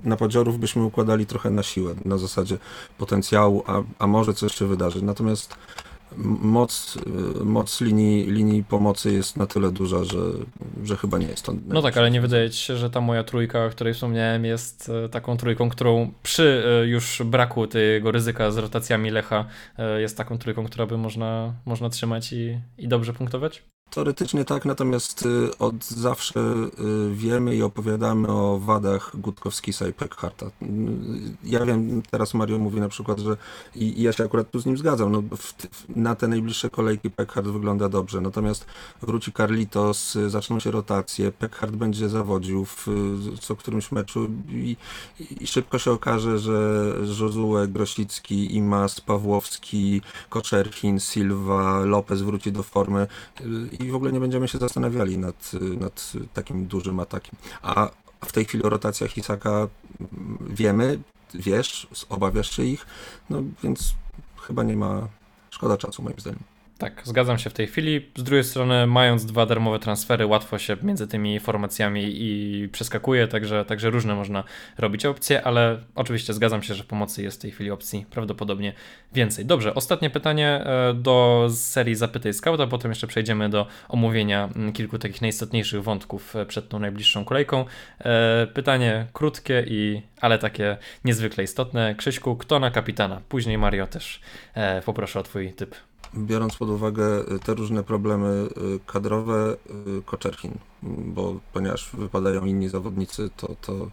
napadziorów 0.04 0.60
byśmy 0.60 0.84
układali 0.84 1.26
trochę 1.26 1.50
na 1.50 1.64
siłę, 1.64 1.96
na 2.06 2.18
zasadzie 2.18 2.58
potencjału, 2.98 3.64
a, 3.68 3.82
a 4.00 4.08
może 4.08 4.34
coś 4.34 4.56
się 4.56 4.66
wydarzy. 4.66 5.06
Natomiast 5.06 5.56
moc, 6.18 6.98
moc 7.44 7.82
linii, 7.82 8.32
linii 8.32 8.64
pomocy 8.64 9.14
jest 9.14 9.38
na 9.38 9.48
tyle 9.48 9.72
duża, 9.72 10.04
że, 10.04 10.20
że 10.84 10.98
chyba 10.98 11.18
nie 11.18 11.28
jest 11.28 11.46
to. 11.46 11.54
No 11.68 11.82
tak, 11.82 11.98
ale 11.98 12.12
nie 12.12 12.22
wydaje 12.22 12.50
ci 12.50 12.58
się, 12.58 12.78
że 12.78 12.90
ta 12.90 13.02
moja 13.02 13.24
trójka, 13.24 13.66
o 13.66 13.70
której 13.70 13.94
wspomniałem, 13.94 14.46
jest 14.46 14.90
e, 15.06 15.10
taką 15.10 15.38
trójką, 15.38 15.70
którą 15.70 16.12
przy 16.24 16.64
e, 16.84 16.88
już 16.88 17.22
braku 17.26 17.68
tego 17.68 18.12
ryzyka 18.12 18.52
z 18.52 18.58
rotacjami 18.58 19.12
Lecha 19.12 19.46
e, 19.78 20.02
jest 20.02 20.18
taką 20.18 20.38
trójką, 20.38 20.66
która 20.66 20.86
by 20.86 20.98
można, 20.98 21.54
można 21.66 21.90
trzymać 21.90 22.34
i, 22.34 22.60
i 22.78 22.88
dobrze 22.88 23.14
punktować? 23.14 23.64
Teoretycznie 23.92 24.46
tak, 24.46 24.66
natomiast 24.66 25.26
y, 25.26 25.58
od 25.58 25.86
zawsze 25.86 26.40
y, 26.40 27.16
wiemy 27.16 27.56
i 27.56 27.64
opowiadamy 27.64 28.28
o 28.28 28.60
wadach 28.60 29.12
Gutkowskisa 29.14 29.88
i 29.88 29.94
Peckharta. 29.94 30.46
Y, 30.46 30.50
ja 31.44 31.66
wiem, 31.66 32.02
teraz 32.12 32.34
Mario 32.34 32.58
mówi 32.58 32.80
na 32.80 32.90
przykład, 32.90 33.20
że 33.20 33.38
i, 33.76 34.02
ja 34.02 34.14
się 34.14 34.24
akurat 34.24 34.52
tu 34.52 34.60
z 34.60 34.66
nim 34.66 34.78
zgadzam, 34.78 35.12
no, 35.12 35.22
w, 35.22 35.54
na 35.96 36.16
te 36.16 36.28
najbliższe 36.28 36.70
kolejki 36.70 37.10
Peckhart 37.10 37.48
wygląda 37.48 37.90
dobrze, 37.90 38.22
natomiast 38.22 38.66
wróci 39.02 39.34
Carlitos, 39.34 40.18
zaczną 40.28 40.60
się 40.60 40.72
rotacje, 40.72 41.32
Peckhart 41.32 41.72
będzie 41.72 42.10
zawodził 42.10 42.66
w 42.66 42.88
co 43.42 43.56
którymś 43.56 43.92
meczu 43.92 44.30
i, 44.50 44.78
i 45.40 45.48
szybko 45.48 45.80
się 45.80 45.92
okaże, 45.92 46.40
że 46.40 46.86
Josue, 47.20 47.68
Grosicki, 47.68 48.56
Imas, 48.56 49.02
Pawłowski, 49.02 50.02
Koczerchin, 50.30 51.00
Silva, 51.00 51.80
Lopez 51.86 52.22
wróci 52.22 52.52
do 52.52 52.64
formy 52.64 53.08
i 53.82 53.92
w 53.92 53.96
ogóle 53.96 54.12
nie 54.12 54.20
będziemy 54.20 54.48
się 54.48 54.58
zastanawiali 54.58 55.18
nad, 55.18 55.52
nad 55.80 56.14
takim 56.34 56.66
dużym 56.66 57.00
atakiem. 57.00 57.36
A 57.62 57.90
w 58.26 58.32
tej 58.32 58.46
chwili 58.46 58.64
o 58.64 58.70
rotacjach 58.70 59.18
Isaka 59.18 59.68
wiemy, 60.50 61.00
wiesz, 61.34 61.88
obawiasz 62.10 62.56
się 62.56 62.64
ich, 62.64 62.86
no 63.30 63.44
więc 63.64 63.94
chyba 64.42 64.64
nie 64.64 64.76
ma 64.76 65.08
szkoda 65.50 65.78
czasu 65.78 66.04
moim 66.04 66.20
zdaniem. 66.20 66.51
Tak, 66.82 67.02
zgadzam 67.04 67.38
się 67.38 67.50
w 67.50 67.54
tej 67.54 67.68
chwili. 67.68 68.12
Z 68.18 68.24
drugiej 68.24 68.44
strony, 68.44 68.88
mając 68.88 69.26
dwa 69.26 69.46
darmowe 69.46 69.80
transfery, 69.80 70.26
łatwo 70.26 70.58
się 70.58 70.78
między 70.84 71.08
tymi 71.08 71.40
formacjami 71.40 72.04
i 72.06 72.70
przeskakuje, 72.72 73.28
także, 73.28 73.66
także 73.66 73.90
różne 73.90 74.16
można 74.16 74.44
robić 74.78 75.06
opcje, 75.06 75.44
ale 75.44 75.80
oczywiście 75.96 76.34
zgadzam 76.34 76.64
się, 76.64 76.74
że 76.74 76.84
pomocy 76.84 77.24
jest 77.24 77.38
w 77.38 77.42
tej 77.42 77.52
chwili 77.52 77.72
opcji 77.72 78.06
prawdopodobnie 78.10 78.74
więcej. 79.14 79.46
Dobrze, 79.46 79.76
ostatnie 79.76 80.10
pytanie 80.10 80.48
e, 80.48 80.94
do 80.94 81.48
serii 81.50 81.96
Zapytaj 81.96 82.34
Scouta, 82.34 82.68
potem 82.68 82.92
jeszcze 82.92 83.08
przejdziemy 83.08 83.50
do 83.50 83.68
omówienia 83.90 84.50
mm, 84.56 84.74
kilku 84.74 84.98
takich 84.98 85.22
najistotniejszych 85.22 85.84
wątków 85.84 86.36
e, 86.36 86.46
przed 86.46 86.70
tą 86.70 86.80
najbliższą 86.80 87.26
kolejką. 87.26 87.66
E, 88.00 88.48
pytanie 88.54 89.08
krótkie 89.14 89.64
i 89.68 90.02
ale 90.22 90.38
takie 90.38 90.78
niezwykle 91.06 91.44
istotne. 91.44 91.96
Krzyśku, 91.96 92.36
kto 92.36 92.60
na 92.60 92.72
kapitana? 92.72 93.22
Później 93.30 93.58
Mario 93.58 93.88
też 93.88 94.22
poproszę 94.86 95.20
o 95.20 95.24
twój 95.24 95.54
typ 95.54 95.76
biorąc 96.16 96.58
pod 96.58 96.70
uwagę 96.70 97.24
te 97.44 97.54
różne 97.54 97.84
problemy 97.84 98.50
y, 98.76 98.80
kadrowe, 98.86 99.58
y, 100.00 100.02
Koczerchin, 100.02 100.58
bo 100.84 101.40
ponieważ 101.54 101.90
wypadają 101.94 102.46
inni 102.46 102.70
zawodnicy, 102.70 103.30
to, 103.38 103.56
to 103.62 103.92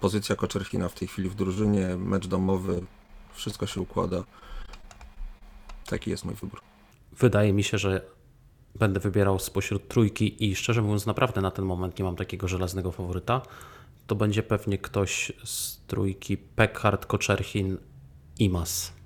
pozycja 0.00 0.36
Koczerchina 0.36 0.88
w 0.88 0.94
tej 0.94 1.08
chwili 1.08 1.28
w 1.28 1.34
drużynie, 1.34 1.96
mecz 1.96 2.26
domowy, 2.26 2.82
wszystko 3.32 3.66
się 3.66 3.80
układa. 3.80 4.24
Taki 5.86 6.10
jest 6.10 6.24
mój 6.24 6.34
wybór. 6.34 6.60
Wydaje 7.18 7.52
mi 7.52 7.62
się, 7.64 7.78
że 7.78 8.00
będę 8.74 9.00
wybierał 9.00 9.38
spośród 9.38 9.88
trójki 9.88 10.50
i 10.50 10.56
szczerze 10.56 10.82
mówiąc, 10.82 11.06
naprawdę 11.06 11.40
na 11.40 11.50
ten 11.50 11.64
moment 11.64 11.98
nie 11.98 12.04
mam 12.04 12.16
takiego 12.16 12.48
żelaznego 12.48 12.92
faworyta. 12.92 13.42
To 14.06 14.14
będzie 14.14 14.42
pewnie 14.42 14.78
ktoś 14.78 15.32
z 15.44 15.80
trójki 15.86 16.36
Peckhardt, 16.36 17.06
Koczerchin, 17.06 17.78
Imas 18.38 19.01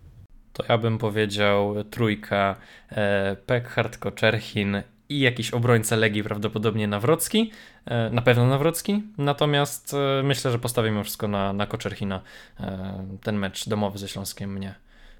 to 0.56 0.64
ja 0.68 0.78
bym 0.78 0.98
powiedział 0.98 1.74
trójka 1.90 2.56
e, 2.90 3.36
Peckhardt, 3.46 3.98
Koczerchin 3.98 4.82
i 5.08 5.20
jakiś 5.20 5.50
obrońca 5.50 5.96
Legii, 5.96 6.22
prawdopodobnie 6.22 6.88
Nawrocki, 6.88 7.52
e, 7.84 8.10
na 8.10 8.22
pewno 8.22 8.46
Nawrocki, 8.46 9.02
natomiast 9.18 9.94
e, 9.94 10.22
myślę, 10.22 10.50
że 10.50 10.58
postawimy 10.58 11.04
wszystko 11.04 11.28
na, 11.28 11.52
na 11.52 11.66
Koczerchina. 11.66 12.20
E, 12.60 13.06
ten 13.22 13.36
mecz 13.36 13.68
domowy 13.68 13.98
ze 13.98 14.08
Śląskiem 14.08 14.52
mnie 14.52 14.74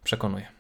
przekonuje. 0.04 0.55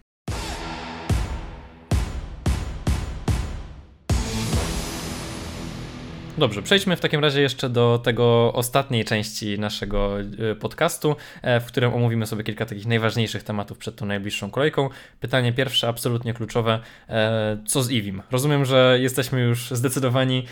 Dobrze, 6.38 6.62
przejdźmy 6.62 6.96
w 6.96 7.00
takim 7.00 7.20
razie 7.20 7.40
jeszcze 7.40 7.68
do 7.68 8.00
tego 8.04 8.52
ostatniej 8.52 9.04
części 9.04 9.58
naszego 9.58 10.20
e, 10.20 10.54
podcastu, 10.54 11.16
e, 11.42 11.60
w 11.60 11.64
którym 11.64 11.94
omówimy 11.94 12.26
sobie 12.26 12.44
kilka 12.44 12.66
takich 12.66 12.86
najważniejszych 12.86 13.42
tematów 13.42 13.78
przed 13.78 13.96
tą 13.96 14.06
najbliższą 14.06 14.50
kolejką. 14.50 14.88
Pytanie 15.20 15.52
pierwsze, 15.52 15.88
absolutnie 15.88 16.34
kluczowe, 16.34 16.80
e, 17.08 17.58
co 17.66 17.82
z 17.82 17.90
Iwim? 17.90 18.22
Rozumiem, 18.30 18.64
że 18.64 18.98
jesteśmy 19.00 19.40
już 19.40 19.70
zdecydowani, 19.70 20.46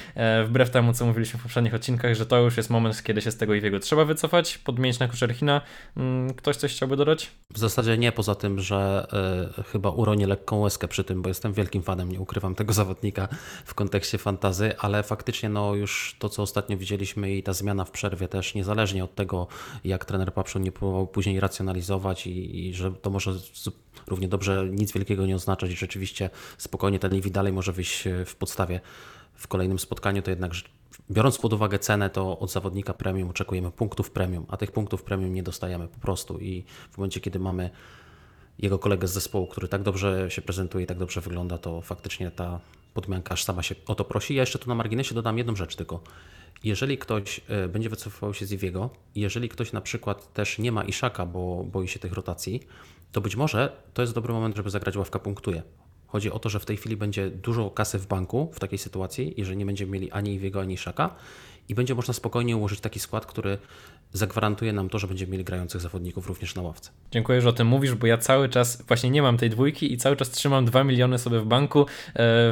wbrew 0.47 0.71
temu, 0.71 0.93
co 0.93 1.07
mówiliśmy 1.07 1.41
w 1.41 1.43
poprzednich 1.43 1.75
odcinkach, 1.75 2.15
że 2.15 2.27
to 2.27 2.41
już 2.41 2.57
jest 2.57 2.71
moment, 2.71 3.03
kiedy 3.03 3.21
się 3.21 3.31
z 3.31 3.37
tego 3.37 3.55
Iwiego 3.55 3.81
trzeba 3.81 4.05
wycofać, 4.05 4.59
podmienić 4.59 4.99
na 4.99 5.09
Kuczerchina. 5.09 5.61
Mm, 5.97 6.35
ktoś 6.35 6.57
coś 6.57 6.73
chciałby 6.73 6.97
dodać? 6.97 7.31
W 7.51 7.59
zasadzie 7.59 7.99
nie, 7.99 8.13
poza 8.13 8.35
tym, 8.35 8.61
że 8.61 9.07
y, 9.59 9.63
chyba 9.63 9.91
uronię 9.91 10.27
lekką 10.27 10.61
łezkę 10.61 10.89
przy 10.89 11.05
tym, 11.05 11.23
bo 11.23 11.29
jestem 11.29 11.53
wielkim 11.53 11.83
fanem, 11.83 12.13
nie 12.13 12.21
ukrywam 12.21 12.55
tego 12.55 12.73
zawodnika 12.73 13.29
w 13.65 13.75
kontekście 13.75 14.19
fantazy, 14.19 14.79
ale 14.79 15.03
faktycznie 15.03 15.49
no 15.49 15.74
już 15.77 16.17
to, 16.19 16.29
co 16.29 16.43
ostatnio 16.43 16.77
widzieliśmy 16.77 17.35
i 17.35 17.43
ta 17.43 17.53
zmiana 17.53 17.85
w 17.85 17.91
przerwie 17.91 18.29
też, 18.29 18.55
niezależnie 18.55 19.05
od 19.05 19.15
tego, 19.15 19.47
jak 19.85 20.05
trener 20.05 20.35
Papszun 20.35 20.63
nie 20.63 20.73
próbował 20.73 21.07
później 21.07 21.41
racjonalizować 21.41 22.27
i, 22.27 22.67
i 22.67 22.75
że 22.75 22.93
to 22.93 23.11
może 23.11 23.33
równie 24.07 24.29
dobrze 24.29 24.69
nic 24.71 24.93
wielkiego 24.93 25.27
nie 25.27 25.37
oznaczać 25.37 25.71
i 25.71 25.77
rzeczywiście 25.77 26.31
spokojnie 26.59 26.99
ten 26.99 27.13
Livi 27.13 27.31
dalej 27.31 27.53
może 27.53 27.73
wyjść 27.73 28.07
e, 28.07 28.25
w 28.25 28.37
podstawie 28.37 28.81
w 29.35 29.49
kolejnym 29.49 29.79
spotkaniu, 29.79 30.23
to 30.23 30.31
jednak 30.31 30.53
biorąc 31.11 31.39
pod 31.39 31.53
uwagę 31.53 31.79
cenę, 31.79 32.11
to 32.11 32.39
od 32.39 32.53
zawodnika 32.53 32.95
premium 32.95 33.31
oczekujemy 33.31 33.71
punktów 33.71 34.11
premium, 34.11 34.47
a 34.49 34.57
tych 34.57 34.73
punktów 34.73 35.03
premium 35.03 35.35
nie 35.35 35.43
dostajemy 35.43 35.89
po 35.89 36.01
prostu. 36.01 36.39
I 36.39 36.65
w 36.91 36.99
momencie, 36.99 37.21
kiedy 37.21 37.39
mamy 37.39 37.71
jego 38.59 38.79
kolegę 38.79 39.09
z 39.09 39.13
zespołu, 39.13 39.47
który 39.47 39.69
tak 39.69 39.83
dobrze 39.83 40.31
się 40.31 40.43
prezentuje 40.43 40.85
i 40.85 40.87
tak 40.87 40.99
dobrze 40.99 41.21
wygląda, 41.21 41.59
to 41.59 41.81
faktycznie 41.81 42.31
ta 42.31 42.61
podmianka 42.95 43.33
aż 43.33 43.45
sama 43.45 43.63
się 43.63 43.75
o 43.87 43.95
to 43.95 44.05
prosi. 44.05 44.35
Ja 44.35 44.43
jeszcze 44.43 44.59
tu 44.59 44.69
na 44.69 44.75
marginesie 44.75 45.15
dodam 45.15 45.39
jedną 45.39 45.57
rzecz 45.57 45.77
tylko. 45.77 46.01
Jeżeli 46.65 46.99
ktoś 46.99 47.41
e, 47.49 47.69
będzie 47.69 47.89
wycofywał 47.89 48.35
się 48.35 48.47
z 48.47 48.53
Iwiego, 48.53 48.91
jeżeli 49.15 49.49
ktoś 49.49 49.73
na 49.73 49.81
przykład 49.81 50.33
też 50.33 50.59
nie 50.59 50.73
ma 50.73 50.85
Iszaka, 50.85 51.27
bo 51.27 51.65
boi 51.65 51.89
się 51.89 51.99
tych 51.99 52.13
rotacji, 52.13 52.61
to 53.13 53.21
być 53.21 53.37
może 53.37 53.77
to 53.95 54.03
jest 54.03 54.15
dobry 54.15 54.33
moment, 54.33 54.57
żeby 54.57 54.71
zagrać 54.71 54.97
ławka 54.97 55.19
punktuje. 55.19 55.63
Chodzi 56.07 56.31
o 56.31 56.39
to, 56.39 56.49
że 56.49 56.61
w 56.61 56.65
tej 56.65 56.77
chwili 56.77 56.97
będzie 56.97 57.31
dużo 57.31 57.71
kasy 57.71 57.99
w 57.99 58.07
banku 58.07 58.51
w 58.55 58.61
takiej 58.61 58.79
sytuacji, 58.79 59.35
jeżeli 59.37 59.57
nie 59.57 59.67
będziemy 59.67 59.93
mieli 59.93 60.11
ani 60.11 60.35
Iwiego, 60.35 60.61
ani 60.61 60.75
Iszaka 60.75 61.15
i 61.69 61.75
będzie 61.75 61.95
można 61.95 62.15
spokojnie 62.15 62.57
ułożyć 62.57 62.81
taki 62.81 63.01
skład, 63.01 63.27
który 63.27 63.59
zagwarantuje 64.15 64.73
nam 64.73 64.89
to, 64.89 64.99
że 64.99 65.07
będziemy 65.07 65.33
mieli 65.33 65.45
grających 65.45 65.81
zawodników 65.81 66.27
również 66.27 66.55
na 66.55 66.63
ławce. 66.63 66.91
Dziękuję, 67.11 67.41
że 67.41 67.49
o 67.49 67.53
tym 67.53 67.67
mówisz, 67.67 67.95
bo 67.95 68.07
ja 68.07 68.19
cały 68.19 68.49
czas 68.49 68.83
właśnie 68.83 69.11
nie 69.11 69.23
mam 69.23 69.37
tej 69.37 69.51
dwójki 69.51 69.93
i 69.93 69.97
cały 69.97 70.17
czas 70.17 70.31
trzymam 70.31 70.65
2 70.65 70.85
miliony 70.85 71.19
sobie 71.19 71.41
w 71.41 71.45
banku 71.45 71.81
e, 71.81 71.87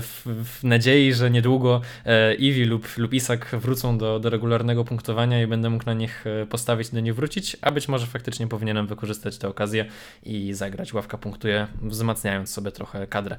w, 0.01 0.23
w 0.25 0.65
nadziei, 0.65 1.15
że 1.15 1.31
niedługo 1.31 1.81
e, 2.05 2.35
Iwi 2.35 2.65
lub, 2.65 2.89
lub 2.97 3.15
Isak 3.15 3.57
wrócą 3.59 3.99
do, 3.99 4.21
do 4.21 4.31
regularnego 4.31 4.85
punktowania 4.85 5.43
i 5.43 5.47
będę 5.47 5.71
mógł 5.71 5.87
na 5.87 5.95
nich 5.95 6.25
e, 6.27 6.47
postawić, 6.47 6.91
do 6.91 7.01
nich 7.01 7.15
wrócić, 7.15 7.57
a 7.61 7.71
być 7.71 7.89
może 7.89 8.07
faktycznie 8.07 8.47
powinienem 8.47 8.87
wykorzystać 8.87 9.39
tę 9.39 9.49
okazję 9.49 9.85
i 10.23 10.55
zagrać. 10.55 10.95
Ławka 10.95 11.19
punktuje, 11.19 11.67
wzmacniając 11.83 12.51
sobie 12.51 12.73
trochę 12.73 13.07
kadrę. 13.07 13.37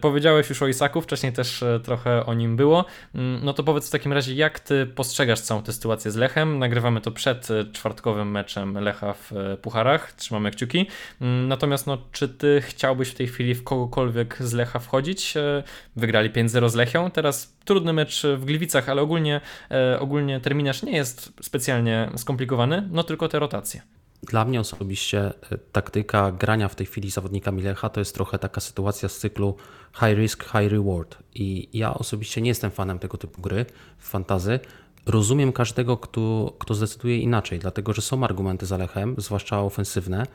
Powiedziałeś 0.00 0.48
już 0.48 0.62
o 0.62 0.68
Isaku, 0.68 1.00
wcześniej 1.00 1.32
też 1.32 1.64
trochę 1.84 2.26
o 2.26 2.34
nim 2.34 2.56
było. 2.56 2.84
Mm, 3.14 3.44
no 3.44 3.52
to 3.52 3.62
powiedz 3.62 3.88
w 3.88 3.90
takim 3.90 4.12
razie, 4.12 4.34
jak 4.34 4.60
ty 4.60 4.86
postrzegasz 4.96 5.40
całą 5.40 5.62
tę 5.62 5.72
sytuację 5.72 6.10
z 6.10 6.16
Lechem? 6.16 6.58
Nagrywamy 6.58 7.00
to 7.00 7.10
przed 7.10 7.48
czwartkowym 7.72 8.30
meczem 8.30 8.78
Lecha 8.78 9.12
w 9.12 9.32
e, 9.32 9.56
Pucharach. 9.56 10.12
Trzymamy 10.12 10.50
kciuki. 10.50 10.86
Mm, 11.20 11.48
natomiast 11.48 11.86
no, 11.86 11.98
czy 12.12 12.28
ty 12.28 12.62
chciałbyś 12.66 13.08
w 13.08 13.14
tej 13.14 13.26
chwili 13.28 13.54
w 13.54 13.64
kogokolwiek 13.64 14.36
z 14.40 14.52
Lecha 14.52 14.78
wchodzić? 14.78 15.36
E, 15.36 15.62
wygrali 15.96 16.30
5-0 16.30 16.68
z 16.68 16.74
Lechią. 16.74 17.10
Teraz 17.10 17.56
trudny 17.64 17.92
mecz 17.92 18.22
w 18.36 18.44
Gliwicach, 18.44 18.88
ale 18.88 19.02
ogólnie, 19.02 19.40
e, 19.70 20.00
ogólnie 20.00 20.40
terminarz 20.40 20.82
nie 20.82 20.96
jest 20.96 21.32
specjalnie 21.42 22.10
skomplikowany, 22.16 22.88
no 22.90 23.02
tylko 23.02 23.28
te 23.28 23.38
rotacje. 23.38 23.82
Dla 24.22 24.44
mnie 24.44 24.60
osobiście 24.60 25.32
taktyka 25.72 26.32
grania 26.32 26.68
w 26.68 26.74
tej 26.74 26.86
chwili 26.86 27.10
zawodnikami 27.10 27.62
Lecha 27.62 27.88
to 27.88 28.00
jest 28.00 28.14
trochę 28.14 28.38
taka 28.38 28.60
sytuacja 28.60 29.08
z 29.08 29.18
cyklu 29.18 29.56
high 29.94 30.18
risk, 30.18 30.44
high 30.44 30.72
reward. 30.72 31.18
I 31.34 31.68
ja 31.72 31.94
osobiście 31.94 32.42
nie 32.42 32.48
jestem 32.48 32.70
fanem 32.70 32.98
tego 32.98 33.18
typu 33.18 33.42
gry 33.42 33.66
w 33.98 34.08
fantazy, 34.08 34.60
Rozumiem 35.06 35.52
każdego, 35.52 35.96
kto, 35.96 36.52
kto 36.58 36.74
zdecyduje 36.74 37.18
inaczej, 37.18 37.58
dlatego 37.58 37.92
że 37.92 38.02
są 38.02 38.24
argumenty 38.24 38.66
za 38.66 38.76
Lechem, 38.76 39.14
zwłaszcza 39.18 39.60
ofensywne. 39.60 40.26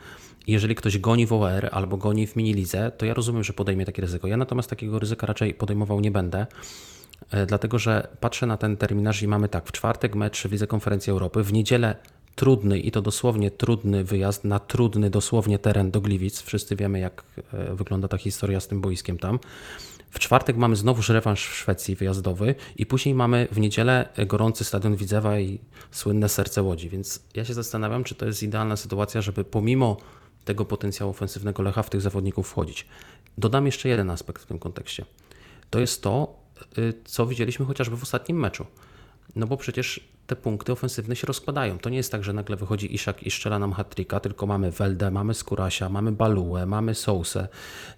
Jeżeli 0.47 0.76
ktoś 0.76 0.97
goni 0.97 1.26
w 1.26 1.34
OR 1.34 1.69
albo 1.72 1.97
goni 1.97 2.28
w 2.28 2.36
minilizę, 2.36 2.91
to 2.97 3.05
ja 3.05 3.13
rozumiem, 3.13 3.43
że 3.43 3.53
podejmie 3.53 3.86
takie 3.86 4.01
ryzyko. 4.01 4.28
Ja 4.28 4.38
natomiast 4.38 4.69
takiego 4.69 4.99
ryzyka 4.99 5.28
raczej 5.28 5.53
podejmował 5.53 5.99
nie 5.99 6.11
będę, 6.11 6.45
e, 7.32 7.45
dlatego 7.45 7.80
że 7.80 8.07
patrzę 8.19 8.45
na 8.45 8.57
ten 8.57 8.78
terminarz 8.78 9.22
i 9.24 9.28
mamy 9.28 9.49
tak, 9.49 9.67
w 9.67 9.72
czwartek 9.72 10.15
mecz 10.15 10.47
w 10.47 10.51
Lidze 10.51 10.67
Konferencji 10.67 11.11
Europy, 11.11 11.43
w 11.43 11.53
niedzielę 11.53 11.95
trudny 12.36 12.80
i 12.80 12.91
to 12.91 13.01
dosłownie 13.01 13.51
trudny 13.51 14.03
wyjazd 14.03 14.43
na 14.43 14.59
trudny 14.59 15.09
dosłownie 15.09 15.59
teren 15.59 15.91
do 15.91 16.01
Gliwic. 16.01 16.41
Wszyscy 16.41 16.76
wiemy, 16.76 16.99
jak 16.99 17.24
e, 17.53 17.76
wygląda 17.76 18.07
ta 18.07 18.17
historia 18.17 18.59
z 18.59 18.67
tym 18.67 18.82
boiskiem 18.82 19.17
tam. 19.17 19.39
W 20.12 20.20
czwartek 20.20 20.57
mamy 20.57 20.76
znowuż 20.76 21.09
rewanż 21.09 21.47
w 21.47 21.55
Szwecji 21.55 21.95
wyjazdowy 21.95 22.55
i 22.76 22.86
później 22.86 23.16
mamy 23.16 23.47
w 23.51 23.59
niedzielę 23.59 24.09
gorący 24.28 24.64
stadion 24.64 24.95
Widzewa 24.95 25.39
i 25.39 25.59
słynne 25.91 26.30
serce 26.30 26.64
Łodzi. 26.64 26.89
Więc 26.89 27.24
ja 27.36 27.45
się 27.45 27.53
zastanawiam, 27.53 28.03
czy 28.03 28.16
to 28.16 28.26
jest 28.26 28.43
idealna 28.43 28.78
sytuacja, 28.78 29.22
żeby 29.22 29.43
pomimo 29.43 29.97
tego 30.45 30.66
potencjału 30.66 31.12
ofensywnego 31.12 31.64
Lecha 31.64 31.84
w 31.84 31.89
tych 31.89 32.01
zawodników 32.01 32.49
wchodzić. 32.49 32.88
Dodam 33.38 33.66
jeszcze 33.66 33.89
jeden 33.89 34.09
aspekt 34.09 34.41
w 34.41 34.45
tym 34.45 34.59
kontekście. 34.59 35.05
To 35.70 35.80
jest 35.80 36.01
to, 36.01 36.39
y, 36.78 36.93
co 37.05 37.26
widzieliśmy 37.26 37.66
chociażby 37.66 37.97
w 37.97 38.03
ostatnim 38.03 38.39
meczu. 38.39 38.66
No 39.36 39.47
bo 39.47 39.57
przecież 39.57 40.07
te 40.32 40.36
punkty 40.36 40.71
ofensywne 40.71 41.15
się 41.15 41.27
rozkładają. 41.27 41.79
To 41.79 41.89
nie 41.89 41.97
jest 41.97 42.11
tak, 42.11 42.23
że 42.23 42.34
nagle 42.34 42.55
wychodzi 42.55 42.95
Iszak 42.95 43.23
i 43.23 43.32
strzela 43.32 43.59
nam 43.59 43.73
hat 43.73 43.95
tylko 44.21 44.47
mamy 44.47 44.71
Weldę, 44.71 45.11
mamy 45.11 45.34
Skurasia, 45.34 45.89
mamy 45.89 46.11
Baluę, 46.11 46.65
mamy 46.65 46.95
Sousę. 46.95 47.47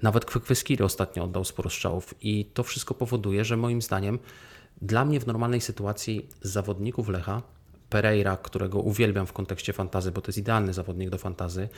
Nawet 0.02 0.26
Kwekweskiry 0.26 0.86
ostatnio 0.86 1.24
oddał 1.24 1.46
sporo 1.46 1.70
strzałów 1.70 2.14
i 2.22 2.46
to 2.54 2.64
wszystko 2.64 2.94
powoduje, 2.94 3.46
że 3.46 3.58
moim 3.58 3.82
zdaniem 3.82 4.20
dla 4.82 5.06
mnie 5.06 5.20
w 5.20 5.28
normalnej 5.28 5.62
sytuacji 5.62 6.30
z 6.42 6.52
zawodników 6.52 7.10
Lecha 7.10 7.42
Pereira, 7.90 8.38
którego 8.38 8.80
uwielbiam 8.80 9.28
w 9.28 9.34
kontekście 9.34 9.74
fantazy, 9.74 10.12
bo 10.12 10.22
to 10.22 10.30
jest 10.30 10.38
idealny 10.38 10.74
zawodnik 10.74 11.10
do 11.10 11.18
fantazy, 11.18 11.70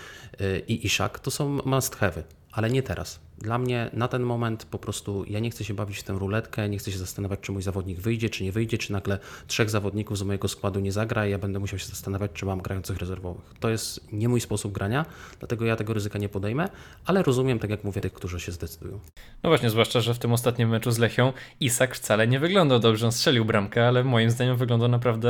y, 0.42 0.64
i 0.68 0.86
Iszak 0.86 1.20
to 1.20 1.32
są 1.32 1.50
must 1.66 1.96
have'y, 1.96 2.24
ale 2.56 2.70
nie 2.70 2.84
teraz. 2.84 3.20
Dla 3.38 3.58
mnie 3.58 3.90
na 3.94 4.08
ten 4.08 4.24
moment 4.24 4.66
po 4.66 4.80
prostu 4.80 5.26
ja 5.28 5.40
nie 5.40 5.50
chcę 5.50 5.64
się 5.64 5.74
bawić 5.74 5.98
w 5.98 6.04
tę 6.04 6.14
ruletkę, 6.14 6.70
nie 6.70 6.78
chcę 6.78 6.92
się 6.92 6.98
zastanawiać, 6.98 7.40
czy 7.40 7.52
mój 7.52 7.62
zawodnik 7.62 8.00
wyjdzie, 8.00 8.30
czy 8.30 8.44
nie 8.44 8.52
wyjdzie, 8.52 8.78
czy 8.78 8.92
nagle 8.92 9.20
trzech 9.48 9.70
zawodników 9.70 10.18
z 10.18 10.24
mojego 10.24 10.48
składu 10.48 10.80
nie 10.80 10.92
zagra 10.92 11.28
i 11.28 11.32
ja 11.32 11.38
będę 11.38 11.60
musiał 11.60 11.80
się 11.80 11.86
zastanawiać, 11.86 12.32
czy 12.34 12.46
mam 12.46 12.62
grających 12.62 12.98
rezerwowych. 12.98 13.54
To 13.60 13.70
jest 13.70 14.14
nie 14.14 14.30
mój 14.30 14.42
sposób 14.42 14.74
grania, 14.74 15.06
dlatego 15.40 15.66
ja 15.66 15.76
tego 15.76 15.94
ryzyka 15.94 16.20
nie 16.20 16.30
podejmę, 16.30 16.70
ale 17.06 17.24
rozumiem, 17.24 17.60
tak 17.60 17.70
jak 17.70 17.84
mówię, 17.84 18.02
tych, 18.02 18.14
którzy 18.14 18.40
się 18.40 18.52
zdecydują. 18.52 19.00
No 19.44 19.50
właśnie, 19.50 19.70
zwłaszcza, 19.70 20.02
że 20.02 20.14
w 20.14 20.20
tym 20.20 20.34
ostatnim 20.34 20.70
meczu 20.70 20.92
z 20.92 20.98
Lechią 20.98 21.34
Isak 21.60 21.96
wcale 21.96 22.28
nie 22.28 22.40
wyglądał 22.40 22.80
dobrze, 22.80 23.06
on 23.06 23.12
strzelił 23.12 23.46
bramkę, 23.46 23.88
ale 23.88 24.04
moim 24.04 24.30
zdaniem 24.30 24.58
wyglądał 24.58 24.90
naprawdę 24.90 25.30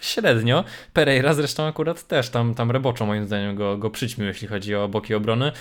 średnio. 0.00 0.64
Pereira 0.92 1.34
zresztą 1.34 1.62
akurat 1.62 2.06
też 2.06 2.30
tam, 2.30 2.54
tam 2.54 2.70
reboczo 2.70 3.06
moim 3.06 3.26
zdaniem 3.26 3.56
go, 3.56 3.78
go 3.78 3.90
przyćmił, 3.90 4.26
jeśli 4.26 4.48
chodzi 4.48 4.74
o 4.74 4.88
boki 4.88 5.14
obrony. 5.14 5.52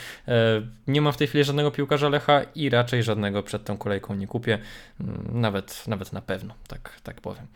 Nie 0.90 1.02
ma 1.02 1.12
w 1.12 1.18
tej 1.18 1.28
chwili 1.28 1.44
żadnego 1.44 1.72
piłkarza 1.72 2.10
Lecha 2.10 2.42
i 2.56 2.70
raczej 2.70 3.04
żadnego 3.04 3.44
przed 3.44 3.64
tą 3.64 3.78
kolejką 3.78 4.16
nie 4.16 4.28
kupię. 4.28 4.60
Mm, 5.00 5.42
nawet, 5.42 5.88
nawet 5.88 6.14
na 6.14 6.22
pewno, 6.22 6.54
tak, 6.68 7.00
tak 7.04 7.22
powiem. 7.22 7.48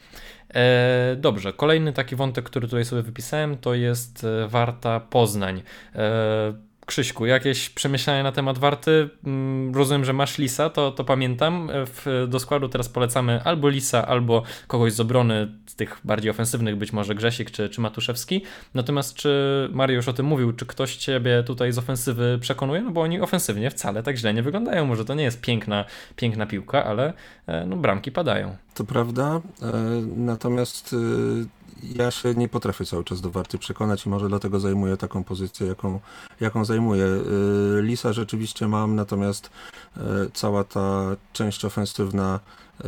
E, 0.53 1.15
dobrze, 1.15 1.53
kolejny 1.53 1.93
taki 1.93 2.15
wątek, 2.15 2.45
który 2.45 2.67
tutaj 2.67 2.85
sobie 2.85 3.01
wypisałem, 3.01 3.57
to 3.57 3.73
jest 3.73 4.23
e, 4.23 4.47
Warta 4.47 4.99
Poznań. 4.99 5.63
E, 5.95 6.53
Krzyśku, 6.85 7.25
jakieś 7.25 7.69
przemyślenia 7.69 8.23
na 8.23 8.31
temat 8.31 8.57
Warty? 8.57 9.09
Mm, 9.25 9.75
rozumiem, 9.75 10.05
że 10.05 10.13
masz 10.13 10.37
Lisa, 10.37 10.69
to, 10.69 10.91
to 10.91 11.03
pamiętam. 11.03 11.69
W, 11.73 12.27
do 12.29 12.39
składu 12.39 12.69
teraz 12.69 12.89
polecamy 12.89 13.41
albo 13.43 13.69
Lisa, 13.69 14.07
albo 14.07 14.43
kogoś 14.67 14.93
z 14.93 14.99
obrony, 14.99 15.47
z 15.65 15.75
tych 15.75 15.99
bardziej 16.03 16.31
ofensywnych, 16.31 16.75
być 16.75 16.93
może 16.93 17.15
Grzesik 17.15 17.51
czy, 17.51 17.69
czy 17.69 17.81
Matuszewski. 17.81 18.41
Natomiast 18.73 19.15
czy 19.15 19.69
Mariusz 19.71 20.07
o 20.07 20.13
tym 20.13 20.25
mówił, 20.25 20.53
czy 20.53 20.65
ktoś 20.65 20.95
ciebie 20.95 21.43
tutaj 21.43 21.71
z 21.71 21.77
ofensywy 21.77 22.37
przekonuje? 22.41 22.81
No 22.81 22.91
bo 22.91 23.01
oni 23.01 23.21
ofensywnie 23.21 23.71
wcale 23.71 24.03
tak 24.03 24.17
źle 24.17 24.33
nie 24.33 24.43
wyglądają. 24.43 24.85
Może 24.85 25.05
to 25.05 25.13
nie 25.13 25.23
jest 25.23 25.41
piękna, 25.41 25.85
piękna 26.15 26.45
piłka, 26.45 26.83
ale 26.83 27.13
e, 27.47 27.65
no, 27.65 27.75
bramki 27.75 28.11
padają. 28.11 28.57
To 28.73 28.83
prawda, 28.83 29.41
e, 29.61 29.71
natomiast 30.15 30.93
e, 30.93 31.62
ja 31.95 32.11
się 32.11 32.35
nie 32.35 32.49
potrafię 32.49 32.85
cały 32.85 33.03
czas 33.03 33.21
do 33.21 33.31
Warty 33.31 33.57
przekonać 33.57 34.05
i 34.05 34.09
może 34.09 34.29
dlatego 34.29 34.59
zajmuję 34.59 34.97
taką 34.97 35.23
pozycję, 35.23 35.67
jaką, 35.67 35.99
jaką 36.39 36.65
zajmuję. 36.65 37.05
Y, 37.05 37.81
Lisa 37.81 38.13
rzeczywiście 38.13 38.67
mam, 38.67 38.95
natomiast 38.95 39.49
y, 39.97 40.01
cała 40.33 40.63
ta 40.63 41.15
część 41.33 41.65
ofensywna 41.65 42.39
y, 42.85 42.87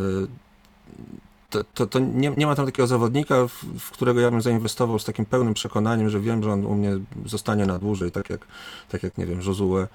to, 1.50 1.64
to, 1.64 1.88
to 1.88 2.00
nie, 2.00 2.34
nie, 2.38 2.46
ma 2.46 2.56
tam 2.56 2.66
takiego 2.66 2.88
zawodnika, 2.88 3.48
w, 3.48 3.52
w, 3.80 3.92
którego 3.92 4.20
ja 4.20 4.32
bym 4.32 4.42
zainwestował 4.42 5.00
z 5.00 5.06
takim 5.06 5.26
pełnym 5.26 5.54
przekonaniem, 5.54 6.10
że 6.10 6.20
wiem, 6.20 6.44
że 6.44 6.52
on 6.52 6.66
u 6.66 6.76
mnie 6.76 6.92
zostanie 7.26 7.66
na 7.66 7.80
dłużej, 7.80 8.12
tak 8.12 8.30
jak, 8.30 8.48
tak 8.90 9.04
jak 9.04 9.18
nie 9.18 9.26
wiem, 9.26 9.42
Josue 9.42 9.88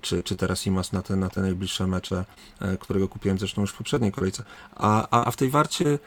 czy, 0.00 0.22
czy 0.22 0.36
teraz 0.36 0.66
Imas 0.66 0.92
na 0.92 1.02
te, 1.02 1.16
na 1.16 1.28
te 1.28 1.40
najbliższe 1.40 1.86
mecze, 1.86 2.24
którego 2.80 3.08
kupiłem 3.08 3.38
zresztą 3.38 3.60
już 3.60 3.70
w 3.70 3.76
poprzedniej 3.76 4.12
kolejce. 4.12 4.44
A, 4.76 5.08
a, 5.10 5.24
a 5.24 5.30
w 5.30 5.36
tej 5.36 5.50
warcie 5.50 5.98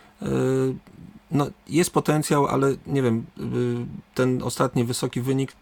no, 1.31 1.47
jest 1.67 1.91
potencjał, 1.91 2.47
ale 2.47 2.75
nie 2.87 3.01
wiem, 3.01 3.25
y, 3.39 4.13
ten 4.15 4.43
ostatni 4.43 4.83
wysoki 4.83 5.21
wynik 5.21 5.51
y, 5.51 5.55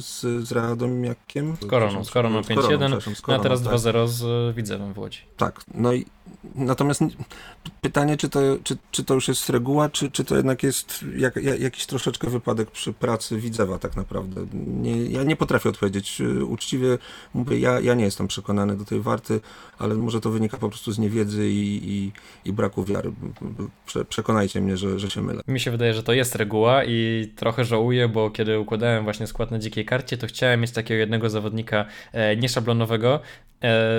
z, 0.00 0.20
z 0.20 0.52
Radomiakiem. 0.52 1.56
Z 1.62 1.66
Koroną, 1.66 2.04
z 2.04 2.10
Koroną 2.10 2.40
5-1, 2.40 3.00
no, 3.28 3.34
a 3.34 3.38
teraz 3.38 3.62
2-0 3.62 3.92
tak. 3.92 4.08
z 4.08 4.56
Widzewem 4.56 4.94
w 4.94 4.98
Łodzi. 4.98 5.20
Tak, 5.36 5.60
no 5.74 5.92
i 5.92 6.06
Natomiast 6.54 7.02
pytanie, 7.80 8.16
czy 8.16 8.28
to, 8.28 8.40
czy, 8.64 8.76
czy 8.90 9.04
to 9.04 9.14
już 9.14 9.28
jest 9.28 9.50
reguła, 9.50 9.88
czy, 9.88 10.10
czy 10.10 10.24
to 10.24 10.36
jednak 10.36 10.62
jest 10.62 11.04
jak, 11.16 11.36
jak, 11.36 11.60
jakiś 11.60 11.86
troszeczkę 11.86 12.30
wypadek 12.30 12.70
przy 12.70 12.92
pracy 12.92 13.38
widzewa 13.38 13.78
tak 13.78 13.96
naprawdę. 13.96 14.46
Nie, 14.54 15.04
ja 15.04 15.22
nie 15.22 15.36
potrafię 15.36 15.68
odpowiedzieć. 15.68 16.22
Uczciwie 16.48 16.98
mówię, 17.34 17.58
ja, 17.58 17.80
ja 17.80 17.94
nie 17.94 18.04
jestem 18.04 18.28
przekonany 18.28 18.76
do 18.76 18.84
tej 18.84 19.00
warty, 19.00 19.40
ale 19.78 19.94
może 19.94 20.20
to 20.20 20.30
wynika 20.30 20.56
po 20.56 20.68
prostu 20.68 20.92
z 20.92 20.98
niewiedzy 20.98 21.48
i, 21.48 21.90
i, 21.92 22.12
i 22.44 22.52
braku 22.52 22.84
wiary. 22.84 23.12
Prze, 23.86 24.04
przekonajcie 24.04 24.60
mnie, 24.60 24.76
że, 24.76 24.98
że 24.98 25.10
się 25.10 25.22
mylę. 25.22 25.42
Mi 25.48 25.60
się 25.60 25.70
wydaje, 25.70 25.94
że 25.94 26.02
to 26.02 26.12
jest 26.12 26.34
reguła 26.34 26.84
i 26.84 27.32
trochę 27.36 27.64
żałuję, 27.64 28.08
bo 28.08 28.30
kiedy 28.30 28.58
układałem 28.58 29.04
właśnie 29.04 29.26
skład 29.26 29.50
na 29.50 29.58
dzikiej 29.58 29.84
karcie, 29.84 30.18
to 30.18 30.26
chciałem 30.26 30.60
mieć 30.60 30.70
takiego 30.70 30.98
jednego 30.98 31.30
zawodnika 31.30 31.84
e, 32.12 32.36
nieszablonowego, 32.36 33.20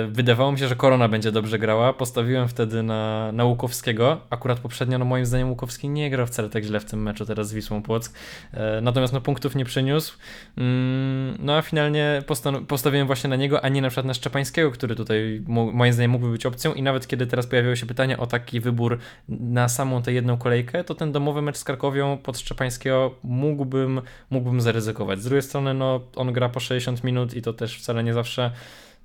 wydawało 0.08 0.52
mi 0.52 0.58
się, 0.58 0.68
że 0.68 0.76
Korona 0.76 1.08
będzie 1.08 1.32
dobrze 1.32 1.58
grała. 1.58 1.92
Postawiłem 1.92 2.48
wtedy 2.48 2.82
na, 2.82 3.32
na 3.32 3.44
Łukowskiego. 3.44 4.20
Akurat 4.30 4.60
poprzednio, 4.60 4.98
no 4.98 5.04
moim 5.04 5.26
zdaniem, 5.26 5.50
Łukowski 5.50 5.88
nie 5.88 6.10
grał 6.10 6.26
wcale 6.26 6.48
tak 6.48 6.64
źle 6.64 6.80
w 6.80 6.84
tym 6.84 7.02
meczu 7.02 7.26
teraz 7.26 7.48
z 7.48 7.54
Wisłą 7.54 7.82
Płock. 7.82 8.18
E, 8.52 8.80
natomiast 8.80 9.12
no, 9.12 9.20
punktów 9.20 9.56
nie 9.56 9.64
przyniósł. 9.64 10.18
Mm, 10.56 11.36
no 11.38 11.56
a 11.56 11.62
finalnie 11.62 12.22
postawiłem 12.68 13.06
właśnie 13.06 13.30
na 13.30 13.36
niego, 13.36 13.64
a 13.64 13.68
nie 13.68 13.82
na 13.82 13.88
przykład 13.88 14.06
na 14.06 14.14
Szczepańskiego, 14.14 14.70
który 14.70 14.96
tutaj 14.96 15.42
moim 15.46 15.92
zdaniem 15.92 16.10
mógłby 16.10 16.32
być 16.32 16.46
opcją. 16.46 16.74
I 16.74 16.82
nawet 16.82 17.06
kiedy 17.06 17.26
teraz 17.26 17.46
pojawiło 17.46 17.76
się 17.76 17.86
pytanie 17.86 18.18
o 18.18 18.26
taki 18.26 18.60
wybór 18.60 18.98
na 19.28 19.68
samą 19.68 20.02
tę 20.02 20.12
jedną 20.12 20.36
kolejkę, 20.38 20.84
to 20.84 20.94
ten 20.94 21.12
domowy 21.12 21.42
mecz 21.42 21.56
z 21.56 21.64
Krakowią 21.64 22.18
pod 22.18 22.38
Szczepańskiego 22.38 23.14
mógłbym, 23.22 24.00
mógłbym 24.30 24.60
zaryzykować. 24.60 25.20
Z 25.20 25.24
drugiej 25.24 25.42
strony, 25.42 25.74
no 25.74 26.00
on 26.16 26.32
gra 26.32 26.48
po 26.48 26.60
60 26.60 27.04
minut 27.04 27.34
i 27.34 27.42
to 27.42 27.52
też 27.52 27.78
wcale 27.78 28.04
nie 28.04 28.14
zawsze 28.14 28.50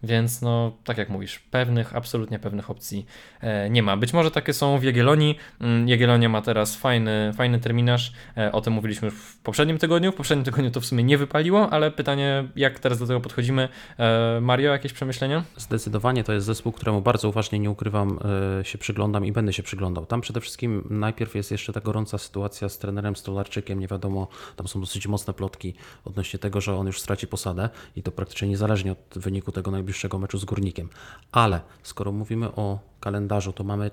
więc 0.03 0.41
no, 0.41 0.71
tak 0.83 0.97
jak 0.97 1.09
mówisz, 1.09 1.39
pewnych, 1.39 1.95
absolutnie 1.95 2.39
pewnych 2.39 2.69
opcji 2.69 3.05
e, 3.41 3.69
nie 3.69 3.83
ma. 3.83 3.97
Być 3.97 4.13
może 4.13 4.31
takie 4.31 4.53
są 4.53 4.77
w 4.77 4.83
Jagiellonii. 4.83 5.37
Mm, 5.61 5.87
Jagiellonia 5.87 6.29
ma 6.29 6.41
teraz 6.41 6.75
fajny, 6.75 7.31
fajny 7.35 7.59
terminarz. 7.59 8.13
E, 8.37 8.51
o 8.51 8.61
tym 8.61 8.73
mówiliśmy 8.73 9.11
w 9.11 9.37
poprzednim 9.37 9.77
tygodniu. 9.77 10.11
W 10.11 10.15
poprzednim 10.15 10.45
tygodniu 10.45 10.71
to 10.71 10.81
w 10.81 10.85
sumie 10.85 11.03
nie 11.03 11.17
wypaliło, 11.17 11.69
ale 11.69 11.91
pytanie, 11.91 12.47
jak 12.55 12.79
teraz 12.79 12.99
do 12.99 13.07
tego 13.07 13.19
podchodzimy. 13.19 13.69
E, 13.99 14.39
Mario, 14.41 14.71
jakieś 14.71 14.93
przemyślenia? 14.93 15.43
Zdecydowanie 15.57 16.23
to 16.23 16.33
jest 16.33 16.45
zespół, 16.45 16.71
któremu 16.71 17.01
bardzo 17.01 17.29
uważnie, 17.29 17.59
nie 17.59 17.69
ukrywam, 17.69 18.19
się 18.63 18.77
przyglądam 18.77 19.25
i 19.25 19.31
będę 19.31 19.53
się 19.53 19.63
przyglądał. 19.63 20.05
Tam 20.05 20.21
przede 20.21 20.41
wszystkim 20.41 20.87
najpierw 20.89 21.35
jest 21.35 21.51
jeszcze 21.51 21.73
ta 21.73 21.81
gorąca 21.81 22.17
sytuacja 22.17 22.69
z 22.69 22.77
trenerem 22.77 23.15
Stolarczykiem. 23.15 23.79
Nie 23.79 23.87
wiadomo, 23.87 24.27
tam 24.55 24.67
są 24.67 24.79
dosyć 24.79 25.07
mocne 25.07 25.33
plotki 25.33 25.73
odnośnie 26.05 26.39
tego, 26.39 26.61
że 26.61 26.75
on 26.75 26.87
już 26.87 27.01
straci 27.01 27.27
posadę 27.27 27.69
i 27.95 28.03
to 28.03 28.11
praktycznie 28.11 28.47
niezależnie 28.47 28.91
od 28.91 28.97
wyniku 29.15 29.51
tego 29.51 29.71
najbliższego 29.71 29.90
najbliższego 29.91 30.19
meczu 30.19 30.37
z 30.37 30.45
Górnikiem. 30.45 30.89
Ale 31.31 31.61
skoro 31.83 32.11
mówimy 32.11 32.51
o 32.55 32.79
kalendarzu, 32.99 33.53
to 33.53 33.63
mamy 33.63 33.91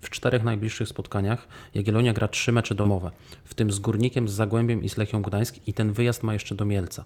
w 0.00 0.10
czterech 0.10 0.42
najbliższych 0.44 0.88
spotkaniach 0.88 1.48
Jagiellonia 1.74 2.12
gra 2.12 2.28
trzy 2.28 2.52
mecze 2.52 2.74
domowe, 2.74 3.10
w 3.44 3.54
tym 3.54 3.72
z 3.72 3.78
Górnikiem, 3.78 4.28
z 4.28 4.32
Zagłębiem 4.32 4.82
i 4.82 4.88
z 4.88 4.96
Lechią 4.96 5.22
Gdańsk 5.22 5.56
i 5.66 5.72
ten 5.72 5.92
wyjazd 5.92 6.22
ma 6.22 6.32
jeszcze 6.32 6.54
do 6.54 6.64
Mielca. 6.64 7.04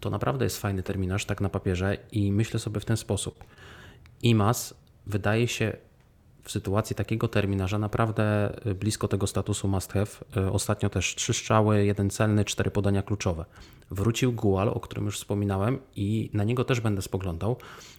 To 0.00 0.10
naprawdę 0.10 0.44
jest 0.44 0.60
fajny 0.60 0.82
terminarz, 0.82 1.24
tak 1.24 1.40
na 1.40 1.48
papierze 1.48 1.96
i 2.12 2.32
myślę 2.32 2.60
sobie 2.60 2.80
w 2.80 2.84
ten 2.84 2.96
sposób. 2.96 3.44
IMAS 4.22 4.74
wydaje 5.06 5.48
się 5.48 5.76
w 6.42 6.50
sytuacji 6.50 6.96
takiego 6.96 7.28
terminarza 7.28 7.78
naprawdę 7.78 8.52
blisko 8.74 9.08
tego 9.08 9.26
statusu 9.26 9.68
must 9.68 9.92
have. 9.92 10.06
Ostatnio 10.52 10.90
też 10.90 11.14
trzy 11.14 11.34
strzały, 11.34 11.84
jeden 11.84 12.10
celny, 12.10 12.44
cztery 12.44 12.70
podania 12.70 13.02
kluczowe. 13.02 13.44
Wrócił 13.90 14.32
Gual, 14.32 14.68
o 14.68 14.80
którym 14.80 15.04
już 15.04 15.16
wspominałem, 15.16 15.78
i 15.96 16.30
na 16.32 16.44
niego 16.44 16.64
też 16.64 16.80
będę 16.80 17.02
spoglądał, 17.02 17.56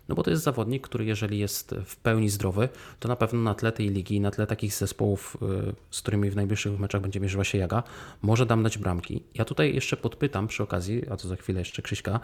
no 0.09 0.15
bo 0.15 0.23
to 0.23 0.31
jest 0.31 0.43
zawodnik, 0.43 0.83
który 0.83 1.05
jeżeli 1.05 1.39
jest 1.39 1.75
w 1.85 1.95
pełni 1.95 2.29
zdrowy, 2.29 2.69
to 2.99 3.07
na 3.07 3.15
pewno 3.15 3.41
na 3.41 3.53
tle 3.53 3.71
tej 3.71 3.89
ligi, 3.89 4.19
na 4.19 4.31
tle 4.31 4.47
takich 4.47 4.73
zespołów, 4.73 5.37
y, 5.69 5.73
z 5.91 6.01
którymi 6.01 6.29
w 6.29 6.35
najbliższych 6.35 6.79
meczach 6.79 7.01
będzie 7.01 7.19
mierzyła 7.19 7.43
się 7.43 7.57
Jaga, 7.57 7.83
może 8.21 8.45
dam 8.45 8.63
dać 8.63 8.77
bramki. 8.77 9.23
Ja 9.33 9.45
tutaj 9.45 9.75
jeszcze 9.75 9.97
podpytam 9.97 10.47
przy 10.47 10.63
okazji, 10.63 11.09
a 11.09 11.17
to 11.17 11.27
za 11.27 11.35
chwilę 11.35 11.59
jeszcze 11.59 11.81
Krzyśka, 11.81 12.19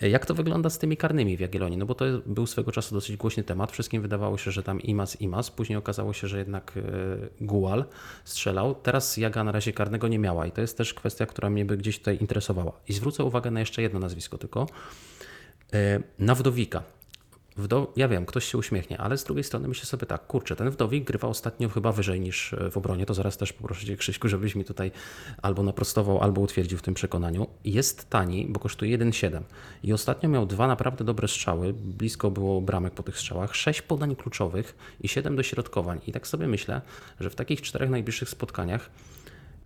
jak 0.00 0.26
to 0.26 0.34
wygląda 0.34 0.70
z 0.70 0.78
tymi 0.78 0.96
karnymi 0.96 1.36
w 1.36 1.40
Jagiellonii, 1.40 1.78
no 1.78 1.86
bo 1.86 1.94
to 1.94 2.04
był 2.26 2.46
swego 2.46 2.72
czasu 2.72 2.94
dosyć 2.94 3.16
głośny 3.16 3.42
temat. 3.42 3.72
Wszystkim 3.72 4.02
wydawało 4.02 4.38
się, 4.38 4.50
że 4.50 4.62
tam 4.62 4.80
Imas, 4.80 5.20
Imas, 5.20 5.50
później 5.50 5.76
okazało 5.76 6.12
się, 6.12 6.28
że 6.28 6.38
jednak 6.38 6.76
y, 6.76 6.82
Gual 7.40 7.84
strzelał. 8.24 8.74
Teraz 8.74 9.16
Jaga 9.16 9.44
na 9.44 9.52
razie 9.52 9.72
karnego 9.72 10.08
nie 10.08 10.18
miała 10.18 10.46
i 10.46 10.52
to 10.52 10.60
jest 10.60 10.76
też 10.76 10.94
kwestia, 10.94 11.26
która 11.26 11.50
mnie 11.50 11.64
by 11.64 11.76
gdzieś 11.76 11.98
tutaj 11.98 12.18
interesowała. 12.20 12.72
I 12.88 12.92
zwrócę 13.10 13.24
uwagę 13.24 13.50
na 13.50 13.60
jeszcze 13.60 13.82
jedno 13.82 14.00
nazwisko 14.00 14.38
tylko. 14.38 14.66
E, 15.72 16.00
na 16.18 16.34
Wdowika. 16.34 16.82
Wdow... 17.56 17.88
Ja 17.96 18.08
wiem, 18.08 18.26
ktoś 18.26 18.44
się 18.44 18.58
uśmiechnie, 18.58 18.98
ale 18.98 19.18
z 19.18 19.24
drugiej 19.24 19.44
strony 19.44 19.68
myślę 19.68 19.86
sobie 19.86 20.06
tak, 20.06 20.26
kurczę, 20.26 20.56
ten 20.56 20.70
Wdowik 20.70 21.04
grywa 21.04 21.28
ostatnio 21.28 21.68
chyba 21.68 21.92
wyżej 21.92 22.20
niż 22.20 22.54
w 22.70 22.76
obronie, 22.76 23.06
to 23.06 23.14
zaraz 23.14 23.36
też 23.36 23.52
poproszę 23.52 23.86
Cię 23.86 23.96
Krzyśku, 23.96 24.28
żebyś 24.28 24.54
mi 24.54 24.64
tutaj 24.64 24.90
albo 25.42 25.62
naprostował, 25.62 26.22
albo 26.22 26.40
utwierdził 26.40 26.78
w 26.78 26.82
tym 26.82 26.94
przekonaniu. 26.94 27.46
Jest 27.64 28.10
tani, 28.10 28.46
bo 28.48 28.60
kosztuje 28.60 28.98
1,7 28.98 29.40
i 29.82 29.92
ostatnio 29.92 30.28
miał 30.28 30.46
dwa 30.46 30.66
naprawdę 30.66 31.04
dobre 31.04 31.28
strzały, 31.28 31.72
blisko 31.72 32.30
było 32.30 32.60
bramek 32.60 32.94
po 32.94 33.02
tych 33.02 33.18
strzałach, 33.18 33.56
6 33.56 33.82
podań 33.82 34.16
kluczowych 34.16 34.76
i 35.00 35.08
7 35.08 35.36
dośrodkowań 35.36 36.00
i 36.06 36.12
tak 36.12 36.26
sobie 36.26 36.48
myślę, 36.48 36.80
że 37.20 37.30
w 37.30 37.34
takich 37.34 37.62
czterech 37.62 37.90
najbliższych 37.90 38.28
spotkaniach 38.28 38.90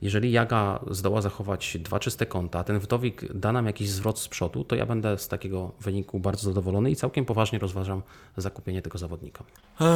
jeżeli 0.03 0.33
Jaga 0.33 0.81
zdoła 0.91 1.21
zachować 1.21 1.77
dwa 1.81 1.99
czyste 1.99 2.27
konta, 2.27 2.65
ten 2.65 2.79
wdowik 2.79 3.33
da 3.35 3.53
nam 3.53 3.67
jakiś 3.67 3.91
zwrot 3.91 4.19
z 4.19 4.29
przodu, 4.29 4.65
to 4.65 4.77
ja 4.77 4.87
będę 4.87 5.19
z 5.19 5.29
takiego 5.29 5.73
wyniku 5.81 6.21
bardzo 6.21 6.43
zadowolony 6.43 6.91
i 6.91 6.97
całkiem 6.97 7.25
poważnie 7.25 7.59
rozważam 7.59 8.03
zakupienie 8.37 8.83
tego 8.83 8.99
zawodnika. 8.99 9.45
Eee, 9.81 9.87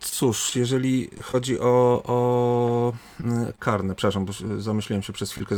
cóż, 0.00 0.56
jeżeli 0.56 1.10
chodzi 1.22 1.60
o, 1.60 2.02
o 2.06 2.92
mm, 3.20 3.52
karne, 3.58 3.94
przepraszam, 3.94 4.24
bo 4.24 4.32
zamyśliłem 4.58 5.02
się 5.02 5.12
przez 5.12 5.32
chwilkę, 5.32 5.56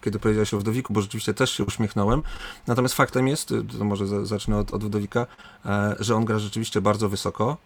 kiedy 0.00 0.18
powiedziałeś 0.18 0.54
o 0.54 0.58
wdowiku, 0.58 0.92
bo 0.92 1.00
rzeczywiście 1.00 1.34
też 1.34 1.50
się 1.50 1.64
uśmiechnąłem. 1.64 2.22
Natomiast 2.66 2.94
faktem 2.94 3.28
jest, 3.28 3.54
to 3.78 3.84
może 3.84 4.26
zacznę 4.26 4.58
od, 4.58 4.74
od 4.74 4.84
wdowika, 4.84 5.26
e, 5.66 5.96
że 6.00 6.16
on 6.16 6.24
gra 6.24 6.38
rzeczywiście 6.38 6.80
bardzo 6.80 7.08
wysoko 7.08 7.56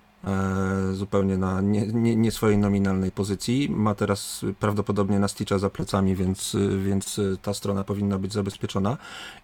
zupełnie 0.93 1.39
na 1.39 1.61
nie, 1.61 1.87
nie, 1.87 2.17
nie, 2.17 2.33
swojej 2.33 2.59
nominalnej 2.59 3.11
pozycji. 3.11 3.69
Ma 3.71 3.95
teraz 3.95 4.45
prawdopodobnie 4.61 5.19
Nasticza 5.19 5.59
za 5.59 5.71
plecami, 5.71 6.17
więc, 6.17 6.57
więc 6.85 7.21
ta 7.43 7.55
strona 7.55 7.85
powinna 7.85 8.19
być 8.19 8.33
zabezpieczona. 8.33 8.97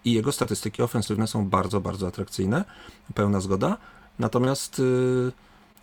I 0.05 0.13
jego 0.13 0.31
statystyki 0.31 0.81
ofensywne 0.81 1.27
są 1.27 1.49
bardzo, 1.49 1.81
bardzo 1.81 2.07
atrakcyjne. 2.07 2.65
Pełna 3.13 3.39
zgoda. 3.39 3.77
Natomiast 4.19 4.79
y, 4.79 5.31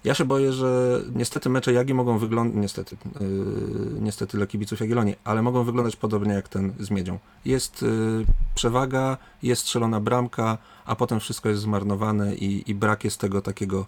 ja 0.05 0.14
się 0.14 0.24
boję, 0.24 0.53
że 0.53 1.01
niestety 1.14 1.49
mecze 1.49 1.72
Jagi 1.72 1.95
mogą 1.95 2.18
wyglądać, 2.18 2.57
niestety, 2.62 2.97
yy, 3.20 4.01
niestety 4.01 4.36
dla 4.36 4.47
kibiców 4.47 4.80
Jagiellonii, 4.80 5.16
ale 5.24 5.43
mogą 5.43 5.64
wyglądać 5.64 5.97
podobnie 5.97 6.34
jak 6.34 6.49
ten 6.49 6.72
z 6.80 6.90
Miedzią. 6.90 7.18
Jest 7.45 7.82
yy, 7.82 8.26
przewaga, 8.55 9.16
jest 9.43 9.62
strzelona 9.62 10.01
bramka, 10.01 10.59
a 10.84 10.97
potem 10.97 11.20
wszystko 11.20 11.49
jest 11.49 11.62
zmarnowane 11.62 12.34
i, 12.34 12.70
i 12.70 12.74
brak 12.74 13.05
jest 13.05 13.20
tego 13.20 13.43
takiego 13.43 13.86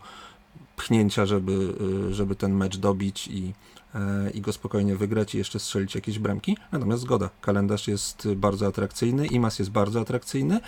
pchnięcia, 0.77 1.27
żeby, 1.27 1.75
y, 2.11 2.15
żeby 2.15 2.37
ten 2.37 2.55
mecz 2.55 2.77
dobić 2.77 3.29
i, 3.29 3.53
e, 3.95 4.31
i 4.31 4.41
go 4.41 4.53
spokojnie 4.53 4.97
wygrać 4.97 5.35
i 5.35 5.39
jeszcze 5.39 5.59
strzelić 5.59 5.95
jakieś 5.95 6.19
bramki. 6.19 6.57
Natomiast 6.73 7.03
zgoda, 7.03 7.31
kalendarz 7.41 7.89
jest 7.89 8.29
bardzo 8.37 8.67
atrakcyjny, 8.67 9.27
IMAS 9.27 9.59
jest 9.59 9.71
bardzo 9.71 10.01
atrakcyjny, 10.01 10.61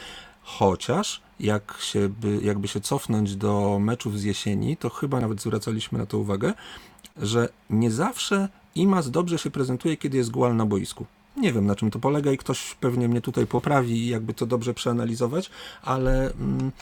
chociaż 0.43 1.23
jak 1.41 1.79
się 1.81 2.09
by, 2.09 2.41
jakby 2.43 2.69
się 2.69 2.81
cofnąć 2.81 3.37
do 3.37 3.79
meczów 3.81 4.21
z 4.21 4.23
jesieni, 4.23 4.77
to 4.77 4.91
chyba 4.91 5.21
nawet 5.21 5.43
zwracaliśmy 5.43 5.99
na 5.99 6.07
to 6.07 6.19
uwagę, 6.19 6.55
że 7.17 7.49
nie 7.71 7.91
zawsze 7.91 8.49
IMAS 8.75 9.11
dobrze 9.11 9.39
się 9.39 9.51
prezentuje, 9.51 9.97
kiedy 9.97 10.19
jest 10.19 10.31
Gual 10.31 10.57
na 10.57 10.67
boisku. 10.67 11.07
Nie 11.37 11.53
wiem 11.53 11.67
na 11.67 11.75
czym 11.75 11.91
to 11.91 11.99
polega 11.99 12.33
i 12.33 12.39
ktoś 12.39 12.75
pewnie 12.81 13.09
mnie 13.09 13.21
tutaj 13.21 13.47
poprawi, 13.47 14.09
jakby 14.09 14.35
to 14.35 14.47
dobrze 14.47 14.75
przeanalizować, 14.75 15.51
ale 15.83 16.33
mm, 16.33 16.73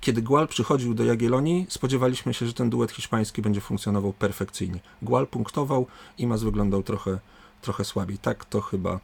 kiedy 0.00 0.22
Gual 0.22 0.48
przychodził 0.48 0.94
do 0.94 1.04
Jagiellonii, 1.04 1.66
spodziewaliśmy 1.68 2.34
się, 2.34 2.46
że 2.46 2.52
ten 2.52 2.70
duet 2.70 2.92
hiszpański 2.92 3.42
będzie 3.42 3.60
funkcjonował 3.60 4.12
perfekcyjnie. 4.12 4.80
Gual 5.02 5.26
punktował, 5.26 5.86
Imas 6.18 6.42
wyglądał 6.42 6.82
trochę, 6.82 7.18
trochę 7.62 7.84
słabiej. 7.84 8.18
Tak 8.18 8.44
to 8.44 8.60
chyba 8.60 9.00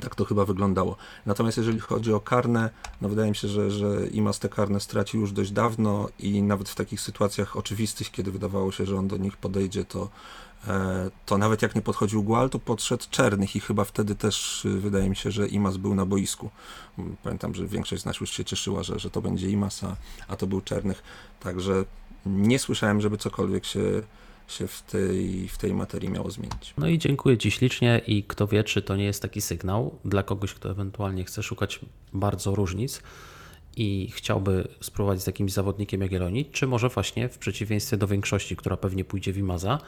tak 0.00 0.14
to 0.14 0.24
chyba 0.24 0.44
wyglądało. 0.44 0.96
Natomiast 1.26 1.56
jeżeli 1.56 1.80
chodzi 1.80 2.12
o 2.12 2.20
karne, 2.20 2.70
no 3.00 3.08
wydaje 3.08 3.30
mi 3.30 3.36
się, 3.36 3.48
że, 3.48 3.70
że 3.70 4.06
Imas 4.06 4.38
te 4.38 4.48
karne 4.48 4.80
stracił 4.80 5.20
już 5.20 5.32
dość 5.32 5.50
dawno 5.50 6.08
i 6.18 6.42
nawet 6.42 6.68
w 6.68 6.74
takich 6.74 7.00
sytuacjach 7.00 7.56
oczywistych, 7.56 8.10
kiedy 8.10 8.32
wydawało 8.32 8.72
się, 8.72 8.86
że 8.86 8.96
on 8.96 9.08
do 9.08 9.16
nich 9.16 9.36
podejdzie, 9.36 9.84
to, 9.84 10.08
to 11.26 11.38
nawet 11.38 11.62
jak 11.62 11.74
nie 11.74 11.82
podchodził 11.82 12.22
Gual, 12.22 12.50
to 12.50 12.58
podszedł 12.58 13.04
Czernych 13.10 13.56
i 13.56 13.60
chyba 13.60 13.84
wtedy 13.84 14.14
też 14.14 14.64
y, 14.64 14.80
wydaje 14.80 15.10
mi 15.10 15.16
się, 15.16 15.30
że 15.30 15.48
Imas 15.48 15.76
był 15.76 15.94
na 15.94 16.06
boisku. 16.06 16.50
Pamiętam, 17.22 17.54
że 17.54 17.66
większość 17.66 18.02
z 18.02 18.04
nas 18.04 18.20
już 18.20 18.30
się 18.30 18.44
cieszyła, 18.44 18.82
że, 18.82 18.98
że 18.98 19.10
to 19.10 19.22
będzie 19.22 19.50
Imas, 19.50 19.84
a, 19.84 19.96
a 20.28 20.36
to 20.36 20.46
był 20.46 20.60
Czernych. 20.60 21.02
Także 21.40 21.84
nie 22.26 22.58
słyszałem, 22.58 23.00
żeby 23.00 23.18
cokolwiek 23.18 23.64
się 23.64 24.02
się 24.48 24.66
w 24.66 24.82
tej, 24.82 25.48
w 25.48 25.58
tej 25.58 25.74
materii 25.74 26.08
miało 26.08 26.30
zmienić. 26.30 26.74
No 26.78 26.88
i 26.88 26.98
dziękuję 26.98 27.38
Ci 27.38 27.50
ślicznie 27.50 28.00
i 28.06 28.24
kto 28.24 28.46
wie, 28.46 28.64
czy 28.64 28.82
to 28.82 28.96
nie 28.96 29.04
jest 29.04 29.22
taki 29.22 29.40
sygnał 29.40 29.98
dla 30.04 30.22
kogoś, 30.22 30.54
kto 30.54 30.70
ewentualnie 30.70 31.24
chce 31.24 31.42
szukać 31.42 31.80
bardzo 32.12 32.54
różnic 32.54 33.02
i 33.76 34.10
chciałby 34.14 34.68
spróbować 34.80 35.22
z 35.22 35.26
jakimś 35.26 35.52
zawodnikiem 35.52 36.00
Jagiellonii, 36.00 36.44
czy 36.52 36.66
może 36.66 36.88
właśnie 36.88 37.28
w 37.28 37.38
przeciwieństwie 37.38 37.96
do 37.96 38.06
większości, 38.06 38.56
która 38.56 38.76
pewnie 38.76 39.04
pójdzie 39.04 39.32
w 39.32 39.38
Imaza, 39.38 39.78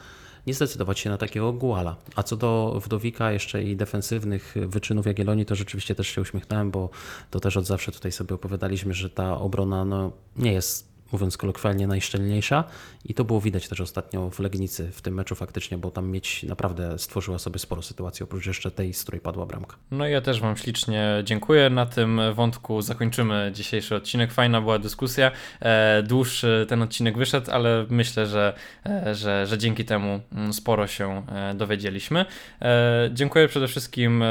nie 0.49 0.55
zdecydować 0.55 0.99
się 0.99 1.11
na 1.11 1.17
takiego 1.17 1.53
Guala. 1.53 1.97
A 2.17 2.23
co 2.23 2.37
do 2.37 2.81
Wdowika 2.85 3.33
jeszcze 3.33 3.63
i 3.63 3.77
defensywnych 3.77 4.55
wyczynów 4.67 5.07
Jagiellonii, 5.07 5.47
to 5.47 5.55
rzeczywiście 5.55 5.95
też 5.95 6.09
się 6.09 6.21
uśmiechnąłem, 6.21 6.71
bo 6.71 6.91
to 7.31 7.41
też 7.41 7.57
od 7.57 7.67
zawsze 7.67 7.93
tutaj 7.93 8.13
sobie 8.13 8.35
opowiadaliśmy, 8.35 8.95
że 8.95 9.11
ta 9.11 9.39
obrona 9.39 9.85
no, 9.85 10.13
nie 10.37 10.53
jest 10.53 10.89
mówiąc 11.13 11.37
kolokwialnie, 11.37 11.87
najszczelniejsza 11.87 12.65
i 13.05 13.15
to 13.15 13.25
było 13.25 13.41
widać 13.41 13.69
też 13.69 13.81
ostatnio 13.81 14.31
w 14.31 14.41
Legnicy 14.41 14.93
w 14.93 15.03
tym 15.03 15.15
meczu 15.15 15.35
faktycznie, 15.35 15.79
bo 15.79 15.91
tam 15.91 16.11
mieć 16.11 16.43
naprawdę 16.43 16.99
stworzyła 16.99 17.39
sobie 17.39 17.59
sporo 17.59 17.83
sytuacji, 17.83 18.25
oprócz 18.25 18.47
jeszcze 18.47 18.71
tej, 18.71 18.95
z 18.95 19.03
której 19.03 19.21
padła 19.21 19.47
bramka. 19.47 19.77
No 19.91 20.09
i 20.09 20.13
ja 20.13 20.21
też 20.21 20.41
Wam 20.41 20.57
ślicznie 20.57 21.23
dziękuję. 21.25 21.71
Na 21.71 21.87
tym 21.87 22.21
wątku 22.35 22.83
zakończymy 22.83 23.51
dzisiejszy 23.55 23.97
odcinek. 23.97 24.33
Fajna 24.33 24.61
była 24.61 24.79
dyskusja. 24.79 25.31
E, 25.61 26.03
dłuższy 26.03 26.67
ten 26.69 26.83
odcinek 26.83 27.19
wyszedł, 27.19 27.51
ale 27.51 27.87
myślę, 27.91 28.27
że, 28.27 28.53
e, 28.87 29.15
że, 29.15 29.47
że 29.47 29.59
dzięki 29.59 29.85
temu 29.85 30.21
mm, 30.33 30.53
sporo 30.53 30.87
się 30.87 31.27
e, 31.29 31.55
dowiedzieliśmy. 31.55 32.25
Dziękuję 33.11 33.49
przede 33.49 33.69
wszystkim 33.69 34.25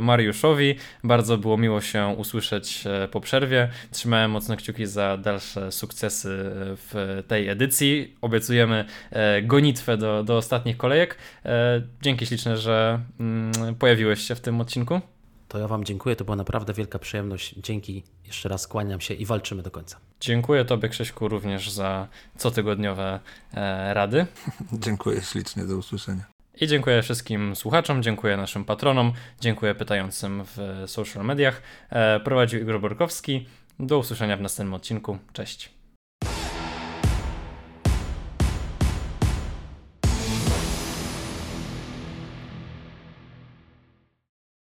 Mariuszowi. 0.00 0.74
Bardzo 1.04 1.38
było 1.38 1.56
miło 1.56 1.80
się 1.80 2.14
usłyszeć 2.18 2.84
po 3.10 3.20
przerwie. 3.20 3.68
Trzymałem 3.90 4.30
mocno 4.30 4.56
kciuki 4.56 4.86
za 4.86 5.16
dalsze 5.16 5.72
sukcesy 5.72 6.15
w 6.24 7.22
tej 7.28 7.48
edycji. 7.48 8.16
Obiecujemy 8.20 8.84
e, 9.10 9.42
gonitwę 9.42 9.96
do, 9.96 10.24
do 10.24 10.36
ostatnich 10.36 10.76
kolejek. 10.76 11.18
E, 11.44 11.82
dzięki 12.02 12.26
śliczne, 12.26 12.56
że 12.56 13.00
mm, 13.20 13.74
pojawiłeś 13.74 14.20
się 14.20 14.34
w 14.34 14.40
tym 14.40 14.60
odcinku. 14.60 15.00
To 15.48 15.58
ja 15.58 15.68
Wam 15.68 15.84
dziękuję, 15.84 16.16
to 16.16 16.24
była 16.24 16.36
naprawdę 16.36 16.72
wielka 16.72 16.98
przyjemność. 16.98 17.54
Dzięki, 17.56 18.02
jeszcze 18.26 18.48
raz 18.48 18.66
kłaniam 18.66 19.00
się 19.00 19.14
i 19.14 19.26
walczymy 19.26 19.62
do 19.62 19.70
końca. 19.70 19.96
Dziękuję 20.20 20.64
Tobie, 20.64 20.88
Krzyśku, 20.88 21.28
również 21.28 21.70
za 21.70 22.08
cotygodniowe 22.36 23.20
e, 23.54 23.94
rady. 23.94 24.26
Dziękuję 24.72 25.22
ślicznie, 25.22 25.64
do 25.64 25.76
usłyszenia. 25.76 26.24
I 26.60 26.66
dziękuję 26.66 27.02
wszystkim 27.02 27.56
słuchaczom, 27.56 28.02
dziękuję 28.02 28.36
naszym 28.36 28.64
patronom, 28.64 29.12
dziękuję 29.40 29.74
pytającym 29.74 30.42
w 30.44 30.84
social 30.86 31.24
mediach. 31.24 31.62
Prowadził 32.24 32.60
Igor 32.60 32.80
Borkowski. 32.80 33.46
Do 33.78 33.98
usłyszenia 33.98 34.36
w 34.36 34.40
następnym 34.40 34.74
odcinku. 34.74 35.18
Cześć. 35.32 35.75